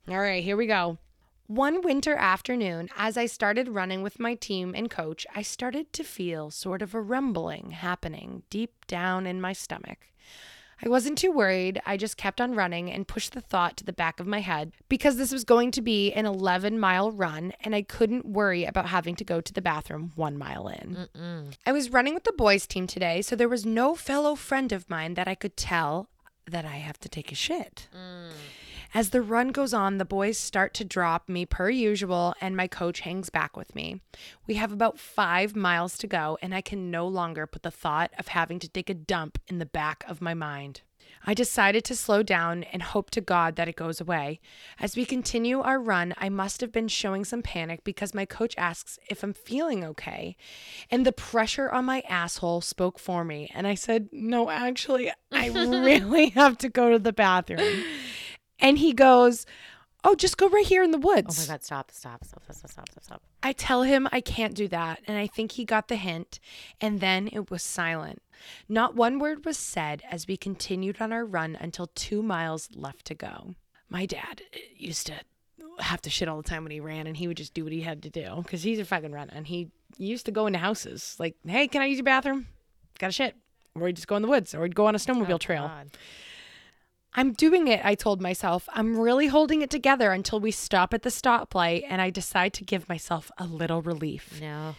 All 0.08 0.18
right, 0.18 0.42
here 0.42 0.56
we 0.56 0.66
go. 0.66 0.98
One 1.46 1.80
winter 1.80 2.16
afternoon, 2.16 2.88
as 2.96 3.16
I 3.16 3.26
started 3.26 3.68
running 3.68 4.02
with 4.02 4.18
my 4.18 4.34
team 4.34 4.74
and 4.74 4.90
coach, 4.90 5.24
I 5.32 5.42
started 5.42 5.92
to 5.92 6.02
feel 6.02 6.50
sort 6.50 6.82
of 6.82 6.92
a 6.92 7.00
rumbling 7.00 7.70
happening 7.70 8.42
deep 8.50 8.84
down 8.88 9.26
in 9.28 9.40
my 9.40 9.52
stomach. 9.52 10.08
I 10.84 10.88
wasn't 10.88 11.16
too 11.16 11.30
worried. 11.30 11.80
I 11.86 11.96
just 11.96 12.16
kept 12.16 12.40
on 12.40 12.54
running 12.54 12.90
and 12.90 13.06
pushed 13.06 13.32
the 13.32 13.40
thought 13.40 13.76
to 13.76 13.84
the 13.84 13.92
back 13.92 14.18
of 14.18 14.26
my 14.26 14.40
head 14.40 14.72
because 14.88 15.16
this 15.16 15.32
was 15.32 15.44
going 15.44 15.70
to 15.70 15.80
be 15.80 16.12
an 16.12 16.26
11 16.26 16.80
mile 16.80 17.12
run 17.12 17.52
and 17.60 17.74
I 17.76 17.82
couldn't 17.82 18.26
worry 18.26 18.64
about 18.64 18.88
having 18.88 19.14
to 19.16 19.24
go 19.24 19.40
to 19.40 19.52
the 19.52 19.62
bathroom 19.62 20.12
one 20.16 20.36
mile 20.36 20.66
in. 20.68 20.96
I 21.64 21.72
was 21.72 21.90
running 21.90 22.12
with 22.12 22.24
the 22.24 22.32
boys' 22.32 22.66
team 22.66 22.86
today, 22.88 23.22
so 23.22 23.36
there 23.36 23.48
was 23.48 23.64
no 23.64 23.94
fellow 23.94 24.34
friend 24.34 24.72
of 24.72 24.90
mine 24.90 25.14
that 25.14 25.28
I 25.28 25.36
could 25.36 25.56
tell 25.56 26.08
that 26.50 26.64
I 26.64 26.76
have 26.76 26.98
to 27.00 27.08
take 27.08 27.30
a 27.32 27.36
shit. 27.36 27.88
Mm. 27.96 28.32
As 28.96 29.10
the 29.10 29.20
run 29.20 29.48
goes 29.48 29.74
on, 29.74 29.98
the 29.98 30.06
boys 30.06 30.38
start 30.38 30.72
to 30.72 30.82
drop 30.82 31.28
me 31.28 31.44
per 31.44 31.68
usual, 31.68 32.32
and 32.40 32.56
my 32.56 32.66
coach 32.66 33.00
hangs 33.00 33.28
back 33.28 33.54
with 33.54 33.74
me. 33.74 34.00
We 34.46 34.54
have 34.54 34.72
about 34.72 34.98
five 34.98 35.54
miles 35.54 35.98
to 35.98 36.06
go, 36.06 36.38
and 36.40 36.54
I 36.54 36.62
can 36.62 36.90
no 36.90 37.06
longer 37.06 37.46
put 37.46 37.62
the 37.62 37.70
thought 37.70 38.10
of 38.18 38.28
having 38.28 38.58
to 38.60 38.68
take 38.70 38.88
a 38.88 38.94
dump 38.94 39.38
in 39.48 39.58
the 39.58 39.66
back 39.66 40.02
of 40.08 40.22
my 40.22 40.32
mind. 40.32 40.80
I 41.26 41.34
decided 41.34 41.84
to 41.84 41.94
slow 41.94 42.22
down 42.22 42.62
and 42.62 42.82
hope 42.82 43.10
to 43.10 43.20
God 43.20 43.56
that 43.56 43.68
it 43.68 43.76
goes 43.76 44.00
away. 44.00 44.40
As 44.80 44.96
we 44.96 45.04
continue 45.04 45.60
our 45.60 45.78
run, 45.78 46.14
I 46.16 46.30
must 46.30 46.62
have 46.62 46.72
been 46.72 46.88
showing 46.88 47.26
some 47.26 47.42
panic 47.42 47.84
because 47.84 48.14
my 48.14 48.24
coach 48.24 48.54
asks 48.56 48.98
if 49.10 49.22
I'm 49.22 49.34
feeling 49.34 49.84
okay. 49.84 50.38
And 50.90 51.04
the 51.04 51.12
pressure 51.12 51.68
on 51.70 51.84
my 51.84 52.02
asshole 52.08 52.62
spoke 52.62 52.98
for 52.98 53.24
me. 53.24 53.50
And 53.54 53.66
I 53.66 53.74
said, 53.74 54.08
No, 54.10 54.48
actually, 54.48 55.12
I 55.30 55.48
really 55.50 56.30
have 56.30 56.56
to 56.58 56.70
go 56.70 56.92
to 56.92 56.98
the 56.98 57.12
bathroom. 57.12 57.84
And 58.60 58.78
he 58.78 58.92
goes, 58.92 59.46
Oh, 60.04 60.14
just 60.14 60.36
go 60.36 60.48
right 60.48 60.64
here 60.64 60.84
in 60.84 60.92
the 60.92 60.98
woods. 60.98 61.36
Oh 61.36 61.42
my 61.42 61.54
God, 61.54 61.64
stop, 61.64 61.90
stop, 61.90 62.24
stop, 62.24 62.44
stop, 62.44 62.56
stop, 62.56 62.88
stop, 62.88 63.02
stop. 63.02 63.22
I 63.42 63.52
tell 63.52 63.82
him 63.82 64.08
I 64.12 64.20
can't 64.20 64.54
do 64.54 64.68
that. 64.68 65.00
And 65.08 65.18
I 65.18 65.26
think 65.26 65.52
he 65.52 65.64
got 65.64 65.88
the 65.88 65.96
hint. 65.96 66.38
And 66.80 67.00
then 67.00 67.28
it 67.32 67.50
was 67.50 67.64
silent. 67.64 68.22
Not 68.68 68.94
one 68.94 69.18
word 69.18 69.44
was 69.44 69.58
said 69.58 70.02
as 70.08 70.28
we 70.28 70.36
continued 70.36 71.00
on 71.00 71.12
our 71.12 71.24
run 71.24 71.56
until 71.60 71.88
two 71.88 72.22
miles 72.22 72.68
left 72.72 73.04
to 73.06 73.14
go. 73.14 73.56
My 73.88 74.06
dad 74.06 74.42
eh, 74.52 74.58
used 74.76 75.08
to 75.08 75.14
have 75.80 76.00
to 76.02 76.10
shit 76.10 76.28
all 76.28 76.36
the 76.36 76.48
time 76.48 76.62
when 76.62 76.70
he 76.70 76.80
ran, 76.80 77.08
and 77.08 77.16
he 77.16 77.26
would 77.26 77.36
just 77.36 77.52
do 77.52 77.64
what 77.64 77.72
he 77.72 77.80
had 77.80 78.02
to 78.04 78.10
do 78.10 78.42
because 78.42 78.62
he's 78.62 78.78
a 78.78 78.84
fucking 78.84 79.10
runner. 79.12 79.32
And 79.34 79.46
he 79.46 79.70
used 79.98 80.26
to 80.26 80.32
go 80.32 80.46
into 80.46 80.60
houses 80.60 81.16
like, 81.18 81.34
hey, 81.44 81.66
can 81.66 81.82
I 81.82 81.86
use 81.86 81.98
your 81.98 82.04
bathroom? 82.04 82.46
Got 83.00 83.08
to 83.08 83.12
shit. 83.12 83.34
Or 83.74 83.88
he'd 83.88 83.96
just 83.96 84.08
go 84.08 84.16
in 84.16 84.22
the 84.22 84.28
woods, 84.28 84.54
or 84.54 84.62
he'd 84.62 84.74
go 84.76 84.86
on 84.86 84.94
a 84.94 84.96
oh 84.96 84.98
snowmobile 84.98 85.34
oh, 85.34 85.38
trail. 85.38 85.68
God. 85.68 85.90
I'm 87.14 87.32
doing 87.32 87.68
it, 87.68 87.80
I 87.82 87.94
told 87.94 88.20
myself. 88.20 88.68
I'm 88.72 88.98
really 88.98 89.28
holding 89.28 89.62
it 89.62 89.70
together 89.70 90.12
until 90.12 90.38
we 90.38 90.50
stop 90.50 90.92
at 90.92 91.02
the 91.02 91.08
stoplight 91.08 91.84
and 91.88 92.02
I 92.02 92.10
decide 92.10 92.52
to 92.54 92.64
give 92.64 92.88
myself 92.88 93.30
a 93.38 93.46
little 93.46 93.80
relief. 93.80 94.38
No. 94.40 94.74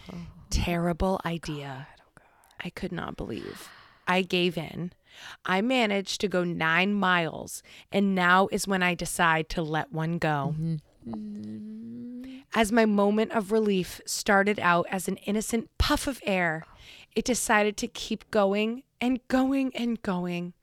Terrible 0.50 1.20
idea. 1.24 1.88
Oh 1.90 2.22
I 2.60 2.70
could 2.70 2.92
not 2.92 3.16
believe. 3.16 3.68
I 4.06 4.22
gave 4.22 4.56
in. 4.56 4.92
I 5.44 5.60
managed 5.60 6.20
to 6.20 6.28
go 6.28 6.44
nine 6.44 6.94
miles, 6.94 7.62
and 7.90 8.14
now 8.14 8.48
is 8.52 8.68
when 8.68 8.82
I 8.82 8.94
decide 8.94 9.48
to 9.50 9.62
let 9.62 9.92
one 9.92 10.18
go. 10.18 10.54
Mm-hmm. 10.56 12.38
As 12.54 12.72
my 12.72 12.86
moment 12.86 13.32
of 13.32 13.52
relief 13.52 14.00
started 14.06 14.58
out 14.58 14.86
as 14.90 15.08
an 15.08 15.16
innocent 15.18 15.68
puff 15.78 16.06
of 16.06 16.20
air, 16.24 16.64
it 17.14 17.24
decided 17.24 17.76
to 17.78 17.88
keep 17.88 18.30
going 18.30 18.84
and 19.00 19.20
going 19.28 19.74
and 19.76 20.00
going. 20.02 20.54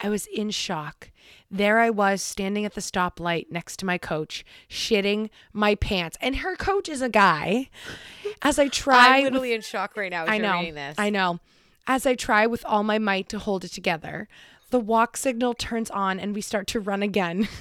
I 0.00 0.08
was 0.08 0.26
in 0.26 0.50
shock. 0.50 1.10
There 1.50 1.78
I 1.78 1.90
was 1.90 2.22
standing 2.22 2.64
at 2.64 2.74
the 2.74 2.80
stoplight 2.80 3.50
next 3.50 3.78
to 3.78 3.86
my 3.86 3.98
coach, 3.98 4.44
shitting 4.68 5.30
my 5.52 5.74
pants. 5.74 6.16
And 6.20 6.36
her 6.36 6.56
coach 6.56 6.88
is 6.88 7.02
a 7.02 7.08
guy. 7.08 7.70
As 8.42 8.58
I 8.58 8.68
try 8.68 9.08
I'm 9.18 9.24
with- 9.24 9.32
literally 9.32 9.54
in 9.54 9.60
shock 9.62 9.96
right 9.96 10.10
now. 10.10 10.24
As 10.24 10.28
I 10.30 10.34
you're 10.36 10.42
know. 10.42 10.72
this. 10.72 10.94
I 10.98 11.10
know. 11.10 11.40
As 11.86 12.06
I 12.06 12.14
try 12.14 12.46
with 12.46 12.64
all 12.66 12.82
my 12.82 12.98
might 12.98 13.28
to 13.30 13.38
hold 13.38 13.64
it 13.64 13.72
together, 13.72 14.28
the 14.70 14.80
walk 14.80 15.16
signal 15.16 15.54
turns 15.54 15.90
on 15.90 16.20
and 16.20 16.34
we 16.34 16.42
start 16.42 16.66
to 16.68 16.80
run 16.80 17.02
again. 17.02 17.48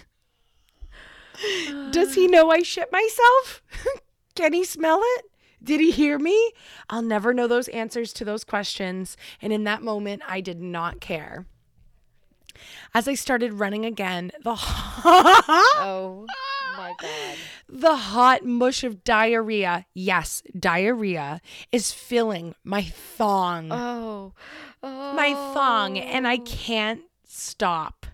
Does 1.92 2.16
he 2.16 2.28
know 2.28 2.50
I 2.52 2.64
shit 2.64 2.92
myself? 2.92 3.62
Can 4.36 4.54
he 4.54 4.64
smell 4.64 5.00
it? 5.02 5.26
Did 5.64 5.80
he 5.80 5.92
hear 5.92 6.20
me? 6.20 6.52
I'll 6.90 7.02
never 7.02 7.34
know 7.34 7.48
those 7.48 7.68
answers 7.70 8.14
to 8.14 8.26
those 8.26 8.44
questions. 8.44 9.18
And 9.42 9.52
in 9.52 9.64
that 9.64 9.82
moment, 9.82 10.22
I 10.28 10.42
did 10.42 10.62
not 10.62 11.00
care. 11.00 11.46
As 12.94 13.08
I 13.08 13.14
started 13.14 13.54
running 13.54 13.86
again, 13.86 14.32
the 14.44 14.56
Oh 14.56 16.26
my 16.78 16.94
god. 17.00 17.38
the 17.68 17.96
hot 17.96 18.46
mush 18.46 18.84
of 18.84 19.04
diarrhea, 19.04 19.86
yes, 19.94 20.44
diarrhea, 20.58 21.42
is 21.72 21.92
filling 21.92 22.56
my 22.64 22.84
thong. 22.84 23.72
Oh. 23.72 24.34
oh. 24.84 25.14
my 25.14 25.34
thong 25.54 25.98
and 25.98 26.28
I 26.28 26.36
oh. 26.36 26.44
can't 26.46 27.02
stop. 27.26 28.06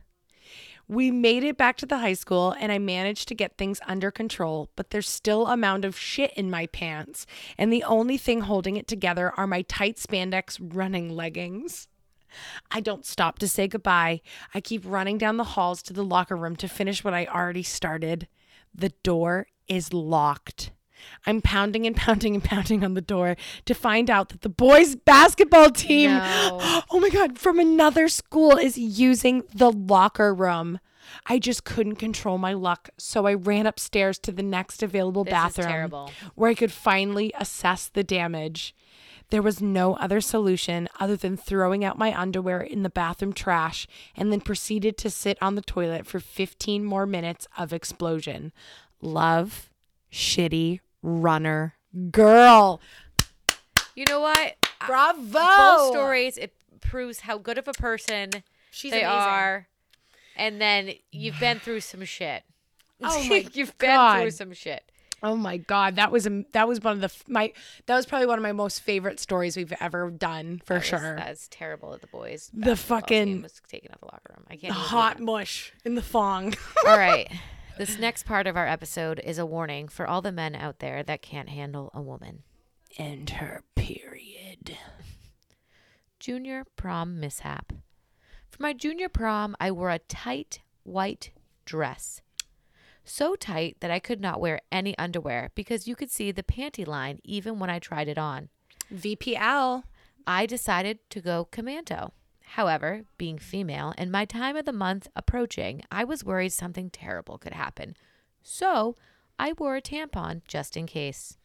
We 0.87 1.11
made 1.11 1.43
it 1.43 1.57
back 1.57 1.77
to 1.77 1.85
the 1.85 1.99
high 1.99 2.13
school 2.13 2.55
and 2.59 2.71
I 2.71 2.77
managed 2.77 3.27
to 3.29 3.35
get 3.35 3.57
things 3.57 3.79
under 3.87 4.11
control, 4.11 4.69
but 4.75 4.89
there's 4.89 5.09
still 5.09 5.47
a 5.47 5.57
mound 5.57 5.85
of 5.85 5.97
shit 5.97 6.33
in 6.33 6.49
my 6.49 6.67
pants, 6.67 7.25
and 7.57 7.71
the 7.71 7.83
only 7.83 8.17
thing 8.17 8.41
holding 8.41 8.75
it 8.75 8.87
together 8.87 9.31
are 9.37 9.47
my 9.47 9.61
tight 9.63 9.95
spandex 9.97 10.59
running 10.61 11.09
leggings. 11.09 11.87
I 12.71 12.79
don't 12.79 13.05
stop 13.05 13.39
to 13.39 13.47
say 13.47 13.67
goodbye. 13.67 14.21
I 14.53 14.61
keep 14.61 14.83
running 14.85 15.17
down 15.17 15.37
the 15.37 15.43
halls 15.43 15.81
to 15.83 15.93
the 15.93 16.03
locker 16.03 16.35
room 16.35 16.55
to 16.57 16.67
finish 16.67 17.03
what 17.03 17.13
I 17.13 17.25
already 17.25 17.63
started. 17.63 18.27
The 18.73 18.89
door 19.03 19.47
is 19.67 19.93
locked. 19.93 20.71
I'm 21.25 21.41
pounding 21.41 21.85
and 21.85 21.95
pounding 21.95 22.35
and 22.35 22.43
pounding 22.43 22.83
on 22.83 22.93
the 22.93 23.01
door 23.01 23.35
to 23.65 23.73
find 23.73 24.09
out 24.09 24.29
that 24.29 24.41
the 24.41 24.49
boys' 24.49 24.95
basketball 24.95 25.69
team, 25.69 26.11
No. 26.11 26.59
oh 26.91 26.99
my 26.99 27.09
God, 27.09 27.37
from 27.37 27.59
another 27.59 28.07
school 28.07 28.57
is 28.57 28.77
using 28.77 29.43
the 29.53 29.71
locker 29.71 30.33
room. 30.33 30.79
I 31.25 31.37
just 31.37 31.63
couldn't 31.63 31.97
control 31.97 32.37
my 32.37 32.53
luck, 32.53 32.89
so 32.97 33.27
I 33.27 33.33
ran 33.33 33.67
upstairs 33.67 34.17
to 34.19 34.31
the 34.31 34.41
next 34.41 34.81
available 34.81 35.23
This 35.23 35.31
bathroom 35.31 36.07
where 36.35 36.49
I 36.49 36.53
could 36.53 36.71
finally 36.71 37.33
assess 37.37 37.87
the 37.87 38.03
damage. 38.03 38.73
There 39.33 39.41
was 39.41 39.63
no 39.63 39.95
other 39.95 40.21
solution 40.21 40.87
other 40.99 41.15
than 41.15 41.37
throwing 41.37 41.83
out 41.83 41.97
my 41.97 42.15
underwear 42.15 42.61
in 42.61 42.83
the 42.83 42.89
bathroom 42.91 43.33
trash 43.33 43.87
and 44.15 44.31
then 44.31 44.41
proceeded 44.41 44.95
to 44.99 45.09
sit 45.09 45.39
on 45.41 45.55
the 45.55 45.63
toilet 45.63 46.05
for 46.05 46.19
15 46.19 46.85
more 46.85 47.07
minutes 47.07 47.47
of 47.57 47.73
explosion. 47.73 48.51
Love, 49.01 49.71
shitty, 50.11 50.81
runner, 51.01 51.73
girl. 52.11 52.79
You 53.95 54.05
know 54.07 54.19
what? 54.19 54.55
Bravo. 54.85 55.31
Both 55.31 55.91
stories. 55.93 56.37
It 56.37 56.53
proves 56.79 57.21
how 57.21 57.39
good 57.39 57.57
of 57.57 57.67
a 57.67 57.73
person 57.73 58.29
She's 58.69 58.91
they 58.91 59.01
amazing. 59.01 59.19
are, 59.19 59.67
and 60.35 60.61
then 60.61 60.91
you've 61.11 61.39
been 61.39 61.57
through 61.57 61.79
some 61.79 62.05
shit. 62.05 62.43
Oh 63.01 63.23
my 63.27 63.47
you've 63.51 63.75
been 63.79 64.19
through 64.19 64.29
some 64.29 64.53
shit. 64.53 64.91
Oh 65.23 65.35
my 65.37 65.57
god, 65.57 65.95
that 65.95 66.11
was 66.11 66.27
a, 66.27 66.43
that 66.51 66.67
was 66.67 66.81
one 66.81 66.95
of 66.95 67.01
the 67.01 67.23
my 67.31 67.53
that 67.85 67.95
was 67.95 68.05
probably 68.05 68.27
one 68.27 68.37
of 68.37 68.43
my 68.43 68.51
most 68.51 68.81
favorite 68.81 69.19
stories 69.19 69.55
we've 69.55 69.73
ever 69.79 70.11
done 70.11 70.61
for 70.65 70.73
That 70.73 70.79
was- 70.79 70.85
sure. 70.87 71.15
That's 71.15 71.47
terrible 71.49 71.91
that 71.91 72.01
the 72.01 72.07
boys. 72.07 72.51
The 72.53 72.75
fucking- 72.75 73.41
was 73.41 73.61
taken 73.67 73.91
out 73.93 73.99
the 74.01 74.07
locker 74.07 74.33
room. 74.37 74.45
I 74.49 74.55
can't. 74.55 74.63
even 74.65 74.75
Hot 74.75 75.19
mush 75.19 75.71
in 75.85 75.95
the 75.95 76.01
thong. 76.01 76.53
All 76.87 76.97
right. 76.97 77.31
This 77.77 77.97
next 77.97 78.25
part 78.25 78.45
of 78.47 78.55
our 78.57 78.67
episode 78.67 79.19
is 79.23 79.39
a 79.39 79.45
warning 79.47 79.87
for 79.87 80.05
all 80.07 80.21
the 80.21 80.31
men 80.31 80.53
out 80.55 80.77
there 80.79 81.01
that 81.03 81.23
can't 81.23 81.49
handle 81.49 81.89
a 81.93 82.01
woman. 82.01 82.43
End 82.99 83.31
her 83.31 83.63
period. 83.75 84.77
Junior 86.19 86.65
prom 86.75 87.19
mishap. 87.19 87.73
For 88.51 88.61
my 88.61 88.73
junior 88.73 89.09
prom, 89.09 89.55
I 89.59 89.71
wore 89.71 89.89
a 89.89 89.97
tight 89.99 90.59
white 90.83 91.31
dress. 91.65 92.21
So 93.05 93.35
tight 93.35 93.77
that 93.81 93.91
I 93.91 93.99
could 93.99 94.21
not 94.21 94.39
wear 94.39 94.61
any 94.71 94.97
underwear 94.97 95.51
because 95.55 95.87
you 95.87 95.95
could 95.95 96.09
see 96.09 96.31
the 96.31 96.43
panty 96.43 96.87
line 96.87 97.19
even 97.23 97.59
when 97.59 97.69
I 97.69 97.79
tried 97.79 98.07
it 98.07 98.17
on. 98.17 98.49
VPL. 98.93 99.83
I 100.25 100.45
decided 100.45 100.99
to 101.09 101.19
go 101.19 101.49
commando. 101.51 102.13
However, 102.53 103.05
being 103.17 103.37
female 103.37 103.93
and 103.97 104.11
my 104.11 104.25
time 104.25 104.55
of 104.55 104.65
the 104.65 104.71
month 104.71 105.07
approaching, 105.15 105.83
I 105.91 106.03
was 106.03 106.23
worried 106.23 106.53
something 106.53 106.89
terrible 106.89 107.37
could 107.37 107.53
happen. 107.53 107.95
So 108.41 108.95
I 109.39 109.53
wore 109.53 109.75
a 109.75 109.81
tampon 109.81 110.41
just 110.47 110.77
in 110.77 110.85
case. 110.85 111.37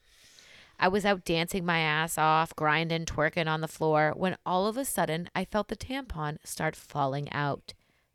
I 0.78 0.86
was 0.86 1.04
out 1.04 1.24
dancing 1.24 1.64
my 1.64 1.80
ass 1.80 2.18
off, 2.18 2.54
grinding, 2.54 3.06
twerking 3.06 3.48
on 3.48 3.62
the 3.62 3.68
floor, 3.68 4.12
when 4.16 4.36
all 4.46 4.66
of 4.68 4.76
a 4.76 4.84
sudden 4.84 5.28
I 5.34 5.44
felt 5.44 5.68
the 5.68 5.76
tampon 5.76 6.38
start 6.44 6.76
falling 6.76 7.32
out. 7.32 7.74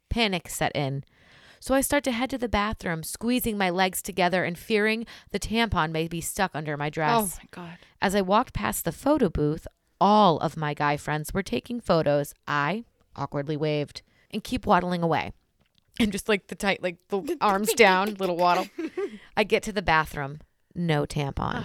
Panic 0.09 0.47
set 0.47 0.71
in. 0.73 1.03
So 1.63 1.73
I 1.73 1.79
start 1.79 2.03
to 2.03 2.11
head 2.11 2.29
to 2.31 2.37
the 2.37 2.49
bathroom, 2.49 3.03
squeezing 3.03 3.57
my 3.57 3.69
legs 3.69 4.01
together 4.01 4.43
and 4.43 4.57
fearing 4.57 5.05
the 5.31 5.39
tampon 5.39 5.93
may 5.93 6.09
be 6.09 6.19
stuck 6.19 6.51
under 6.53 6.75
my 6.75 6.89
dress. 6.89 7.13
Oh 7.13 7.39
my 7.41 7.47
god. 7.51 7.77
As 8.01 8.15
I 8.15 8.21
walked 8.21 8.53
past 8.53 8.83
the 8.83 8.91
photo 8.91 9.29
booth, 9.29 9.65
all 10.01 10.39
of 10.39 10.57
my 10.57 10.73
guy 10.73 10.97
friends 10.97 11.33
were 11.33 11.41
taking 11.41 11.79
photos. 11.79 12.33
I 12.45 12.83
awkwardly 13.15 13.55
waved 13.55 14.01
and 14.29 14.43
keep 14.43 14.65
waddling 14.65 15.03
away. 15.03 15.31
And 16.01 16.11
just 16.11 16.27
like 16.27 16.47
the 16.47 16.55
tight, 16.55 16.83
like 16.83 16.97
the 17.07 17.37
arms 17.41 17.73
down, 17.75 18.15
little 18.15 18.35
waddle. 18.35 18.67
I 19.37 19.45
get 19.45 19.63
to 19.63 19.71
the 19.71 19.81
bathroom, 19.81 20.41
no 20.75 21.05
tampon. 21.05 21.63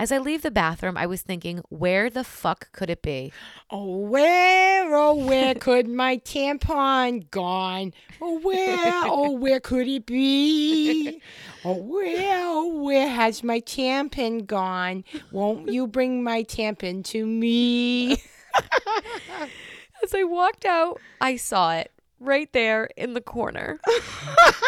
As 0.00 0.10
I 0.10 0.18
leave 0.18 0.42
the 0.42 0.50
bathroom, 0.50 0.96
I 0.96 1.06
was 1.06 1.20
thinking, 1.20 1.62
where 1.68 2.08
the 2.08 2.24
fuck 2.24 2.72
could 2.72 2.88
it 2.88 3.02
be? 3.02 3.32
Oh 3.70 3.98
where, 3.98 4.92
oh 4.94 5.14
where 5.14 5.54
could 5.54 5.86
my 5.86 6.16
tampon 6.18 7.30
gone? 7.30 7.92
Oh 8.20 8.40
where, 8.40 8.78
oh 9.04 9.32
where 9.32 9.60
could 9.60 9.86
it 9.86 10.06
be? 10.06 11.20
Oh 11.64 11.76
where, 11.76 12.40
oh 12.44 12.82
where 12.82 13.06
has 13.06 13.44
my 13.44 13.60
tampon 13.60 14.46
gone? 14.46 15.04
Won't 15.30 15.70
you 15.70 15.86
bring 15.86 16.24
my 16.24 16.42
tampon 16.42 17.04
to 17.06 17.26
me? 17.26 18.12
As 20.02 20.14
I 20.14 20.24
walked 20.24 20.64
out, 20.64 21.00
I 21.20 21.36
saw 21.36 21.74
it 21.74 21.92
right 22.18 22.52
there 22.52 22.88
in 22.96 23.12
the 23.12 23.20
corner. 23.20 23.78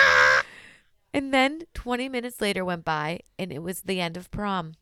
and 1.15 1.33
then 1.33 1.63
20 1.75 2.09
minutes 2.09 2.41
later 2.41 2.65
went 2.65 2.85
by, 2.85 3.21
and 3.39 3.51
it 3.51 3.63
was 3.63 3.81
the 3.81 4.01
end 4.01 4.17
of 4.17 4.31
prom. 4.31 4.75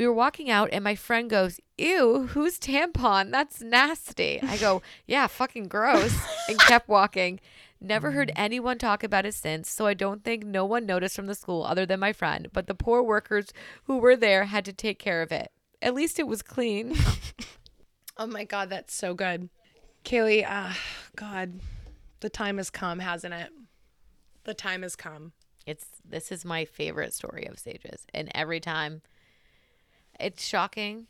We 0.00 0.06
were 0.06 0.14
walking 0.14 0.48
out, 0.48 0.70
and 0.72 0.82
my 0.82 0.94
friend 0.94 1.28
goes, 1.28 1.60
Ew, 1.76 2.28
who's 2.28 2.58
tampon? 2.58 3.30
That's 3.30 3.60
nasty. 3.60 4.40
I 4.42 4.56
go, 4.56 4.80
Yeah, 5.06 5.26
fucking 5.26 5.68
gross, 5.68 6.18
and 6.48 6.58
kept 6.58 6.88
walking. 6.88 7.38
Never 7.82 8.12
heard 8.12 8.32
anyone 8.34 8.78
talk 8.78 9.04
about 9.04 9.26
it 9.26 9.34
since, 9.34 9.68
so 9.68 9.84
I 9.84 9.92
don't 9.92 10.24
think 10.24 10.42
no 10.42 10.64
one 10.64 10.86
noticed 10.86 11.16
from 11.16 11.26
the 11.26 11.34
school 11.34 11.64
other 11.64 11.84
than 11.84 12.00
my 12.00 12.14
friend, 12.14 12.48
but 12.50 12.66
the 12.66 12.74
poor 12.74 13.02
workers 13.02 13.52
who 13.84 13.98
were 13.98 14.16
there 14.16 14.44
had 14.44 14.64
to 14.64 14.72
take 14.72 14.98
care 14.98 15.20
of 15.20 15.32
it. 15.32 15.52
At 15.82 15.92
least 15.92 16.18
it 16.18 16.26
was 16.26 16.40
clean. 16.40 16.96
Oh 18.16 18.26
my 18.26 18.44
god, 18.44 18.68
that's 18.68 18.94
so 18.94 19.14
good. 19.14 19.48
Kaylee, 20.04 20.44
ah, 20.46 20.78
God, 21.16 21.60
the 22.20 22.28
time 22.28 22.58
has 22.58 22.68
come, 22.68 22.98
hasn't 22.98 23.32
it? 23.32 23.48
The 24.44 24.52
time 24.52 24.82
has 24.82 24.94
come. 24.94 25.32
It's 25.64 25.86
this 26.06 26.30
is 26.30 26.44
my 26.44 26.66
favorite 26.66 27.14
story 27.14 27.46
of 27.46 27.58
Sage's, 27.58 28.06
and 28.12 28.30
every 28.34 28.60
time 28.60 29.00
it's 30.20 30.44
shocking. 30.44 31.06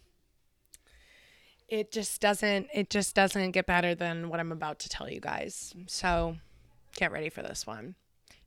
It 1.68 1.92
just 1.92 2.20
doesn't 2.20 2.68
it 2.74 2.90
just 2.90 3.14
doesn't 3.14 3.52
get 3.52 3.66
better 3.66 3.94
than 3.94 4.28
what 4.28 4.40
I'm 4.40 4.52
about 4.52 4.78
to 4.80 4.88
tell 4.88 5.08
you 5.08 5.20
guys. 5.20 5.74
So 5.86 6.36
get 6.96 7.12
ready 7.12 7.28
for 7.28 7.42
this 7.42 7.66
one. 7.66 7.94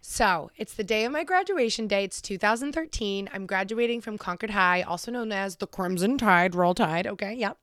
So 0.05 0.51
it's 0.57 0.73
the 0.73 0.83
day 0.83 1.05
of 1.05 1.13
my 1.13 1.23
graduation 1.23 1.87
day. 1.87 2.03
It's 2.03 2.21
2013. 2.21 3.29
I'm 3.33 3.45
graduating 3.45 4.01
from 4.01 4.17
Concord 4.17 4.49
High, 4.49 4.81
also 4.81 5.13
known 5.13 5.31
as 5.31 5.55
the 5.55 5.65
Crimson 5.65 6.17
Tide, 6.17 6.55
Roll 6.55 6.73
Tide. 6.73 7.07
Okay, 7.07 7.33
yep. 7.35 7.57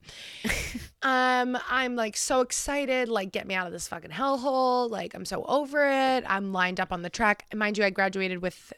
um, 1.02 1.58
I'm 1.68 1.96
like 1.96 2.16
so 2.16 2.40
excited. 2.40 3.10
Like, 3.10 3.30
get 3.30 3.46
me 3.46 3.54
out 3.54 3.66
of 3.66 3.74
this 3.74 3.88
fucking 3.88 4.10
hellhole. 4.10 4.88
Like, 4.88 5.12
I'm 5.12 5.26
so 5.26 5.44
over 5.44 5.86
it. 5.86 6.24
I'm 6.26 6.50
lined 6.54 6.80
up 6.80 6.92
on 6.92 7.02
the 7.02 7.10
track. 7.10 7.44
And 7.50 7.58
mind 7.58 7.76
you, 7.76 7.84
I 7.84 7.90
graduated 7.90 8.40
with 8.40 8.72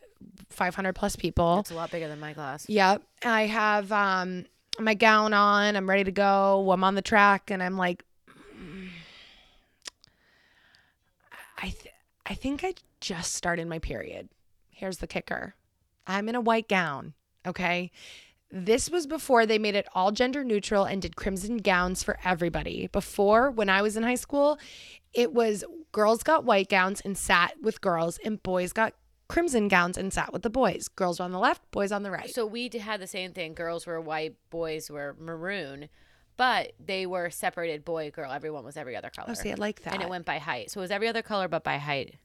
500 0.50 0.94
plus 0.94 1.16
people. 1.16 1.60
It's 1.60 1.70
a 1.70 1.74
lot 1.74 1.90
bigger 1.90 2.08
than 2.08 2.20
my 2.20 2.32
class. 2.32 2.68
Yep. 2.68 3.02
I 3.24 3.46
have 3.46 3.90
um 3.92 4.44
my 4.78 4.94
gown 4.94 5.32
on. 5.32 5.76
I'm 5.76 5.88
ready 5.88 6.04
to 6.04 6.12
go. 6.12 6.70
I'm 6.70 6.84
on 6.84 6.94
the 6.94 7.02
track 7.02 7.50
and 7.50 7.62
I'm 7.62 7.76
like 7.76 8.04
mm, 8.28 8.88
I 11.58 11.68
th- 11.68 11.94
I 12.26 12.34
think 12.34 12.64
I 12.64 12.74
just 13.00 13.34
started 13.34 13.66
my 13.68 13.78
period. 13.78 14.28
Here's 14.70 14.98
the 14.98 15.06
kicker. 15.06 15.54
I'm 16.06 16.28
in 16.28 16.34
a 16.34 16.40
white 16.40 16.68
gown, 16.68 17.14
okay? 17.46 17.92
this 18.52 18.90
was 18.90 19.06
before 19.06 19.46
they 19.46 19.58
made 19.58 19.74
it 19.74 19.88
all 19.94 20.12
gender 20.12 20.44
neutral 20.44 20.84
and 20.84 21.00
did 21.00 21.16
crimson 21.16 21.56
gowns 21.56 22.02
for 22.02 22.18
everybody. 22.22 22.86
Before, 22.88 23.50
when 23.50 23.70
I 23.70 23.80
was 23.80 23.96
in 23.96 24.02
high 24.02 24.14
school, 24.14 24.58
it 25.14 25.32
was 25.32 25.64
girls 25.90 26.22
got 26.22 26.44
white 26.44 26.68
gowns 26.68 27.00
and 27.00 27.16
sat 27.16 27.54
with 27.62 27.80
girls, 27.80 28.18
and 28.24 28.42
boys 28.42 28.72
got 28.72 28.94
crimson 29.32 29.66
gowns 29.66 29.96
and 29.96 30.12
sat 30.12 30.30
with 30.30 30.42
the 30.42 30.50
boys. 30.50 30.88
Girls 30.88 31.18
were 31.18 31.24
on 31.24 31.32
the 31.32 31.38
left, 31.38 31.62
boys 31.70 31.90
on 31.90 32.02
the 32.02 32.10
right. 32.10 32.28
So 32.28 32.44
we 32.44 32.68
had 32.68 33.00
the 33.00 33.06
same 33.06 33.32
thing. 33.32 33.54
Girls 33.54 33.86
were 33.86 33.98
white, 33.98 34.36
boys 34.50 34.90
were 34.90 35.16
maroon, 35.18 35.88
but 36.36 36.72
they 36.78 37.06
were 37.06 37.30
separated 37.30 37.82
boy, 37.82 38.10
girl. 38.10 38.30
Everyone 38.30 38.62
was 38.62 38.76
every 38.76 38.94
other 38.94 39.08
color. 39.08 39.28
oh, 39.30 39.34
see, 39.34 39.50
I 39.50 39.54
like 39.54 39.82
that. 39.84 39.94
and 39.94 40.02
it 40.02 40.10
went 40.10 40.26
by 40.26 40.36
height. 40.36 40.70
So 40.70 40.80
it 40.80 40.82
was 40.82 40.90
every 40.90 41.08
other 41.08 41.22
color, 41.22 41.48
but 41.48 41.64
by 41.64 41.78
height. 41.78 42.16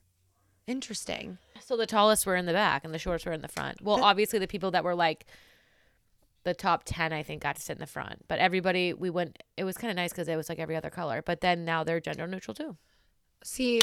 Interesting. 0.66 1.38
So 1.60 1.78
the 1.78 1.86
tallest 1.86 2.26
were 2.26 2.36
in 2.36 2.44
the 2.44 2.52
back 2.52 2.84
and 2.84 2.92
the 2.92 2.98
shorts 2.98 3.24
were 3.24 3.32
in 3.32 3.40
the 3.40 3.48
front. 3.48 3.80
Well, 3.80 4.04
obviously 4.04 4.38
the 4.38 4.46
people 4.46 4.70
that 4.72 4.84
were 4.84 4.94
like 4.94 5.24
the 6.44 6.52
top 6.52 6.82
10 6.84 7.14
I 7.14 7.22
think 7.22 7.42
got 7.42 7.56
to 7.56 7.62
sit 7.62 7.72
in 7.72 7.80
the 7.80 7.86
front. 7.86 8.28
But 8.28 8.38
everybody 8.38 8.92
we 8.92 9.08
went 9.08 9.42
it 9.56 9.64
was 9.64 9.78
kind 9.78 9.90
of 9.90 9.96
nice 9.96 10.12
cuz 10.12 10.28
it 10.28 10.36
was 10.36 10.50
like 10.50 10.58
every 10.58 10.76
other 10.76 10.90
color. 10.90 11.22
But 11.22 11.40
then 11.40 11.64
now 11.64 11.84
they're 11.84 12.00
gender 12.00 12.26
neutral 12.26 12.54
too. 12.54 12.76
See, 13.42 13.80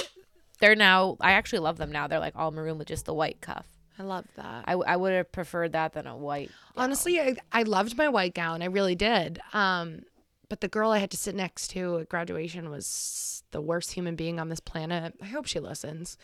They're 0.60 0.76
now 0.76 1.18
I 1.20 1.34
actually 1.34 1.60
love 1.60 1.78
them 1.78 1.92
now. 1.92 2.08
They're 2.08 2.20
like 2.20 2.36
all 2.36 2.52
maroon 2.52 2.78
with 2.78 2.88
just 2.88 3.06
the 3.06 3.14
white 3.14 3.42
cuff. 3.42 3.66
I 3.98 4.04
love 4.04 4.26
that. 4.36 4.66
I, 4.68 4.74
I 4.74 4.96
would 4.98 5.14
have 5.14 5.32
preferred 5.32 5.72
that 5.72 5.94
than 5.94 6.06
a 6.06 6.18
white. 6.18 6.52
Honestly, 6.76 7.20
I, 7.20 7.36
I 7.52 7.64
loved 7.64 7.98
my 7.98 8.10
white 8.10 8.34
gown. 8.34 8.62
I 8.62 8.66
really 8.66 8.96
did. 8.96 9.40
Um, 9.54 10.02
but 10.50 10.62
the 10.62 10.68
girl 10.68 10.92
I 10.92 10.98
had 10.98 11.12
to 11.12 11.18
sit 11.18 11.34
next 11.34 11.70
to 11.70 12.00
at 12.00 12.10
graduation 12.10 12.70
was 12.70 13.44
the 13.52 13.62
worst 13.62 13.94
human 13.94 14.16
being 14.16 14.40
on 14.40 14.50
this 14.50 14.60
planet. 14.60 15.14
I 15.22 15.28
hope 15.28 15.46
she 15.46 15.60
listens. 15.60 16.18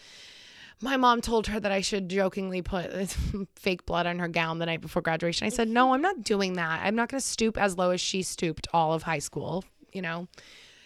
My 0.82 0.98
mom 0.98 1.22
told 1.22 1.48
her 1.48 1.60
that 1.60 1.72
I 1.72 1.82
should 1.82 2.10
jokingly 2.10 2.62
put 2.62 2.92
fake 3.56 3.86
blood 3.86 4.08
on 4.08 4.20
her 4.20 4.28
gown 4.28 4.60
the 4.60 4.66
night 4.66 4.82
before 4.82 5.02
graduation. 5.02 5.46
I 5.46 5.50
said, 5.50 5.70
No, 5.70 5.94
I'm 5.94 6.02
not 6.02 6.24
doing 6.24 6.54
that. 6.54 6.82
I'm 6.84 6.96
not 6.96 7.10
going 7.10 7.22
to 7.22 7.26
stoop 7.26 7.58
as 7.58 7.78
low 7.78 7.92
as 7.92 8.02
she 8.02 8.24
stooped 8.24 8.68
all 8.74 8.94
of 8.94 9.04
high 9.04 9.20
school, 9.20 9.64
you 9.94 10.02
know, 10.02 10.28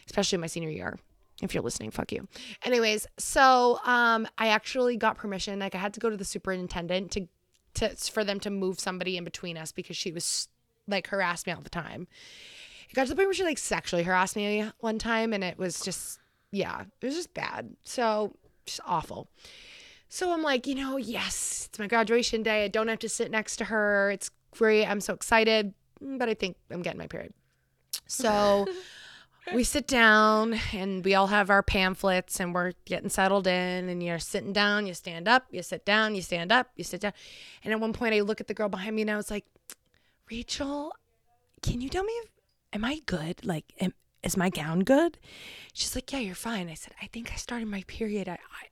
especially 0.05 0.37
my 0.37 0.47
senior 0.47 0.69
year. 0.69 0.97
If 1.41 1.53
you're 1.53 1.63
listening, 1.63 1.91
fuck 1.91 2.11
you. 2.11 2.27
Anyways, 2.63 3.07
so 3.17 3.79
um, 3.85 4.27
I 4.37 4.47
actually 4.47 4.95
got 4.95 5.17
permission. 5.17 5.59
Like 5.59 5.75
I 5.75 5.79
had 5.79 5.93
to 5.95 5.99
go 5.99 6.09
to 6.09 6.15
the 6.15 6.25
superintendent 6.25 7.11
to, 7.11 7.27
to 7.75 7.89
for 8.11 8.23
them 8.23 8.39
to 8.41 8.49
move 8.49 8.79
somebody 8.79 9.17
in 9.17 9.23
between 9.23 9.57
us 9.57 9.71
because 9.71 9.97
she 9.97 10.11
was 10.11 10.47
like 10.87 11.07
harassed 11.07 11.45
me 11.47 11.53
all 11.53 11.61
the 11.61 11.69
time. 11.69 12.07
It 12.89 12.93
got 12.93 13.03
to 13.03 13.09
the 13.09 13.15
point 13.15 13.27
where 13.27 13.33
she 13.33 13.43
like 13.43 13.57
sexually 13.57 14.03
harassed 14.03 14.35
me 14.35 14.69
one 14.79 14.97
time, 14.97 15.33
and 15.33 15.43
it 15.43 15.57
was 15.57 15.81
just 15.81 16.19
yeah, 16.51 16.81
it 17.01 17.05
was 17.05 17.15
just 17.15 17.33
bad. 17.33 17.75
So 17.83 18.35
just 18.65 18.79
awful. 18.85 19.27
So 20.07 20.31
I'm 20.31 20.43
like, 20.43 20.67
you 20.67 20.75
know, 20.75 20.97
yes, 20.97 21.67
it's 21.69 21.79
my 21.79 21.87
graduation 21.87 22.43
day. 22.43 22.65
I 22.65 22.67
don't 22.69 22.87
have 22.87 22.99
to 22.99 23.09
sit 23.09 23.31
next 23.31 23.57
to 23.57 23.65
her. 23.65 24.11
It's 24.11 24.31
great. 24.51 24.85
I'm 24.85 25.01
so 25.01 25.13
excited, 25.13 25.73
but 25.99 26.29
I 26.29 26.33
think 26.33 26.55
I'm 26.71 26.81
getting 26.81 26.99
my 26.99 27.07
period. 27.07 27.33
So 28.07 28.65
we 29.53 29.63
sit 29.63 29.87
down 29.87 30.59
and 30.73 31.03
we 31.05 31.13
all 31.15 31.27
have 31.27 31.49
our 31.49 31.61
pamphlets 31.61 32.39
and 32.39 32.53
we're 32.53 32.73
getting 32.85 33.09
settled 33.09 33.47
in 33.47 33.89
and 33.89 34.01
you're 34.01 34.19
sitting 34.19 34.53
down, 34.53 34.87
you 34.87 34.93
stand 34.93 35.27
up, 35.27 35.45
you 35.51 35.61
sit 35.61 35.85
down, 35.85 36.15
you 36.15 36.21
stand 36.21 36.51
up, 36.51 36.71
you 36.75 36.83
sit 36.83 37.01
down. 37.01 37.13
And 37.63 37.73
at 37.73 37.79
one 37.79 37.93
point 37.93 38.15
I 38.15 38.21
look 38.21 38.41
at 38.41 38.47
the 38.47 38.53
girl 38.53 38.69
behind 38.69 38.95
me 38.95 39.03
and 39.03 39.11
I 39.11 39.17
was 39.17 39.29
like, 39.29 39.45
Rachel, 40.29 40.93
can 41.61 41.81
you 41.81 41.89
tell 41.89 42.03
me 42.03 42.13
if 42.23 42.29
am 42.73 42.83
I 42.83 43.01
good? 43.05 43.45
Like 43.45 43.65
am, 43.79 43.93
is 44.23 44.35
my 44.35 44.49
gown 44.49 44.79
good? 44.79 45.19
She's 45.73 45.95
like, 45.95 46.11
Yeah, 46.11 46.19
you're 46.19 46.35
fine. 46.35 46.69
I 46.69 46.73
said, 46.73 46.93
I 47.01 47.07
think 47.07 47.31
I 47.31 47.35
started 47.35 47.67
my 47.67 47.83
period. 47.87 48.27
I, 48.27 48.33
I 48.33 48.67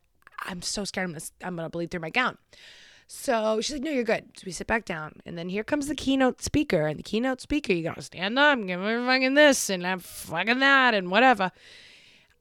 I'm 0.45 0.61
so 0.61 0.83
scared 0.83 1.05
I'm 1.05 1.13
gonna 1.13 1.25
I'm 1.43 1.55
gonna 1.55 1.69
bleed 1.69 1.91
through 1.91 2.01
my 2.01 2.09
gown. 2.09 2.37
So 3.07 3.61
she's 3.61 3.73
like, 3.73 3.83
No, 3.83 3.91
you're 3.91 4.03
good. 4.03 4.25
So 4.35 4.43
we 4.45 4.51
sit 4.51 4.67
back 4.67 4.85
down. 4.85 5.19
And 5.25 5.37
then 5.37 5.49
here 5.49 5.63
comes 5.63 5.87
the 5.87 5.95
keynote 5.95 6.41
speaker. 6.41 6.87
And 6.87 6.99
the 6.99 7.03
keynote 7.03 7.41
speaker, 7.41 7.73
you 7.73 7.83
gotta 7.83 8.01
stand 8.01 8.37
up 8.39 8.57
and 8.57 8.67
give 8.67 8.79
her 8.79 9.05
fucking 9.05 9.33
this 9.33 9.69
and 9.69 9.85
I'm 9.85 9.99
fucking 9.99 10.59
that 10.59 10.93
and 10.93 11.11
whatever. 11.11 11.51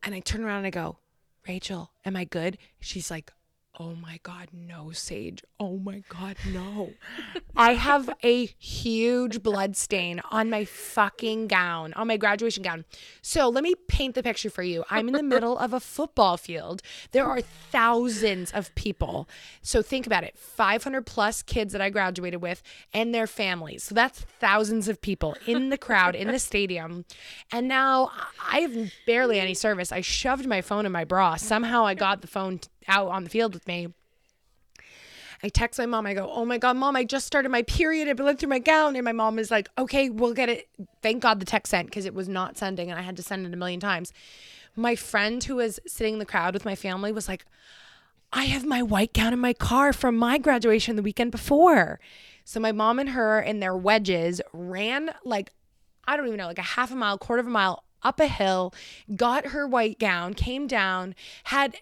And 0.02 0.14
I 0.14 0.20
turn 0.20 0.44
around 0.44 0.58
and 0.58 0.66
I 0.66 0.70
go, 0.70 0.98
Rachel, 1.46 1.90
am 2.04 2.16
I 2.16 2.24
good? 2.24 2.58
She's 2.80 3.10
like, 3.10 3.32
Oh 3.80 3.94
my 3.94 4.20
God, 4.22 4.48
no, 4.52 4.92
Sage. 4.92 5.42
Oh 5.58 5.78
my 5.78 6.02
God, 6.10 6.36
no. 6.52 6.92
I 7.56 7.72
have 7.72 8.10
a 8.22 8.44
huge 8.58 9.42
blood 9.42 9.76
stain 9.76 10.20
on 10.30 10.50
my 10.50 10.66
fucking 10.66 11.46
gown, 11.46 11.94
on 11.94 12.06
my 12.06 12.18
graduation 12.18 12.62
gown. 12.62 12.84
So 13.22 13.48
let 13.48 13.64
me 13.64 13.74
paint 13.88 14.14
the 14.14 14.22
picture 14.22 14.50
for 14.50 14.62
you. 14.62 14.84
I'm 14.90 15.08
in 15.08 15.14
the 15.14 15.22
middle 15.22 15.56
of 15.56 15.72
a 15.72 15.80
football 15.80 16.36
field. 16.36 16.82
There 17.12 17.26
are 17.26 17.40
thousands 17.40 18.52
of 18.52 18.74
people. 18.74 19.26
So 19.62 19.80
think 19.80 20.06
about 20.06 20.24
it 20.24 20.36
500 20.36 21.06
plus 21.06 21.42
kids 21.42 21.72
that 21.72 21.80
I 21.80 21.88
graduated 21.88 22.42
with 22.42 22.62
and 22.92 23.14
their 23.14 23.26
families. 23.26 23.84
So 23.84 23.94
that's 23.94 24.20
thousands 24.20 24.86
of 24.86 25.00
people 25.00 25.34
in 25.46 25.70
the 25.70 25.78
crowd, 25.78 26.14
in 26.14 26.28
the 26.28 26.38
stadium. 26.50 27.06
And 27.50 27.68
now 27.68 28.10
I 28.46 28.60
have 28.60 28.92
barely 29.06 29.40
any 29.40 29.54
service. 29.54 29.92
I 29.92 30.02
shoved 30.02 30.46
my 30.46 30.60
phone 30.60 30.84
in 30.84 30.92
my 30.92 31.04
bra. 31.04 31.36
Somehow 31.36 31.86
I 31.86 31.94
got 31.94 32.20
the 32.20 32.26
phone 32.26 32.60
out 32.88 33.08
on 33.08 33.24
the 33.24 33.30
field 33.30 33.54
with 33.54 33.66
me. 33.66 33.88
I 35.42 35.48
text 35.48 35.78
my 35.78 35.86
mom. 35.86 36.06
I 36.06 36.14
go, 36.14 36.30
"Oh 36.30 36.44
my 36.44 36.56
god, 36.56 36.76
mom! 36.76 36.94
I 36.94 37.02
just 37.04 37.26
started 37.26 37.48
my 37.48 37.62
period. 37.62 38.08
I 38.08 38.12
bled 38.12 38.38
through 38.38 38.48
my 38.48 38.60
gown." 38.60 38.94
And 38.94 39.04
my 39.04 39.12
mom 39.12 39.38
is 39.38 39.50
like, 39.50 39.68
"Okay, 39.76 40.08
we'll 40.08 40.34
get 40.34 40.48
it." 40.48 40.68
Thank 41.02 41.22
God 41.22 41.40
the 41.40 41.44
text 41.46 41.70
sent 41.70 41.88
because 41.88 42.06
it 42.06 42.14
was 42.14 42.28
not 42.28 42.56
sending, 42.56 42.90
and 42.90 42.98
I 42.98 43.02
had 43.02 43.16
to 43.16 43.22
send 43.22 43.46
it 43.46 43.52
a 43.52 43.56
million 43.56 43.80
times. 43.80 44.12
My 44.76 44.94
friend 44.94 45.42
who 45.42 45.56
was 45.56 45.80
sitting 45.86 46.14
in 46.14 46.18
the 46.20 46.24
crowd 46.24 46.54
with 46.54 46.64
my 46.64 46.76
family 46.76 47.10
was 47.10 47.26
like, 47.26 47.44
"I 48.32 48.44
have 48.44 48.64
my 48.64 48.82
white 48.82 49.12
gown 49.12 49.32
in 49.32 49.40
my 49.40 49.52
car 49.52 49.92
from 49.92 50.16
my 50.16 50.38
graduation 50.38 50.94
the 50.94 51.02
weekend 51.02 51.32
before." 51.32 51.98
So 52.44 52.60
my 52.60 52.72
mom 52.72 52.98
and 52.98 53.10
her 53.10 53.40
in 53.40 53.60
their 53.60 53.76
wedges 53.76 54.40
ran 54.52 55.12
like 55.24 55.52
I 56.04 56.16
don't 56.16 56.26
even 56.26 56.38
know, 56.38 56.46
like 56.46 56.58
a 56.58 56.62
half 56.62 56.90
a 56.90 56.96
mile, 56.96 57.18
quarter 57.18 57.40
of 57.40 57.46
a 57.46 57.50
mile 57.50 57.84
up 58.02 58.18
a 58.18 58.26
hill, 58.26 58.74
got 59.14 59.46
her 59.46 59.66
white 59.66 59.98
gown, 59.98 60.34
came 60.34 60.66
down, 60.66 61.14
had 61.44 61.76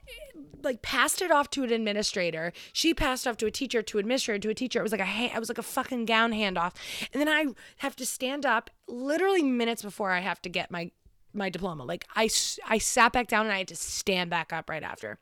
like 0.62 0.82
passed 0.82 1.22
it 1.22 1.30
off 1.30 1.50
to 1.50 1.64
an 1.64 1.72
administrator. 1.72 2.52
She 2.72 2.94
passed 2.94 3.26
off 3.26 3.36
to 3.38 3.46
a 3.46 3.50
teacher, 3.50 3.82
to 3.82 3.98
administrator, 3.98 4.38
to 4.40 4.48
a 4.50 4.54
teacher. 4.54 4.78
It 4.80 4.82
was 4.82 4.92
like 4.92 5.00
a 5.00 5.06
ha- 5.06 5.32
it 5.34 5.38
was 5.38 5.48
like 5.48 5.58
a 5.58 5.62
fucking 5.62 6.04
gown 6.06 6.32
handoff. 6.32 6.74
And 7.12 7.20
then 7.20 7.28
I 7.28 7.46
have 7.78 7.96
to 7.96 8.06
stand 8.06 8.44
up 8.44 8.70
literally 8.88 9.42
minutes 9.42 9.82
before 9.82 10.10
I 10.10 10.20
have 10.20 10.40
to 10.42 10.48
get 10.48 10.70
my 10.70 10.90
my 11.32 11.48
diploma. 11.48 11.84
Like 11.84 12.04
I 12.16 12.28
I 12.66 12.78
sat 12.78 13.12
back 13.12 13.28
down 13.28 13.46
and 13.46 13.52
I 13.54 13.58
had 13.58 13.68
to 13.68 13.76
stand 13.76 14.30
back 14.30 14.52
up 14.52 14.68
right 14.68 14.82
after. 14.82 15.18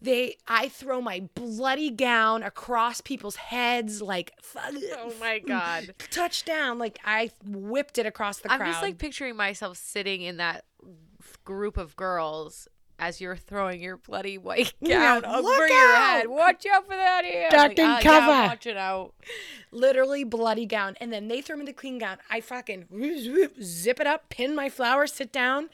They 0.00 0.36
I 0.46 0.68
throw 0.68 1.00
my 1.00 1.28
bloody 1.34 1.90
gown 1.90 2.42
across 2.42 3.00
people's 3.00 3.36
heads 3.36 4.02
like 4.02 4.32
Oh 4.56 5.12
my 5.20 5.38
god. 5.46 5.94
touchdown 6.10 6.78
like 6.78 6.98
I 7.04 7.30
whipped 7.44 7.96
it 7.98 8.04
across 8.06 8.38
the 8.38 8.50
I'm 8.52 8.58
crowd. 8.60 8.70
just 8.72 8.82
like 8.82 8.98
picturing 8.98 9.36
myself 9.36 9.78
sitting 9.78 10.22
in 10.22 10.36
that 10.36 10.64
group 11.44 11.76
of 11.76 11.96
girls 11.96 12.68
as 12.98 13.20
you're 13.20 13.36
throwing 13.36 13.80
your 13.82 13.96
bloody 13.98 14.38
white 14.38 14.72
gown 14.86 15.22
look 15.22 15.44
over 15.44 15.68
your 15.68 15.96
head. 15.96 16.26
Watch 16.28 16.64
out 16.66 16.84
for 16.86 16.96
that 16.96 17.24
here. 17.24 17.48
Duck 17.50 17.70
and 17.70 17.80
"Ah, 17.80 17.96
Yeah, 17.96 18.02
cover." 18.02 18.32
I'm 18.32 18.48
watching 18.48 18.76
out. 18.76 19.14
literally 19.70 20.24
bloody 20.24 20.66
gown. 20.66 20.96
And 21.00 21.12
then 21.12 21.28
they 21.28 21.40
throw 21.42 21.56
me 21.56 21.64
the 21.66 21.72
clean 21.72 21.98
gown. 21.98 22.18
I 22.30 22.40
fucking 22.40 22.86
zip 23.62 24.00
it 24.00 24.06
up, 24.06 24.28
pin 24.30 24.54
my 24.54 24.68
flowers, 24.68 25.12
sit 25.12 25.32
down. 25.32 25.68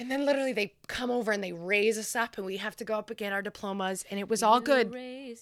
And 0.00 0.10
then 0.10 0.24
literally 0.24 0.52
they 0.52 0.74
come 0.86 1.10
over 1.10 1.32
and 1.32 1.42
they 1.42 1.52
raise 1.52 1.98
us 1.98 2.14
up 2.14 2.36
and 2.36 2.46
we 2.46 2.58
have 2.58 2.76
to 2.76 2.84
go 2.84 2.98
up 2.98 3.10
and 3.10 3.16
get 3.18 3.32
our 3.32 3.42
diplomas. 3.42 4.04
And 4.10 4.20
it 4.20 4.28
was 4.28 4.44
all 4.44 4.60
good. 4.60 4.92
They 4.92 5.34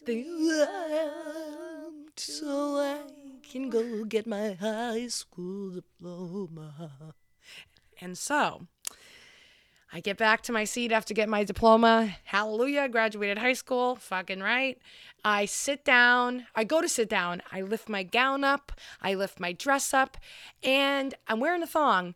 so 2.17 2.79
I 2.79 2.99
can 3.43 3.69
go 3.71 4.05
get 4.05 4.27
my 4.27 4.55
high 4.55 5.09
school 5.09 5.71
diploma. 5.71 7.15
And 8.01 8.17
so 8.17 8.67
I 9.97 10.01
get 10.01 10.19
back 10.19 10.43
to 10.43 10.53
my 10.53 10.65
seat 10.65 10.93
after 10.93 11.15
get 11.15 11.27
my 11.27 11.43
diploma. 11.43 12.19
Hallelujah, 12.25 12.87
graduated 12.87 13.39
high 13.39 13.55
school, 13.55 13.97
fucking 13.97 14.41
right. 14.41 14.79
I 15.25 15.47
sit 15.47 15.87
down, 15.87 16.47
I 16.55 16.65
go 16.65 16.83
to 16.83 16.89
sit 16.89 17.09
down, 17.09 17.41
I 17.51 17.63
lift 17.63 17.89
my 17.89 18.03
gown 18.03 18.45
up, 18.45 18.73
I 19.01 19.15
lift 19.15 19.41
my 19.41 19.53
dress 19.53 19.95
up, 19.95 20.19
and 20.63 21.15
I'm 21.27 21.41
wearing 21.41 21.63
a 21.63 21.67
thong. 21.67 22.15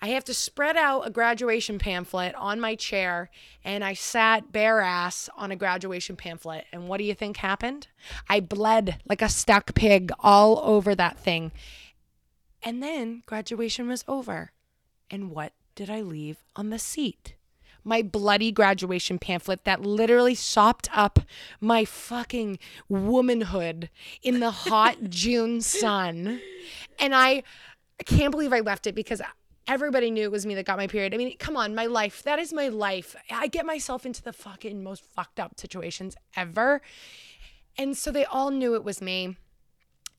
I 0.00 0.08
have 0.08 0.24
to 0.24 0.34
spread 0.34 0.76
out 0.76 1.06
a 1.06 1.10
graduation 1.10 1.78
pamphlet 1.78 2.34
on 2.34 2.58
my 2.58 2.74
chair, 2.74 3.30
and 3.64 3.84
I 3.84 3.94
sat 3.94 4.50
bare 4.50 4.80
ass 4.80 5.30
on 5.36 5.52
a 5.52 5.56
graduation 5.56 6.16
pamphlet. 6.16 6.64
And 6.72 6.88
what 6.88 6.98
do 6.98 7.04
you 7.04 7.14
think 7.14 7.36
happened? 7.36 7.86
I 8.28 8.40
bled 8.40 9.00
like 9.08 9.22
a 9.22 9.28
stuck 9.28 9.76
pig 9.76 10.10
all 10.18 10.58
over 10.64 10.96
that 10.96 11.20
thing. 11.20 11.52
And 12.64 12.82
then 12.82 13.22
graduation 13.26 13.86
was 13.86 14.04
over. 14.08 14.50
And 15.08 15.30
what 15.30 15.52
did 15.74 15.90
I 15.90 16.00
leave 16.00 16.44
on 16.56 16.70
the 16.70 16.78
seat? 16.78 17.34
My 17.84 18.02
bloody 18.02 18.52
graduation 18.52 19.18
pamphlet 19.18 19.64
that 19.64 19.82
literally 19.82 20.34
sopped 20.34 20.88
up 20.96 21.20
my 21.60 21.84
fucking 21.84 22.58
womanhood 22.88 23.90
in 24.22 24.40
the 24.40 24.50
hot 24.52 24.96
June 25.08 25.60
sun. 25.60 26.40
And 26.98 27.14
I, 27.14 27.42
I 27.98 28.02
can't 28.04 28.30
believe 28.30 28.52
I 28.52 28.60
left 28.60 28.86
it 28.86 28.94
because 28.94 29.20
everybody 29.66 30.10
knew 30.10 30.22
it 30.22 30.30
was 30.30 30.46
me 30.46 30.54
that 30.54 30.66
got 30.66 30.78
my 30.78 30.86
period. 30.86 31.14
I 31.14 31.16
mean, 31.16 31.36
come 31.38 31.56
on, 31.56 31.74
my 31.74 31.86
life. 31.86 32.22
That 32.22 32.38
is 32.38 32.52
my 32.52 32.68
life. 32.68 33.16
I 33.30 33.48
get 33.48 33.66
myself 33.66 34.06
into 34.06 34.22
the 34.22 34.32
fucking 34.32 34.82
most 34.82 35.02
fucked 35.02 35.40
up 35.40 35.58
situations 35.58 36.16
ever. 36.36 36.82
And 37.78 37.96
so 37.96 38.10
they 38.10 38.24
all 38.24 38.50
knew 38.50 38.74
it 38.74 38.84
was 38.84 39.00
me. 39.00 39.36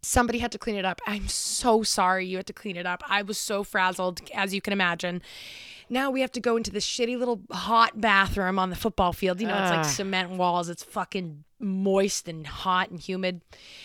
Somebody 0.04 0.40
had 0.40 0.52
to 0.52 0.58
clean 0.58 0.76
it 0.76 0.86
up. 0.86 1.02
I'm 1.08 1.28
so 1.28 1.82
sorry 1.82 2.26
you 2.26 2.38
had 2.38 2.48
to 2.48 2.54
clean 2.54 2.76
it 2.76 2.86
up. 2.86 3.04
I 3.08 3.22
was 3.22 3.38
so 3.38 3.64
frazzled, 3.64 4.22
as 4.34 4.54
you 4.54 4.62
can 4.62 4.74
imagine. 4.74 5.22
Now 5.90 6.12
we 6.12 6.22
have 6.22 6.32
to 6.34 6.40
go 6.40 6.58
into 6.58 6.72
this 6.72 6.86
shitty 6.86 7.18
little 7.18 7.42
hot 7.52 8.00
bathroom 8.00 8.60
on 8.60 8.70
the 8.70 8.76
football 8.76 9.14
field. 9.14 9.40
You 9.40 9.48
know, 9.48 9.54
it's 9.54 9.72
like 9.72 9.80
ah. 9.80 9.84
cement 9.84 10.32
walls. 10.32 10.70
It's 10.70 10.84
fucking 10.84 11.44
moist 11.60 12.28
and 12.28 12.46
hot 12.46 12.90
and 12.90 13.00
humid. 13.00 13.42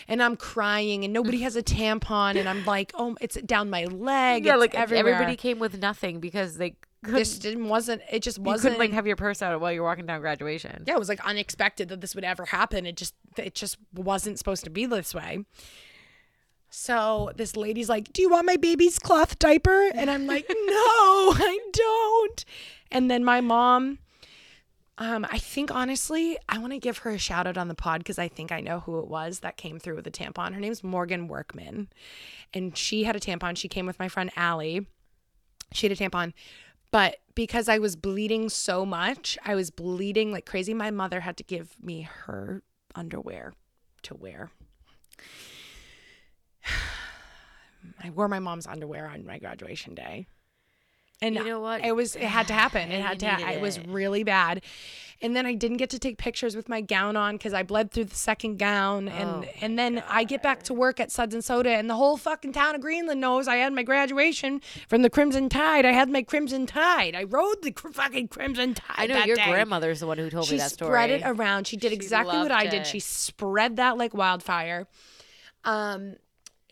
And 0.08 0.22
I'm 0.22 0.36
crying 0.36 1.04
and 1.04 1.12
nobody 1.12 1.42
has 1.42 1.56
a 1.56 1.62
tampon. 1.62 2.36
And 2.36 2.48
I'm 2.48 2.64
like, 2.64 2.92
oh, 2.94 3.16
it's 3.20 3.36
down 3.42 3.70
my 3.70 3.84
leg. 3.84 4.44
yeah, 4.44 4.54
it's 4.54 4.60
like 4.60 4.74
everywhere. 4.74 5.14
everybody 5.14 5.36
came 5.36 5.58
with 5.58 5.80
nothing 5.80 6.20
because 6.20 6.56
they 6.56 6.76
couldn't, 7.04 7.18
this 7.18 7.38
didn't 7.38 7.68
wasn't 7.68 8.02
it 8.10 8.22
just 8.22 8.40
wasn't 8.40 8.74
couldn't 8.74 8.78
like 8.78 8.92
have 8.92 9.06
your 9.06 9.14
purse 9.14 9.40
out 9.40 9.60
while 9.60 9.72
you're 9.72 9.84
walking 9.84 10.06
down 10.06 10.20
graduation. 10.20 10.82
yeah, 10.86 10.94
it 10.94 10.98
was 10.98 11.08
like 11.08 11.24
unexpected 11.24 11.88
that 11.90 12.00
this 12.00 12.14
would 12.14 12.24
ever 12.24 12.44
happen. 12.44 12.86
It 12.86 12.96
just 12.96 13.14
it 13.36 13.54
just 13.54 13.78
wasn't 13.94 14.38
supposed 14.38 14.64
to 14.64 14.70
be 14.70 14.86
this 14.86 15.14
way. 15.14 15.44
So 16.70 17.32
this 17.36 17.56
lady's 17.56 17.88
like, 17.88 18.12
"Do 18.12 18.22
you 18.22 18.30
want 18.30 18.46
my 18.46 18.56
baby's 18.56 18.98
cloth 18.98 19.38
diaper?" 19.38 19.90
And 19.94 20.10
I'm 20.10 20.26
like, 20.26 20.46
"No, 20.50 20.54
I 20.56 21.58
don't." 21.72 22.44
And 22.90 23.10
then 23.10 23.24
my 23.24 23.40
mom 23.40 23.98
um 24.98 25.24
I 25.30 25.38
think 25.38 25.70
honestly, 25.70 26.36
I 26.48 26.58
want 26.58 26.72
to 26.72 26.78
give 26.78 26.98
her 26.98 27.10
a 27.10 27.18
shout 27.18 27.46
out 27.46 27.56
on 27.56 27.68
the 27.68 27.74
pod 27.74 28.04
cuz 28.04 28.18
I 28.18 28.28
think 28.28 28.52
I 28.52 28.60
know 28.60 28.80
who 28.80 28.98
it 28.98 29.06
was 29.06 29.40
that 29.40 29.56
came 29.56 29.78
through 29.78 29.96
with 29.96 30.06
a 30.06 30.10
tampon. 30.10 30.54
Her 30.54 30.60
name's 30.60 30.84
Morgan 30.84 31.28
Workman. 31.28 31.88
And 32.52 32.76
she 32.76 33.04
had 33.04 33.16
a 33.16 33.20
tampon. 33.20 33.56
She 33.56 33.68
came 33.68 33.86
with 33.86 33.98
my 33.98 34.08
friend 34.08 34.30
Allie. 34.36 34.86
She 35.72 35.88
had 35.88 35.98
a 35.98 36.02
tampon. 36.02 36.32
But 36.90 37.18
because 37.34 37.68
I 37.68 37.78
was 37.78 37.96
bleeding 37.96 38.48
so 38.48 38.84
much, 38.84 39.38
I 39.44 39.54
was 39.54 39.70
bleeding 39.70 40.32
like 40.32 40.46
crazy. 40.46 40.74
My 40.74 40.90
mother 40.90 41.20
had 41.20 41.36
to 41.36 41.44
give 41.44 41.76
me 41.80 42.02
her 42.02 42.62
underwear 42.94 43.52
to 44.02 44.14
wear. 44.14 44.50
I 48.02 48.10
wore 48.10 48.28
my 48.28 48.38
mom's 48.38 48.66
underwear 48.66 49.06
on 49.08 49.26
my 49.26 49.38
graduation 49.38 49.94
day. 49.94 50.26
And 51.20 51.34
You 51.34 51.42
know 51.42 51.60
what? 51.60 51.84
It 51.84 51.96
was 51.96 52.14
it 52.14 52.22
had 52.22 52.46
to 52.46 52.52
happen. 52.64 52.92
It 52.92 53.02
had 53.02 53.18
to 53.20 53.36
needed 53.36 53.48
it 53.56 53.60
was 53.60 53.80
really 53.86 54.22
bad. 54.22 54.62
And 55.20 55.34
then 55.34 55.46
I 55.46 55.54
didn't 55.54 55.78
get 55.78 55.90
to 55.90 55.98
take 55.98 56.16
pictures 56.16 56.54
with 56.54 56.68
my 56.68 56.80
gown 56.80 57.16
on 57.16 57.38
cuz 57.38 57.52
I 57.52 57.64
bled 57.64 57.90
through 57.90 58.04
the 58.04 58.14
second 58.14 58.58
gown 58.58 59.08
and 59.08 59.28
Oh 59.28 59.44
and 59.60 59.76
then 59.76 60.00
I 60.08 60.22
get 60.22 60.44
back 60.44 60.62
to 60.64 60.74
work 60.74 61.00
at 61.00 61.10
Suds 61.10 61.34
and 61.34 61.44
Soda 61.44 61.70
and 61.70 61.90
the 61.90 61.96
whole 61.96 62.16
fucking 62.16 62.52
town 62.52 62.76
of 62.76 62.80
Greenland 62.80 63.20
knows 63.20 63.48
I 63.48 63.56
had 63.56 63.72
my 63.72 63.82
graduation 63.82 64.60
from 64.86 65.02
the 65.02 65.10
Crimson 65.10 65.48
Tide. 65.48 65.84
I 65.84 65.90
had 65.90 66.08
my 66.08 66.22
Crimson 66.22 66.66
Tide. 66.66 67.16
I 67.16 67.24
rode 67.24 67.62
the 67.62 67.72
cr- 67.72 67.88
fucking 67.88 68.28
Crimson 68.28 68.74
Tide. 68.74 68.94
I 68.96 69.06
know 69.06 69.24
your 69.24 69.34
day. 69.34 69.50
grandmother's 69.50 69.98
the 69.98 70.06
one 70.06 70.18
who 70.18 70.30
told 70.30 70.46
She 70.46 70.52
me 70.52 70.58
that 70.58 70.70
story. 70.70 70.88
She 70.90 70.92
spread 70.92 71.10
it 71.10 71.22
around. 71.24 71.66
She 71.66 71.76
did 71.76 71.92
exactly 71.92 72.38
what 72.38 72.52
I 72.52 72.66
did. 72.68 72.82
it. 72.82 72.86
She 72.86 73.00
spread 73.00 73.74
that 73.74 73.98
like 73.98 74.14
wildfire. 74.14 74.86
Um, 75.64 76.14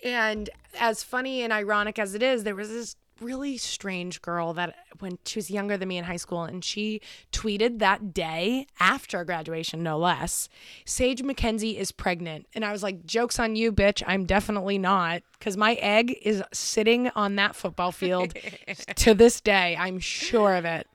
and 0.05 0.51
as 0.79 1.03
funny 1.03 1.43
and 1.43 1.53
ironic 1.53 1.99
as 1.99 2.15
it 2.15 2.23
is, 2.23 2.45
there 2.45 2.55
was 2.55 2.69
this 2.69 2.97
really 3.21 3.57
strange 3.57 4.21
girl 4.21 4.53
that 4.53 4.75
when 4.99 5.19
she 5.25 5.39
was 5.39 5.51
younger 5.51 5.77
than 5.77 5.89
me 5.89 5.99
in 5.99 6.05
high 6.05 6.17
school, 6.17 6.45
and 6.45 6.65
she 6.65 7.01
tweeted 7.33 7.79
that 7.79 8.13
day 8.13 8.67
after 8.79 9.25
graduation, 9.25 9.83
no 9.83 9.99
less. 9.99 10.49
Sage 10.85 11.23
McKenzie 11.23 11.77
is 11.77 11.93
pregnant, 11.93 12.47
and 12.55 12.65
I 12.65 12.73
was 12.73 12.83
like, 12.83 13.07
"Jokes 13.07 13.39
on 13.39 13.57
you, 13.57 13.73
bitch! 13.73 14.03
I'm 14.07 14.25
definitely 14.25 14.79
not, 14.79 15.23
because 15.39 15.57
my 15.57 15.75
egg 15.75 16.17
is 16.23 16.43
sitting 16.53 17.09
on 17.11 17.37
that 17.37 17.57
football 17.57 17.93
field 17.93 18.35
to 18.97 19.15
this 19.15 19.41
day. 19.41 19.77
I'm 19.79 19.99
sure 19.99 20.55
of 20.55 20.65
it. 20.65 20.87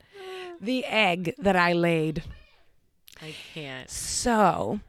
The 0.60 0.86
egg 0.86 1.34
that 1.38 1.56
I 1.56 1.74
laid." 1.74 2.24
I 3.24 3.36
can't. 3.54 3.88
So, 3.90 4.80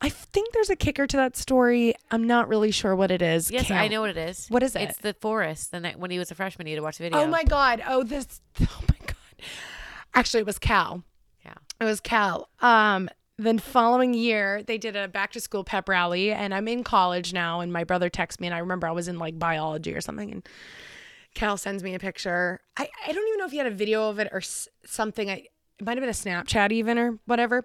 I 0.00 0.08
think 0.08 0.52
there's 0.52 0.70
a 0.70 0.76
kicker 0.76 1.06
to 1.06 1.16
that 1.16 1.36
story. 1.36 1.94
I'm 2.10 2.26
not 2.26 2.48
really 2.48 2.70
sure 2.70 2.96
what 2.96 3.10
it 3.10 3.22
is. 3.22 3.50
Yes, 3.50 3.70
I 3.70 3.88
know 3.88 4.00
what 4.00 4.10
it 4.10 4.16
is. 4.16 4.48
What 4.48 4.62
is 4.62 4.74
it? 4.74 4.82
It's 4.82 4.98
the 4.98 5.14
forest. 5.14 5.70
The 5.70 5.80
night 5.80 5.98
when 5.98 6.10
he 6.10 6.18
was 6.18 6.30
a 6.30 6.34
freshman, 6.34 6.66
he 6.66 6.72
had 6.72 6.78
to 6.78 6.82
watch 6.82 6.98
the 6.98 7.04
video. 7.04 7.20
Oh 7.20 7.26
my 7.26 7.44
god. 7.44 7.82
Oh 7.86 8.02
this. 8.02 8.40
Oh 8.60 8.80
my 8.88 8.96
god. 9.06 9.16
Actually, 10.14 10.40
it 10.40 10.46
was 10.46 10.58
Cal. 10.58 11.02
Yeah. 11.44 11.54
It 11.80 11.84
was 11.84 12.00
Cal. 12.00 12.48
Um. 12.60 13.08
Then 13.38 13.58
following 13.58 14.14
year, 14.14 14.62
they 14.62 14.76
did 14.78 14.94
a 14.94 15.08
back 15.08 15.32
to 15.32 15.40
school 15.40 15.64
pep 15.64 15.88
rally, 15.88 16.30
and 16.30 16.54
I'm 16.54 16.68
in 16.68 16.84
college 16.84 17.32
now. 17.32 17.60
And 17.60 17.72
my 17.72 17.82
brother 17.82 18.08
texts 18.10 18.40
me, 18.40 18.46
and 18.46 18.54
I 18.54 18.58
remember 18.58 18.86
I 18.86 18.92
was 18.92 19.08
in 19.08 19.18
like 19.18 19.38
biology 19.38 19.94
or 19.94 20.00
something, 20.00 20.30
and 20.30 20.46
Cal 21.34 21.56
sends 21.56 21.82
me 21.82 21.94
a 21.94 21.98
picture. 21.98 22.60
I 22.76 22.88
I 23.06 23.12
don't 23.12 23.26
even 23.26 23.38
know 23.38 23.46
if 23.46 23.50
he 23.52 23.56
had 23.58 23.66
a 23.66 23.70
video 23.70 24.08
of 24.10 24.18
it 24.18 24.28
or 24.32 24.38
s- 24.38 24.68
something. 24.84 25.30
I 25.30 25.46
it 25.78 25.84
might 25.84 25.96
have 25.96 26.02
been 26.02 26.08
a 26.10 26.12
Snapchat 26.12 26.70
even 26.72 26.98
or 26.98 27.18
whatever. 27.24 27.64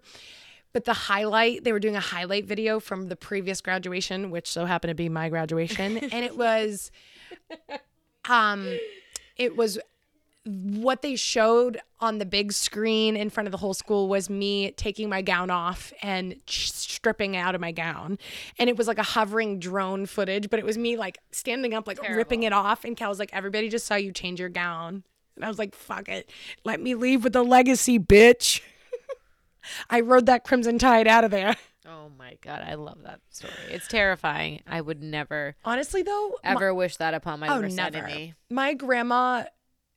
But 0.78 0.86
the 0.86 0.94
highlight, 0.94 1.64
they 1.64 1.72
were 1.72 1.80
doing 1.80 1.96
a 1.96 2.00
highlight 2.00 2.46
video 2.46 2.80
from 2.80 3.08
the 3.08 3.16
previous 3.16 3.62
graduation, 3.62 4.30
which 4.30 4.48
so 4.48 4.66
happened 4.66 4.92
to 4.92 4.94
be 4.94 5.10
my 5.10 5.28
graduation, 5.28 5.98
and 6.12 6.24
it 6.24 6.38
was, 6.38 6.92
um, 8.30 8.78
it 9.38 9.58
was 9.58 9.80
what 10.46 11.02
they 11.02 11.16
showed 11.16 11.82
on 12.00 12.20
the 12.20 12.28
big 12.28 12.54
screen 12.54 13.18
in 13.18 13.32
front 13.32 13.48
of 13.48 13.52
the 13.52 13.58
whole 13.58 13.74
school 13.74 14.08
was 14.08 14.30
me 14.30 14.70
taking 14.74 15.10
my 15.10 15.24
gown 15.24 15.50
off 15.50 15.92
and 16.04 16.36
stripping 16.46 17.36
out 17.36 17.56
of 17.56 17.62
my 17.62 17.72
gown. 17.72 18.20
And 18.60 18.70
it 18.70 18.78
was 18.78 18.88
like 18.88 19.00
a 19.00 19.04
hovering 19.04 19.58
drone 19.58 20.06
footage, 20.06 20.48
but 20.48 20.60
it 20.60 20.66
was 20.66 20.78
me 20.78 20.96
like 20.96 21.18
standing 21.32 21.74
up, 21.74 21.88
like 21.88 22.08
ripping 22.08 22.44
it 22.44 22.54
off. 22.54 22.86
And 22.86 22.96
Cal 22.96 23.10
was 23.10 23.18
like, 23.18 23.34
everybody 23.34 23.68
just 23.68 23.88
saw 23.88 23.96
you 23.96 24.12
change 24.12 24.40
your 24.40 24.50
gown. 24.50 25.04
And 25.36 25.44
I 25.44 25.48
was 25.48 25.58
like, 25.58 25.74
fuck 25.74 26.08
it. 26.08 26.30
Let 26.64 26.80
me 26.80 26.94
leave 26.94 27.24
with 27.24 27.36
a 27.36 27.42
legacy, 27.42 27.98
bitch. 27.98 28.62
I 29.90 30.02
rode 30.02 30.26
that 30.28 30.44
Crimson 30.44 30.78
Tide 30.80 31.08
out 31.08 31.24
of 31.24 31.32
there. 31.32 31.56
Oh 31.90 32.12
my 32.18 32.38
god, 32.42 32.64
I 32.68 32.74
love 32.74 33.04
that 33.04 33.22
story. 33.30 33.54
It's 33.70 33.88
terrifying. 33.88 34.62
I 34.68 34.82
would 34.82 35.02
never 35.02 35.56
Honestly, 35.64 36.04
though, 36.04 36.36
my- 36.44 36.52
ever 36.52 36.74
wish 36.74 36.98
that 36.98 37.14
upon 37.14 37.40
my 37.40 37.48
Oh, 37.48 37.62
worst 37.62 37.78
never. 37.78 37.98
enemy. 38.00 38.34
my 38.50 38.74
grandma 38.74 39.46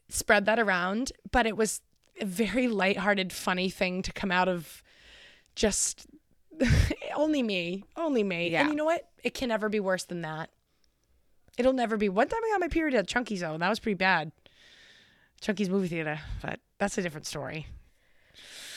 spread 0.08 0.46
that 0.46 0.58
around, 0.60 1.10
but 1.32 1.46
it 1.46 1.56
was 1.56 1.80
a 2.20 2.24
very 2.24 2.68
lighthearted, 2.68 3.32
funny 3.32 3.70
thing 3.70 4.02
to 4.02 4.12
come 4.12 4.30
out 4.30 4.46
of 4.48 4.82
just 5.56 6.06
only 7.16 7.42
me, 7.42 7.82
only 7.96 8.22
me. 8.22 8.50
Yeah. 8.50 8.60
And 8.60 8.70
you 8.70 8.76
know 8.76 8.84
what? 8.84 9.08
It 9.24 9.34
can 9.34 9.48
never 9.48 9.68
be 9.68 9.80
worse 9.80 10.04
than 10.04 10.20
that. 10.22 10.50
It'll 11.58 11.72
never 11.72 11.96
be. 11.96 12.08
One 12.08 12.28
time 12.28 12.40
I 12.44 12.50
got 12.52 12.60
my 12.60 12.68
period 12.68 12.94
at 12.96 13.08
Chunky's 13.08 13.40
though, 13.40 13.54
and 13.54 13.62
that 13.62 13.68
was 13.68 13.80
pretty 13.80 13.96
bad. 13.96 14.30
Chunky's 15.40 15.68
movie 15.70 15.88
theater, 15.88 16.20
but 16.42 16.60
that's 16.78 16.96
a 16.98 17.02
different 17.02 17.26
story. 17.26 17.66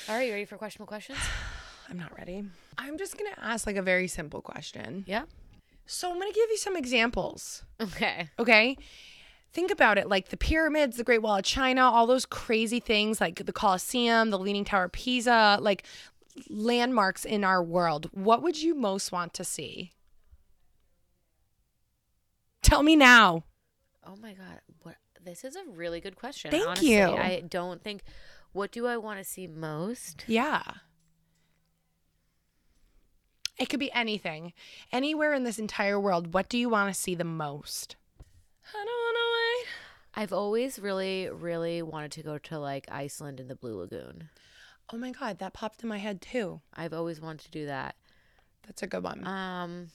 All 0.10 0.16
right, 0.16 0.28
you 0.28 0.34
ready 0.34 0.46
for 0.46 0.58
questionable 0.58 0.88
questions? 0.88 1.18
I'm 1.90 1.98
not 1.98 2.16
ready. 2.18 2.44
I'm 2.78 2.98
just 2.98 3.18
gonna 3.18 3.36
ask 3.42 3.66
like 3.66 3.76
a 3.76 3.82
very 3.82 4.08
simple 4.08 4.42
question. 4.42 5.04
Yeah. 5.08 5.24
So 5.86 6.12
I'm 6.12 6.20
gonna 6.20 6.32
give 6.32 6.50
you 6.50 6.58
some 6.58 6.76
examples. 6.76 7.64
Okay. 7.80 8.30
Okay. 8.40 8.78
Think 9.54 9.72
about 9.72 9.98
it 9.98 10.10
like 10.10 10.30
the 10.30 10.38
pyramids, 10.38 10.98
the 10.98 11.04
Great 11.04 11.22
Wall 11.22 11.38
of 11.38 11.44
China, 11.44 11.84
all 11.84 12.08
those 12.08 12.26
crazy 12.26 12.80
things 12.80 13.22
like 13.22 13.46
the 13.46 13.54
Colosseum, 13.54 14.30
the 14.30 14.40
Leaning 14.40 14.66
Tower 14.66 14.86
of 14.86 14.92
Pisa, 14.92 15.58
like 15.62 15.86
landmarks 16.50 17.24
in 17.24 17.44
our 17.44 17.64
world. 17.64 18.10
What 18.14 18.42
would 18.42 18.62
you 18.62 18.76
most 18.76 19.12
want 19.12 19.34
to 19.36 19.44
see? 19.44 19.92
Tell 22.62 22.84
me 22.84 22.96
now. 22.96 23.44
Oh 24.06 24.16
my 24.22 24.34
god, 24.34 24.60
what? 24.82 24.96
This 25.24 25.44
is 25.44 25.56
a 25.56 25.64
really 25.70 26.02
good 26.02 26.18
question. 26.18 26.52
Thank 26.52 26.68
honestly. 26.68 26.94
you. 26.94 27.04
I 27.04 27.44
don't 27.48 27.82
think. 27.82 28.02
What 28.54 28.72
do 28.72 28.88
I 28.88 28.98
want 28.98 29.20
to 29.20 29.26
see 29.26 29.48
most? 29.48 30.24
Yeah. 30.28 30.64
It 33.58 33.70
could 33.70 33.80
be 33.80 33.92
anything. 33.92 34.54
Anywhere 34.92 35.34
in 35.34 35.44
this 35.44 35.60
entire 35.60 36.00
world. 36.00 36.34
What 36.34 36.50
do 36.50 36.58
you 36.58 36.70
want 36.70 36.94
to 36.94 37.00
see 37.00 37.14
the 37.14 37.24
most? 37.24 37.96
I 38.74 38.78
don't 38.78 38.88
want 38.88 39.14
I've 40.16 40.34
always 40.34 40.78
really, 40.78 41.30
really 41.30 41.82
wanted 41.82 42.12
to 42.14 42.24
go 42.24 42.38
to 42.38 42.60
like 42.60 42.88
Iceland 42.92 43.40
and 43.40 43.50
the 43.50 43.56
Blue 43.56 43.80
Lagoon. 43.80 44.30
Oh 44.92 44.98
my 44.98 45.12
God, 45.12 45.40
that 45.40 45.54
popped 45.54 45.82
in 45.82 45.90
my 45.90 45.98
head 45.98 46.22
too. 46.22 46.62
I've 46.74 46.94
always 46.94 47.20
wanted 47.20 47.46
to 47.46 47.52
do 47.52 47.66
that. 47.66 47.96
That's 48.68 48.84
a 48.84 48.88
good 48.88 49.04
one. 49.04 49.26
Um, 49.26 49.90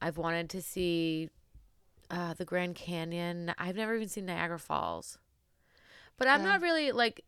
I've 0.00 0.16
wanted 0.16 0.48
to 0.50 0.62
see 0.62 1.28
uh, 2.10 2.32
the 2.34 2.46
Grand 2.46 2.76
Canyon. 2.76 3.52
I've 3.58 3.76
never 3.76 3.94
even 3.94 4.08
seen 4.08 4.26
Niagara 4.26 4.58
Falls, 4.58 5.18
but 6.16 6.28
I'm 6.28 6.42
not 6.42 6.62
really 6.62 6.92
like. 6.92 7.24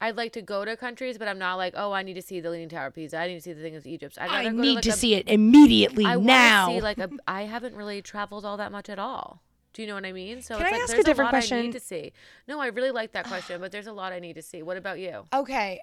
I'd 0.00 0.16
like 0.16 0.32
to 0.32 0.42
go 0.42 0.64
to 0.64 0.76
countries, 0.76 1.16
but 1.16 1.26
I'm 1.26 1.38
not 1.38 1.54
like, 1.54 1.72
oh, 1.76 1.92
I 1.92 2.02
need 2.02 2.14
to 2.14 2.22
see 2.22 2.40
the 2.40 2.50
Leaning 2.50 2.68
Tower 2.68 2.88
of 2.88 2.94
Pisa. 2.94 3.16
I 3.18 3.28
need 3.28 3.36
to 3.36 3.40
see 3.40 3.52
the 3.54 3.62
thing 3.62 3.76
of 3.76 3.86
Egypt. 3.86 4.18
I'd 4.20 4.28
I 4.28 4.36
rather 4.44 4.50
go 4.56 4.60
need 4.62 4.74
like, 4.74 4.84
to 4.84 4.90
a- 4.90 4.92
see 4.92 5.14
it 5.14 5.26
immediately 5.28 6.04
I 6.04 6.16
now. 6.16 6.66
want 6.68 6.76
see 6.76 6.80
like 6.82 6.98
a. 6.98 7.10
I 7.26 7.42
haven't 7.42 7.74
really 7.74 8.02
traveled 8.02 8.44
all 8.44 8.58
that 8.58 8.72
much 8.72 8.88
at 8.90 8.98
all. 8.98 9.42
Do 9.72 9.82
you 9.82 9.88
know 9.88 9.94
what 9.94 10.04
I 10.06 10.12
mean? 10.12 10.42
So 10.42 10.56
Can 10.56 10.66
it's 10.66 10.72
I 10.72 10.76
like 10.76 10.82
ask 10.82 10.92
a 10.92 10.96
there's 10.96 11.04
different 11.04 11.26
lot 11.32 11.34
I 11.34 11.38
question? 11.40 11.60
need 11.62 11.72
to 11.72 11.80
see. 11.80 12.12
No, 12.48 12.60
I 12.60 12.66
really 12.68 12.90
like 12.90 13.12
that 13.12 13.26
question, 13.26 13.60
but 13.60 13.72
there's 13.72 13.86
a 13.86 13.92
lot 13.92 14.12
I 14.12 14.18
need 14.20 14.34
to 14.34 14.42
see. 14.42 14.62
What 14.62 14.76
about 14.76 14.98
you? 14.98 15.24
Okay. 15.34 15.80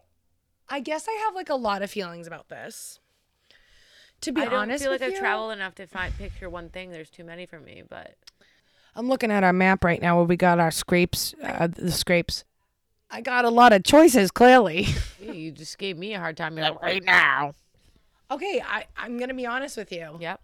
I 0.70 0.80
guess 0.80 1.07
I 1.07 1.11
have 1.26 1.36
like 1.36 1.49
a 1.49 1.55
lot 1.55 1.82
of 1.84 1.91
feelings 1.91 2.26
about 2.26 2.49
this. 2.49 2.99
To 4.22 4.32
be 4.32 4.41
honest, 4.41 4.47
I 4.47 4.55
don't 4.55 4.61
honest 4.61 4.84
feel 4.84 4.91
like 4.93 5.01
I've 5.01 5.16
traveled 5.20 5.51
enough 5.51 5.76
to 5.76 5.86
find 5.88 6.16
picture 6.18 6.49
one 6.49 6.70
thing. 6.70 6.91
There's 6.91 7.09
too 7.09 7.24
many 7.24 7.45
for 7.45 7.59
me, 7.59 7.84
but 7.88 8.16
I'm 8.95 9.09
looking 9.09 9.32
at 9.32 9.43
our 9.43 9.53
map 9.53 9.84
right 9.84 10.01
now 10.01 10.16
where 10.18 10.26
we 10.26 10.38
got 10.38 10.59
our 10.59 10.72
scrapes, 10.72 11.34
uh, 11.43 11.68
the 11.68 11.91
scrapes. 11.91 12.45
I 13.14 13.22
got 13.22 13.45
a 13.45 13.49
lot 13.49 13.72
of 13.74 13.84
choices, 13.84 14.32
clearly. 14.32 14.88
You 15.22 15.51
just 15.51 15.78
gave 15.78 15.97
me 15.97 16.14
a 16.14 16.20
hard 16.20 16.36
time. 16.36 16.57
You're 16.57 16.70
like 16.72 16.82
right 16.82 17.01
now. 17.03 17.53
okay, 18.30 18.61
I, 18.66 18.86
I'm 18.97 19.18
going 19.18 19.30
to 19.30 19.34
be 19.34 19.45
honest 19.45 19.78
with 19.78 19.89
you. 19.89 20.18
Yep. 20.20 20.41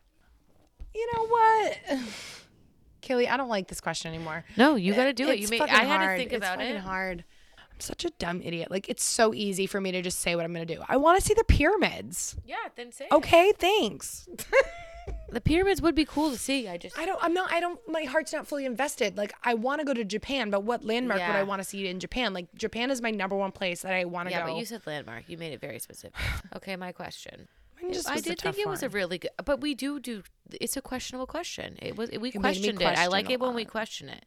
You 0.95 1.09
know 1.13 1.27
what? 1.27 1.77
Kaylee, 3.01 3.29
I 3.29 3.35
don't 3.35 3.49
like 3.49 3.67
this 3.67 3.81
question 3.81 4.13
anymore. 4.13 4.45
No, 4.55 4.75
you 4.75 4.93
got 4.93 5.03
to 5.03 5.13
do 5.13 5.27
it. 5.29 5.39
You 5.39 5.49
made. 5.49 5.59
fucking 5.59 5.75
I 5.75 5.83
had 5.83 5.97
hard. 5.99 6.17
to 6.17 6.21
think 6.21 6.31
It's 6.31 6.37
about 6.37 6.59
fucking 6.59 6.75
it. 6.77 6.79
hard. 6.79 7.25
I'm 7.57 7.79
such 7.79 8.05
a 8.05 8.09
dumb 8.19 8.41
idiot. 8.41 8.71
Like 8.71 8.87
it's 8.87 9.03
so 9.03 9.33
easy 9.33 9.65
for 9.67 9.81
me 9.81 9.91
to 9.91 10.01
just 10.01 10.19
say 10.19 10.35
what 10.37 10.45
I'm 10.45 10.53
gonna 10.53 10.65
do. 10.65 10.81
I 10.87 10.95
want 10.97 11.19
to 11.19 11.25
see 11.25 11.33
the 11.33 11.43
pyramids. 11.43 12.37
Yeah, 12.45 12.55
then 12.77 12.91
say. 12.93 13.07
Okay, 13.11 13.51
thanks. 13.57 14.29
The 15.31 15.41
pyramids 15.41 15.81
would 15.81 15.95
be 15.95 16.05
cool 16.05 16.31
to 16.31 16.37
see. 16.37 16.67
I 16.67 16.77
just. 16.77 16.97
I 16.97 17.05
don't. 17.05 17.19
I'm 17.21 17.33
not. 17.33 17.51
I 17.51 17.59
don't. 17.59 17.79
My 17.87 18.03
heart's 18.03 18.33
not 18.33 18.47
fully 18.47 18.65
invested. 18.65 19.17
Like 19.17 19.33
I 19.43 19.53
want 19.53 19.79
to 19.79 19.85
go 19.85 19.93
to 19.93 20.03
Japan, 20.03 20.49
but 20.49 20.63
what 20.63 20.83
landmark 20.83 21.19
would 21.19 21.35
I 21.35 21.43
want 21.43 21.61
to 21.61 21.67
see 21.67 21.87
in 21.87 21.99
Japan? 21.99 22.33
Like 22.33 22.53
Japan 22.55 22.91
is 22.91 23.01
my 23.01 23.11
number 23.11 23.35
one 23.35 23.51
place 23.51 23.81
that 23.81 23.93
I 23.93 24.05
want 24.05 24.27
to 24.27 24.33
go. 24.33 24.39
Yeah, 24.39 24.45
go. 24.45 24.53
but 24.53 24.59
you 24.59 24.65
said 24.65 24.81
landmark. 24.85 25.23
You 25.27 25.37
made 25.37 25.53
it 25.53 25.61
very 25.61 25.79
specific. 25.79 26.15
Okay, 26.55 26.75
my 26.75 26.91
question. 26.91 27.47
Mine 27.81 27.93
just 27.93 28.09
I 28.09 28.13
was 28.15 28.21
a 28.21 28.23
did 28.23 28.39
think 28.41 28.55
tough 28.55 28.59
it 28.59 28.67
was 28.67 28.81
a 28.81 28.87
one. 28.87 28.93
really 28.93 29.17
good, 29.19 29.31
but 29.45 29.61
we 29.61 29.75
do 29.75 29.99
do. 29.99 30.23
It's 30.59 30.75
a 30.77 30.81
questionable 30.81 31.27
question. 31.27 31.77
It 31.81 31.95
was 31.95 32.09
we 32.11 32.19
me 32.19 32.31
questioned 32.31 32.81
it. 32.81 32.85
I 32.85 32.93
question 32.93 33.11
like 33.11 33.29
a 33.29 33.33
it 33.33 33.39
when 33.39 33.53
we 33.53 33.63
lot. 33.63 33.71
question 33.71 34.09
it. 34.09 34.25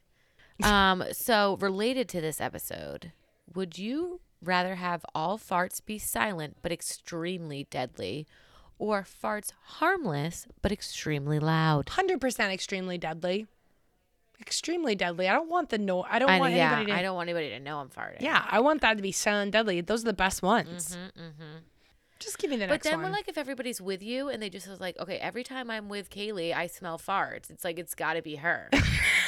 Um. 0.64 1.04
So 1.12 1.56
related 1.60 2.08
to 2.10 2.20
this 2.20 2.40
episode, 2.40 3.12
would 3.54 3.78
you 3.78 4.20
rather 4.42 4.76
have 4.76 5.04
all 5.14 5.38
farts 5.38 5.84
be 5.84 5.98
silent 5.98 6.56
but 6.62 6.72
extremely 6.72 7.66
deadly, 7.70 8.26
or 8.82 9.04
farts 9.04 9.52
harmless 9.78 10.46
but 10.60 10.72
extremely 10.72 11.38
loud? 11.38 11.88
hundred 11.90 12.20
percent 12.20 12.52
extremely 12.52 12.98
deadly. 12.98 13.46
Extremely 14.40 14.96
deadly. 14.96 15.28
I 15.28 15.34
don't 15.34 15.48
want 15.48 15.68
the 15.70 15.78
no. 15.78 16.02
I 16.02 16.18
don't 16.18 16.28
I, 16.28 16.40
want 16.40 16.52
yeah, 16.54 16.72
anybody 16.72 16.90
to. 16.92 16.98
I 16.98 17.02
don't 17.02 17.14
want 17.14 17.28
anybody 17.28 17.50
to 17.50 17.60
know 17.60 17.78
I'm 17.78 17.90
farting. 17.90 18.20
Yeah, 18.20 18.44
I 18.50 18.58
want 18.58 18.80
that 18.80 18.96
to 18.96 19.02
be 19.02 19.12
silent 19.12 19.52
deadly. 19.52 19.80
Those 19.82 20.02
are 20.02 20.06
the 20.06 20.12
best 20.12 20.42
ones. 20.42 20.96
Just 22.18 22.38
give 22.38 22.50
me 22.50 22.56
the 22.56 22.64
Mm-hmm, 22.64 22.72
But 22.72 22.82
then 22.82 22.94
one. 22.94 23.04
we're 23.04 23.10
like, 23.10 23.28
if 23.28 23.36
everybody's 23.38 23.80
with 23.80 24.02
you 24.02 24.28
and 24.28 24.40
they 24.42 24.48
just 24.50 24.68
was 24.68 24.80
like, 24.80 24.98
okay, 24.98 25.16
every 25.16 25.42
time 25.44 25.70
I'm 25.70 25.88
with 25.88 26.08
Kaylee, 26.10 26.54
I 26.54 26.66
smell 26.68 26.98
farts. 26.98 27.50
It's 27.50 27.64
like 27.64 27.78
it's 27.78 27.94
got 27.94 28.14
to 28.14 28.22
be 28.22 28.36
her. 28.36 28.68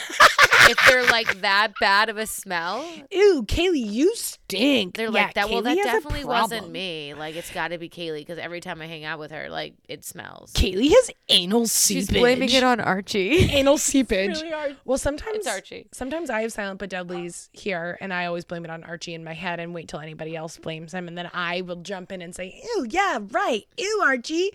if 0.68 0.78
they're 0.88 1.04
like 1.06 1.40
that 1.40 1.72
bad 1.80 2.08
of 2.08 2.16
a 2.16 2.26
smell, 2.26 2.84
Ew, 3.10 3.44
Kaylee, 3.46 3.86
you 3.86 4.14
stink. 4.16 4.96
they're 4.96 5.06
Yeah, 5.06 5.24
like 5.24 5.34
that. 5.34 5.50
Well, 5.50 5.62
that 5.62 5.76
Kaylee 5.76 5.84
has 5.84 5.86
a 5.86 5.92
definitely 5.92 6.24
wasn't 6.24 6.70
me. 6.70 7.14
Like 7.14 7.36
it's 7.36 7.50
got 7.52 7.68
to 7.68 7.78
be 7.78 7.88
Kaylee 7.88 8.18
because 8.18 8.38
every 8.38 8.60
time 8.60 8.80
I 8.80 8.86
hang 8.86 9.04
out 9.04 9.18
with 9.18 9.30
her, 9.30 9.48
like 9.48 9.74
it 9.88 10.04
smells. 10.04 10.52
Kaylee 10.52 10.90
has 10.90 11.10
anal 11.28 11.66
seepage. 11.66 12.08
She's 12.08 12.10
blaming 12.10 12.50
it 12.50 12.62
on 12.62 12.80
Archie. 12.80 13.38
anal 13.50 13.78
seepage. 13.78 14.36
really 14.40 14.50
hard. 14.50 14.76
Well, 14.84 14.98
sometimes 14.98 15.38
It's 15.38 15.46
Archie. 15.46 15.88
Sometimes 15.92 16.30
I 16.30 16.42
have 16.42 16.52
silent 16.52 16.78
but 16.78 16.90
deadlies 16.90 17.50
here, 17.52 17.98
and 18.00 18.12
I 18.12 18.26
always 18.26 18.44
blame 18.44 18.64
it 18.64 18.70
on 18.70 18.84
Archie 18.84 19.14
in 19.14 19.24
my 19.24 19.34
head, 19.34 19.60
and 19.60 19.74
wait 19.74 19.88
till 19.88 20.00
anybody 20.00 20.36
else 20.36 20.56
blames 20.58 20.92
him, 20.92 21.08
and 21.08 21.16
then 21.16 21.30
I 21.32 21.60
will 21.62 21.76
jump 21.76 22.12
in 22.12 22.22
and 22.22 22.34
say, 22.34 22.60
"Ew, 22.76 22.86
yeah, 22.88 23.18
right, 23.30 23.64
ew, 23.76 24.00
Archie." 24.04 24.50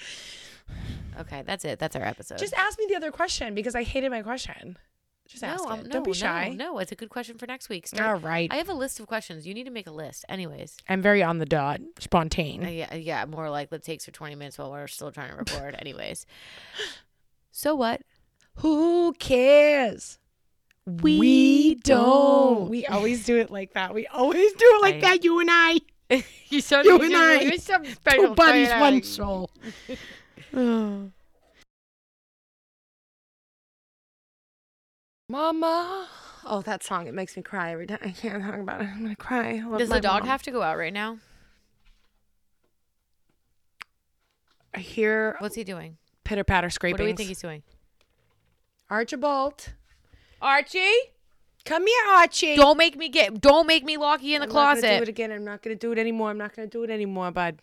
Okay, 1.19 1.43
that's 1.45 1.65
it. 1.65 1.79
That's 1.79 1.95
our 1.95 2.03
episode. 2.03 2.37
Just 2.37 2.53
ask 2.53 2.79
me 2.79 2.85
the 2.87 2.95
other 2.95 3.11
question 3.11 3.53
because 3.53 3.75
I 3.75 3.83
hated 3.83 4.09
my 4.09 4.21
question. 4.21 4.77
Just 5.29 5.43
ask 5.43 5.63
no, 5.63 5.69
it. 5.69 5.73
um, 5.73 5.83
no, 5.83 5.89
Don't 5.89 6.03
be 6.05 6.13
shy. 6.13 6.49
No, 6.49 6.73
no, 6.73 6.79
it's 6.79 6.91
a 6.91 6.95
good 6.95 7.09
question 7.09 7.37
for 7.37 7.45
next 7.45 7.69
week. 7.69 7.87
All 7.93 7.97
Start- 7.97 8.23
right. 8.23 8.51
I 8.51 8.55
have 8.55 8.67
a 8.67 8.73
list 8.73 8.99
of 8.99 9.05
questions. 9.05 9.45
You 9.45 9.53
need 9.53 9.65
to 9.65 9.69
make 9.71 9.85
a 9.85 9.91
list. 9.91 10.25
Anyways. 10.27 10.75
I'm 10.89 11.03
very 11.03 11.21
on 11.21 11.37
the 11.37 11.45
dot, 11.45 11.81
spontaneous. 11.99 12.65
Uh, 12.67 12.71
yeah, 12.71 12.95
yeah, 12.95 13.25
more 13.25 13.47
like 13.51 13.71
it 13.71 13.83
takes 13.83 14.05
for 14.05 14.11
20 14.11 14.33
minutes 14.33 14.57
while 14.57 14.71
we're 14.71 14.87
still 14.87 15.11
trying 15.11 15.29
to 15.29 15.35
record. 15.35 15.75
Anyways. 15.77 16.25
So 17.51 17.75
what? 17.75 18.01
Who 18.55 19.13
cares? 19.19 20.17
We 20.87 21.75
don't. 21.75 22.67
We 22.67 22.87
always 22.87 23.23
do 23.23 23.37
it 23.37 23.51
like 23.51 23.73
that. 23.73 23.93
We 23.93 24.07
always 24.07 24.51
do 24.53 24.65
it 24.65 24.81
like 24.81 24.95
I- 24.95 25.01
that. 25.01 25.23
You 25.23 25.39
and 25.39 25.49
I, 25.51 25.73
you 26.09 26.23
You 26.49 27.01
and 27.01 27.15
I. 27.15 27.39
You're 27.41 27.51
two 27.51 27.57
special. 27.91 28.35
Sorry, 28.35 28.65
one 28.79 29.03
soul. 29.03 29.51
Mama. 35.29 36.07
Oh, 36.45 36.61
that 36.63 36.83
song. 36.83 37.05
It 37.07 37.13
makes 37.13 37.37
me 37.37 37.43
cry 37.43 37.71
every 37.71 37.85
time. 37.85 37.99
I 38.01 38.09
can't 38.09 38.43
talk 38.43 38.55
about 38.59 38.81
it. 38.81 38.85
I'm 38.87 39.03
going 39.03 39.15
to 39.15 39.15
cry. 39.15 39.63
Does 39.77 39.87
the 39.89 40.01
dog 40.01 40.21
mom. 40.21 40.27
have 40.29 40.41
to 40.43 40.51
go 40.51 40.63
out 40.63 40.77
right 40.77 40.91
now? 40.91 41.19
I 44.73 44.79
hear 44.79 45.35
What's 45.39 45.55
he 45.55 45.63
doing? 45.63 45.97
pitter 46.23 46.43
patter 46.43 46.69
scraping. 46.69 46.93
What 46.93 46.97
do 47.05 47.05
we 47.05 47.13
think 47.15 47.29
he's 47.29 47.41
doing? 47.41 47.63
Archibald. 48.89 49.73
Archie, 50.41 50.79
Come 51.65 51.85
here, 51.85 52.05
Archie. 52.11 52.55
don't 52.55 52.77
make 52.77 52.95
me 52.95 53.09
get. 53.09 53.41
Don't 53.41 53.67
make 53.67 53.83
me 53.83 53.97
lock 53.97 54.23
you 54.23 54.35
in 54.35 54.41
the 54.41 54.47
I'm 54.47 54.53
gonna 54.53 54.81
do 54.81 54.87
it 54.87 54.91
closet. 54.91 55.09
again. 55.09 55.31
I'm 55.31 55.43
not 55.43 55.61
going 55.61 55.77
to 55.77 55.79
do 55.79 55.91
it 55.91 55.97
anymore. 55.99 56.29
I'm 56.29 56.37
not 56.37 56.55
going 56.55 56.67
to 56.67 56.71
do 56.71 56.83
it 56.83 56.89
anymore, 56.89 57.29
bud. 57.31 57.59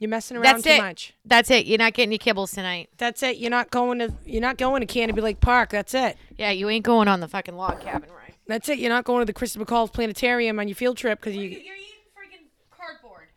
You're 0.00 0.10
messing 0.10 0.36
around 0.36 0.44
That's 0.44 0.62
too 0.64 0.70
it. 0.70 0.78
much. 0.82 1.14
That's 1.24 1.50
it. 1.50 1.66
You're 1.66 1.78
not 1.78 1.94
getting 1.94 2.10
your 2.12 2.18
kibbles 2.18 2.52
tonight. 2.52 2.90
That's 2.98 3.22
it. 3.22 3.36
You're 3.38 3.50
not 3.50 3.70
going 3.70 4.00
to 4.00 4.12
you're 4.26 4.40
not 4.42 4.58
going 4.58 4.80
to 4.80 4.86
Canterbury 4.86 5.22
Lake 5.22 5.40
Park. 5.40 5.70
That's 5.70 5.94
it. 5.94 6.16
Yeah, 6.36 6.50
you 6.50 6.68
ain't 6.68 6.84
going 6.84 7.06
on 7.08 7.20
the 7.20 7.28
fucking 7.28 7.56
log 7.56 7.80
cabin 7.80 8.10
ride. 8.10 8.34
That's 8.46 8.68
it. 8.68 8.78
You're 8.78 8.90
not 8.90 9.04
going 9.04 9.20
to 9.20 9.24
the 9.24 9.32
Christopher 9.32 9.64
Columbus 9.64 9.90
Planetarium 9.92 10.58
on 10.58 10.66
your 10.68 10.74
field 10.74 10.96
trip 10.96 11.20
because 11.20 11.36
you 11.36 11.42
You're 11.42 11.50
eating 11.60 11.70
freaking 12.14 12.46
cardboard. 12.76 13.28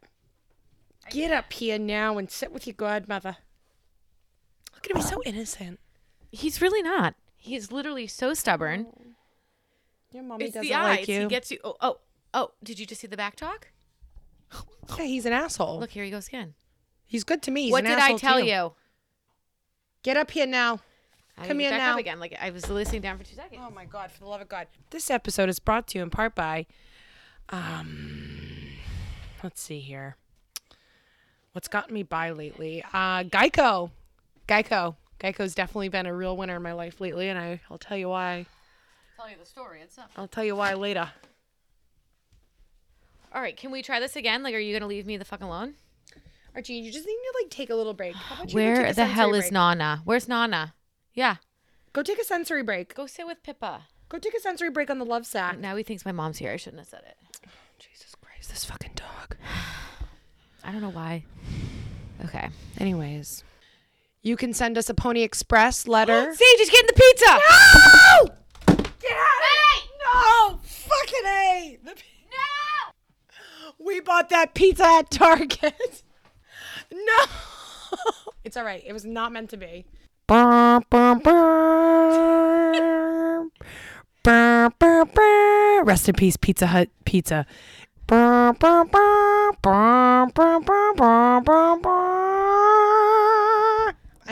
get 1.12 1.32
up 1.32 1.54
here 1.54 1.78
now 1.78 2.18
and 2.18 2.30
sit 2.30 2.52
with 2.52 2.66
your 2.66 2.74
godmother. 2.74 3.38
Look 4.74 4.86
at 4.86 4.92
him. 4.92 4.98
He's 4.98 5.10
so 5.10 5.22
innocent. 5.26 5.80
He's 6.32 6.62
really 6.62 6.82
not. 6.82 7.14
He's 7.38 7.72
literally 7.72 8.08
so 8.08 8.34
stubborn. 8.34 8.88
Oh. 8.90 9.02
Your 10.12 10.24
mommy 10.24 10.46
It's 10.46 10.54
doesn't 10.56 10.68
the 10.68 10.74
eyes. 10.74 11.00
like 11.00 11.08
you. 11.08 11.22
He 11.22 11.28
gets 11.28 11.52
you. 11.52 11.60
Oh, 11.64 11.76
oh, 11.82 11.98
oh! 12.34 12.52
Did 12.64 12.80
you 12.80 12.86
just 12.86 13.02
see 13.02 13.08
the 13.08 13.18
back 13.18 13.36
talk? 13.36 13.68
Yeah, 14.98 15.06
he's 15.06 15.26
an 15.26 15.34
asshole. 15.34 15.80
Look, 15.80 15.92
here 15.92 16.04
he 16.04 16.12
goes 16.12 16.28
again. 16.28 16.54
he's 17.06 17.24
good 17.24 17.42
to 17.44 17.52
me. 17.52 17.64
He's 17.64 17.72
what 17.72 17.84
an 17.86 17.92
did 17.92 18.00
I 18.00 18.06
asshole 18.06 18.20
tell 18.20 18.40
too. 18.40 18.46
you? 18.46 18.74
Get 20.04 20.18
up 20.18 20.32
here 20.32 20.46
now. 20.48 20.80
I 21.38 21.48
Come 21.48 21.58
get 21.58 21.64
here 21.64 21.72
back 21.72 21.80
now. 21.80 21.94
Up 21.94 22.00
again. 22.00 22.20
Like 22.20 22.36
I 22.42 22.50
was 22.50 22.70
listening 22.70 23.02
down 23.02 23.18
for 23.18 23.24
two 23.24 23.36
seconds. 23.36 23.62
Oh 23.64 23.70
my 23.70 23.86
God! 23.86 24.12
For 24.12 24.20
the 24.20 24.26
love 24.26 24.42
of 24.42 24.50
God! 24.50 24.68
This 24.90 25.10
episode 25.12 25.50
is 25.50 25.60
brought 25.60 25.88
to 25.90 25.98
you 26.00 26.04
in 26.04 26.10
part 26.10 26.34
by, 26.34 26.66
um, 27.50 28.40
let's 29.44 29.62
see 29.62 29.80
here. 29.80 30.16
What's 31.52 31.68
gotten 31.68 31.94
me 31.94 32.04
by 32.04 32.32
lately? 32.32 32.84
Uh, 32.94 33.24
Geico. 33.24 33.92
Geico. 34.48 34.96
Geico's 35.20 35.56
definitely 35.56 35.90
been 35.90 36.06
a 36.06 36.14
real 36.14 36.38
winner 36.38 36.56
in 36.56 36.62
my 36.62 36.74
life 36.74 37.02
lately, 37.02 37.30
and 37.30 37.38
I, 37.40 37.60
I'll 37.72 37.80
tell 37.80 37.98
you 37.98 38.10
why. 38.10 38.46
Tell 39.16 39.30
you 39.30 39.36
the 39.40 39.46
story. 39.46 39.80
It's 39.82 39.98
up. 39.98 40.12
I'll 40.16 40.28
tell 40.28 40.44
you 40.44 40.56
why 40.56 40.74
later. 40.76 41.10
All 43.34 43.42
right, 43.42 43.56
can 43.56 43.72
we 43.72 43.82
try 43.82 44.00
this 44.00 44.16
again? 44.16 44.42
Like, 44.44 44.56
are 44.56 44.60
you 44.60 44.74
gonna 44.78 44.88
leave 44.88 45.06
me 45.06 45.18
the 45.18 45.26
fuck 45.26 45.42
alone? 45.42 45.76
Archie, 46.56 46.74
you 46.74 46.92
just 46.92 47.06
need 47.06 47.14
to 47.14 47.34
like 47.44 47.52
take 47.52 47.70
a 47.70 47.76
little 47.76 47.94
break. 47.94 48.16
How 48.16 48.36
about 48.36 48.48
you 48.50 48.54
go 48.56 48.64
Where 48.64 48.82
take 48.84 48.92
a 48.92 48.96
the 48.96 49.06
hell 49.06 49.26
sensory 49.28 49.40
is 49.40 49.44
break? 49.46 49.54
Nana? 49.54 50.02
Where's 50.06 50.28
Nana? 50.28 50.74
Yeah, 51.14 51.36
Go 51.94 52.04
take 52.04 52.20
a 52.20 52.24
sensory 52.24 52.62
break. 52.64 52.94
go 52.94 53.06
sit 53.08 53.26
with 53.26 53.42
Pippa. 53.44 53.84
Go 54.10 54.18
take 54.20 54.36
a 54.36 54.40
sensory 54.40 54.70
break 54.70 54.90
on 54.90 55.00
the 55.00 55.06
love 55.06 55.26
sack. 55.26 55.58
Now 55.60 55.76
he 55.76 55.84
thinks 55.84 56.06
my 56.06 56.12
mom's 56.12 56.38
here. 56.38 56.52
I 56.52 56.58
shouldn't 56.58 56.80
have 56.80 56.88
said 56.88 57.02
it. 57.08 57.18
Jesus 57.80 58.16
Christ, 58.16 58.50
this 58.50 58.66
fucking 58.66 58.92
dog. 58.96 59.36
I 60.64 60.72
don't 60.72 60.82
know 60.82 60.90
why. 60.92 61.24
Okay. 62.26 62.50
Anyways, 62.80 63.44
you 64.24 64.36
can 64.38 64.52
send 64.52 64.76
us 64.76 64.90
a 64.90 64.96
Pony 64.96 65.22
Express 65.22 65.88
letter. 65.88 66.34
Sage 66.34 66.60
is 66.60 66.70
getting 66.72 66.88
the 66.88 66.94
pizza. 66.94 67.26
No! 67.28 68.34
Get 69.00 69.12
out 69.12 69.44
of 69.44 69.54
here! 69.54 69.90
No! 70.02 70.60
Fucking 70.64 71.26
A! 71.28 71.78
The. 71.84 71.94
We 73.88 74.02
bought 74.02 74.30
that 74.30 74.54
pizza 74.54 74.84
at 74.84 75.10
Target. 75.10 76.04
no! 76.94 77.26
It's 78.44 78.58
all 78.58 78.66
right. 78.66 78.84
It 78.86 78.94
was 78.94 79.06
not 79.06 79.32
meant 79.32 79.50
to 79.52 79.58
be. 79.58 79.86
Rest 85.86 86.10
in 86.10 86.16
peace, 86.16 86.36
Pizza 86.38 86.68
Hut 86.68 86.90
pizza. 87.06 87.46
I'm 88.10 88.56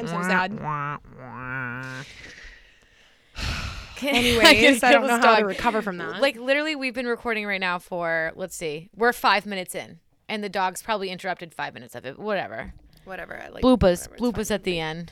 so 0.08 0.22
sad. 0.22 0.95
Anyways, 4.02 4.84
I 4.84 4.92
don't 4.92 5.08
know 5.08 5.18
how 5.18 5.38
to 5.38 5.46
recover 5.46 5.82
from 5.82 5.98
that. 5.98 6.22
Like 6.22 6.38
literally, 6.38 6.76
we've 6.76 6.94
been 6.94 7.08
recording 7.08 7.46
right 7.46 7.62
now 7.62 7.80
for 7.80 8.32
let's 8.36 8.56
see, 8.56 8.90
we're 8.96 9.14
five 9.14 9.46
minutes 9.46 9.76
in, 9.76 10.00
and 10.28 10.44
the 10.44 10.50
dog's 10.50 10.82
probably 10.82 11.10
interrupted 11.10 11.54
five 11.54 11.74
minutes 11.74 11.96
of 11.96 12.06
it. 12.06 12.20
Whatever. 12.20 12.74
whatever. 13.06 13.40
I 13.42 13.50
like 13.50 13.64
Bloopers, 13.64 14.10
whatever, 14.10 14.16
it's 14.16 14.22
bloopers 14.22 14.52
at 14.52 14.64
the 14.64 14.80
end. 14.80 15.12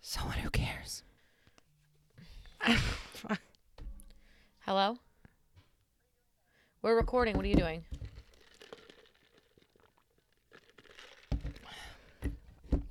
Someone 0.00 0.38
who 0.38 0.50
cares. 0.50 1.02
Hello. 4.60 4.96
We're 6.82 6.96
recording. 6.96 7.36
What 7.36 7.44
are 7.44 7.48
you 7.48 7.56
doing? 7.56 7.84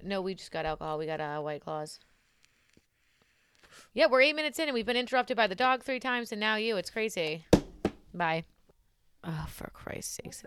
No, 0.03 0.22
we 0.22 0.34
just 0.34 0.51
got 0.51 0.65
alcohol. 0.65 0.97
We 0.97 1.05
got 1.05 1.22
uh, 1.22 1.39
White 1.41 1.61
Claws. 1.61 1.99
Yeah, 3.94 4.06
we're 4.08 4.22
eight 4.22 4.36
minutes 4.36 4.58
in 4.58 4.70
and 4.70 4.74
we've 4.74 4.86
been 4.86 4.96
interrupted 4.96 5.36
by 5.36 5.48
the 5.48 5.56
dog 5.56 5.84
three 5.84 6.00
times 6.00 6.32
and 6.32 6.39
now 6.39 6.56
you. 6.56 6.78
It's 6.78 6.89
crazy. 6.89 7.46
Bye. 8.14 8.46
Oh, 9.24 9.46
for 9.50 9.70
Christ's 9.74 10.18
sakes. 10.24 10.44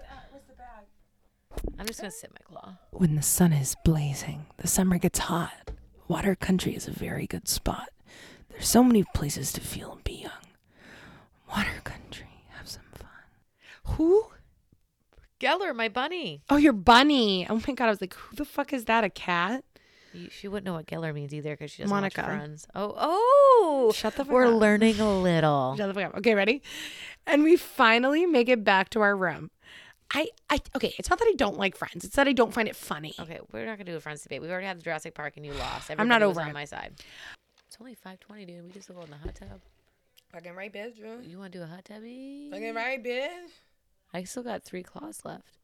I'm 1.79 1.87
just 1.87 2.01
going 2.01 2.11
to 2.11 2.17
sit 2.17 2.31
my 2.33 2.41
claw. 2.43 2.79
When 2.91 3.17
the 3.17 3.23
sun 3.23 3.53
is 3.53 3.77
blazing, 3.85 4.47
the 4.57 4.67
summer 4.67 4.97
gets 4.99 5.19
hot. 5.21 5.73
Water 6.09 6.35
Country 6.35 6.75
is 6.75 6.89
a 6.89 6.91
very 6.91 7.27
good 7.27 7.47
spot. 7.47 7.91
There's 8.49 8.67
so 8.67 8.83
many 8.83 9.05
places 9.15 9.53
to 9.53 9.61
feel 9.61 9.93
and 9.93 10.05
be 10.05 10.15
young. 10.15 10.33
Water 11.51 11.81
Country, 11.85 12.45
have 12.57 12.69
some 12.69 12.83
fun. 12.95 13.95
Who? 13.97 14.27
Geller, 15.39 15.75
my 15.77 15.89
bunny. 15.89 16.43
Oh, 16.49 16.57
your 16.57 16.73
bunny. 16.73 17.47
Oh 17.49 17.61
my 17.69 17.75
god, 17.75 17.87
I 17.87 17.91
was 17.91 18.01
like, 18.01 18.15
who 18.15 18.37
the 18.37 18.45
fuck 18.45 18.73
is 18.73 18.87
that? 18.87 19.05
A 19.05 19.11
cat? 19.11 19.65
You, 20.15 20.31
she 20.31 20.49
wouldn't 20.49 20.65
know 20.65 20.75
what 20.75 20.87
Geller 20.87 21.13
means 21.13 21.35
either 21.35 21.51
because 21.55 21.71
she 21.71 21.83
doesn't 21.83 21.95
Monica. 21.95 22.21
watch 22.23 22.31
Friends. 22.31 22.67
Oh, 22.75 22.95
oh! 22.97 23.93
Shut 23.95 24.15
the 24.17 24.25
fuck 24.25 24.33
We're 24.33 24.47
up. 24.47 24.61
learning 24.61 25.01
a 25.01 25.19
little. 25.21 25.75
Shut 25.77 25.89
the 25.89 25.95
fuck 25.95 26.11
up. 26.11 26.19
Okay, 26.19 26.35
ready? 26.35 26.63
And 27.27 27.43
we 27.43 27.57
finally 27.57 28.25
make 28.27 28.49
it 28.49 28.63
back 28.65 28.91
to 28.91 29.01
our 29.01 29.17
room. 29.17 29.51
I, 30.13 30.29
I, 30.51 30.61
okay, 30.77 30.95
it's 30.99 31.11
not 31.11 31.19
that 31.19 31.27
I 31.27 31.35
don't 31.37 31.59
like 31.59 31.77
Friends. 31.77 32.05
It's 32.05 32.15
that 32.17 32.29
I 32.29 32.33
don't 32.33 32.55
find 32.55 32.69
it 32.69 32.77
funny. 32.77 33.15
Okay, 33.19 33.41
we're 33.53 33.67
not 33.67 33.79
gonna 33.79 33.91
do 33.91 33.97
a 33.97 34.01
Friends 34.01 34.23
debate. 34.23 34.41
We 34.43 34.51
already 34.51 34.67
had 34.67 34.79
the 34.79 34.83
Jurassic 34.85 35.15
Park 35.15 35.35
and 35.37 35.45
you 35.45 35.53
lost. 35.55 35.91
I'm 35.91 35.97
not 36.09 36.23
Everybody 36.23 36.27
was 36.27 36.37
over 36.37 36.45
on 36.45 36.51
it. 36.51 36.55
my 36.55 36.65
side. 36.67 36.95
It's 37.67 37.77
only 37.81 37.95
five 37.95 38.21
twenty, 38.21 38.45
dude. 38.45 38.63
We 38.65 38.71
just 38.71 38.85
still 38.85 38.97
go 38.97 39.03
in 39.03 39.11
the 39.11 39.17
hot 39.17 39.35
tub. 39.35 39.61
Fucking 40.33 40.55
right, 40.55 40.73
bitch. 40.73 40.99
You 41.29 41.39
want 41.39 41.53
to 41.53 41.59
do 41.59 41.65
a 41.65 41.67
hot 41.67 41.85
tubby? 41.85 42.49
Fucking 42.53 42.75
right, 42.75 43.03
bitch. 43.03 43.29
I 44.13 44.23
still 44.25 44.45
got 44.45 44.63
three 44.63 44.83
claws 44.85 45.21
left. 45.25 45.59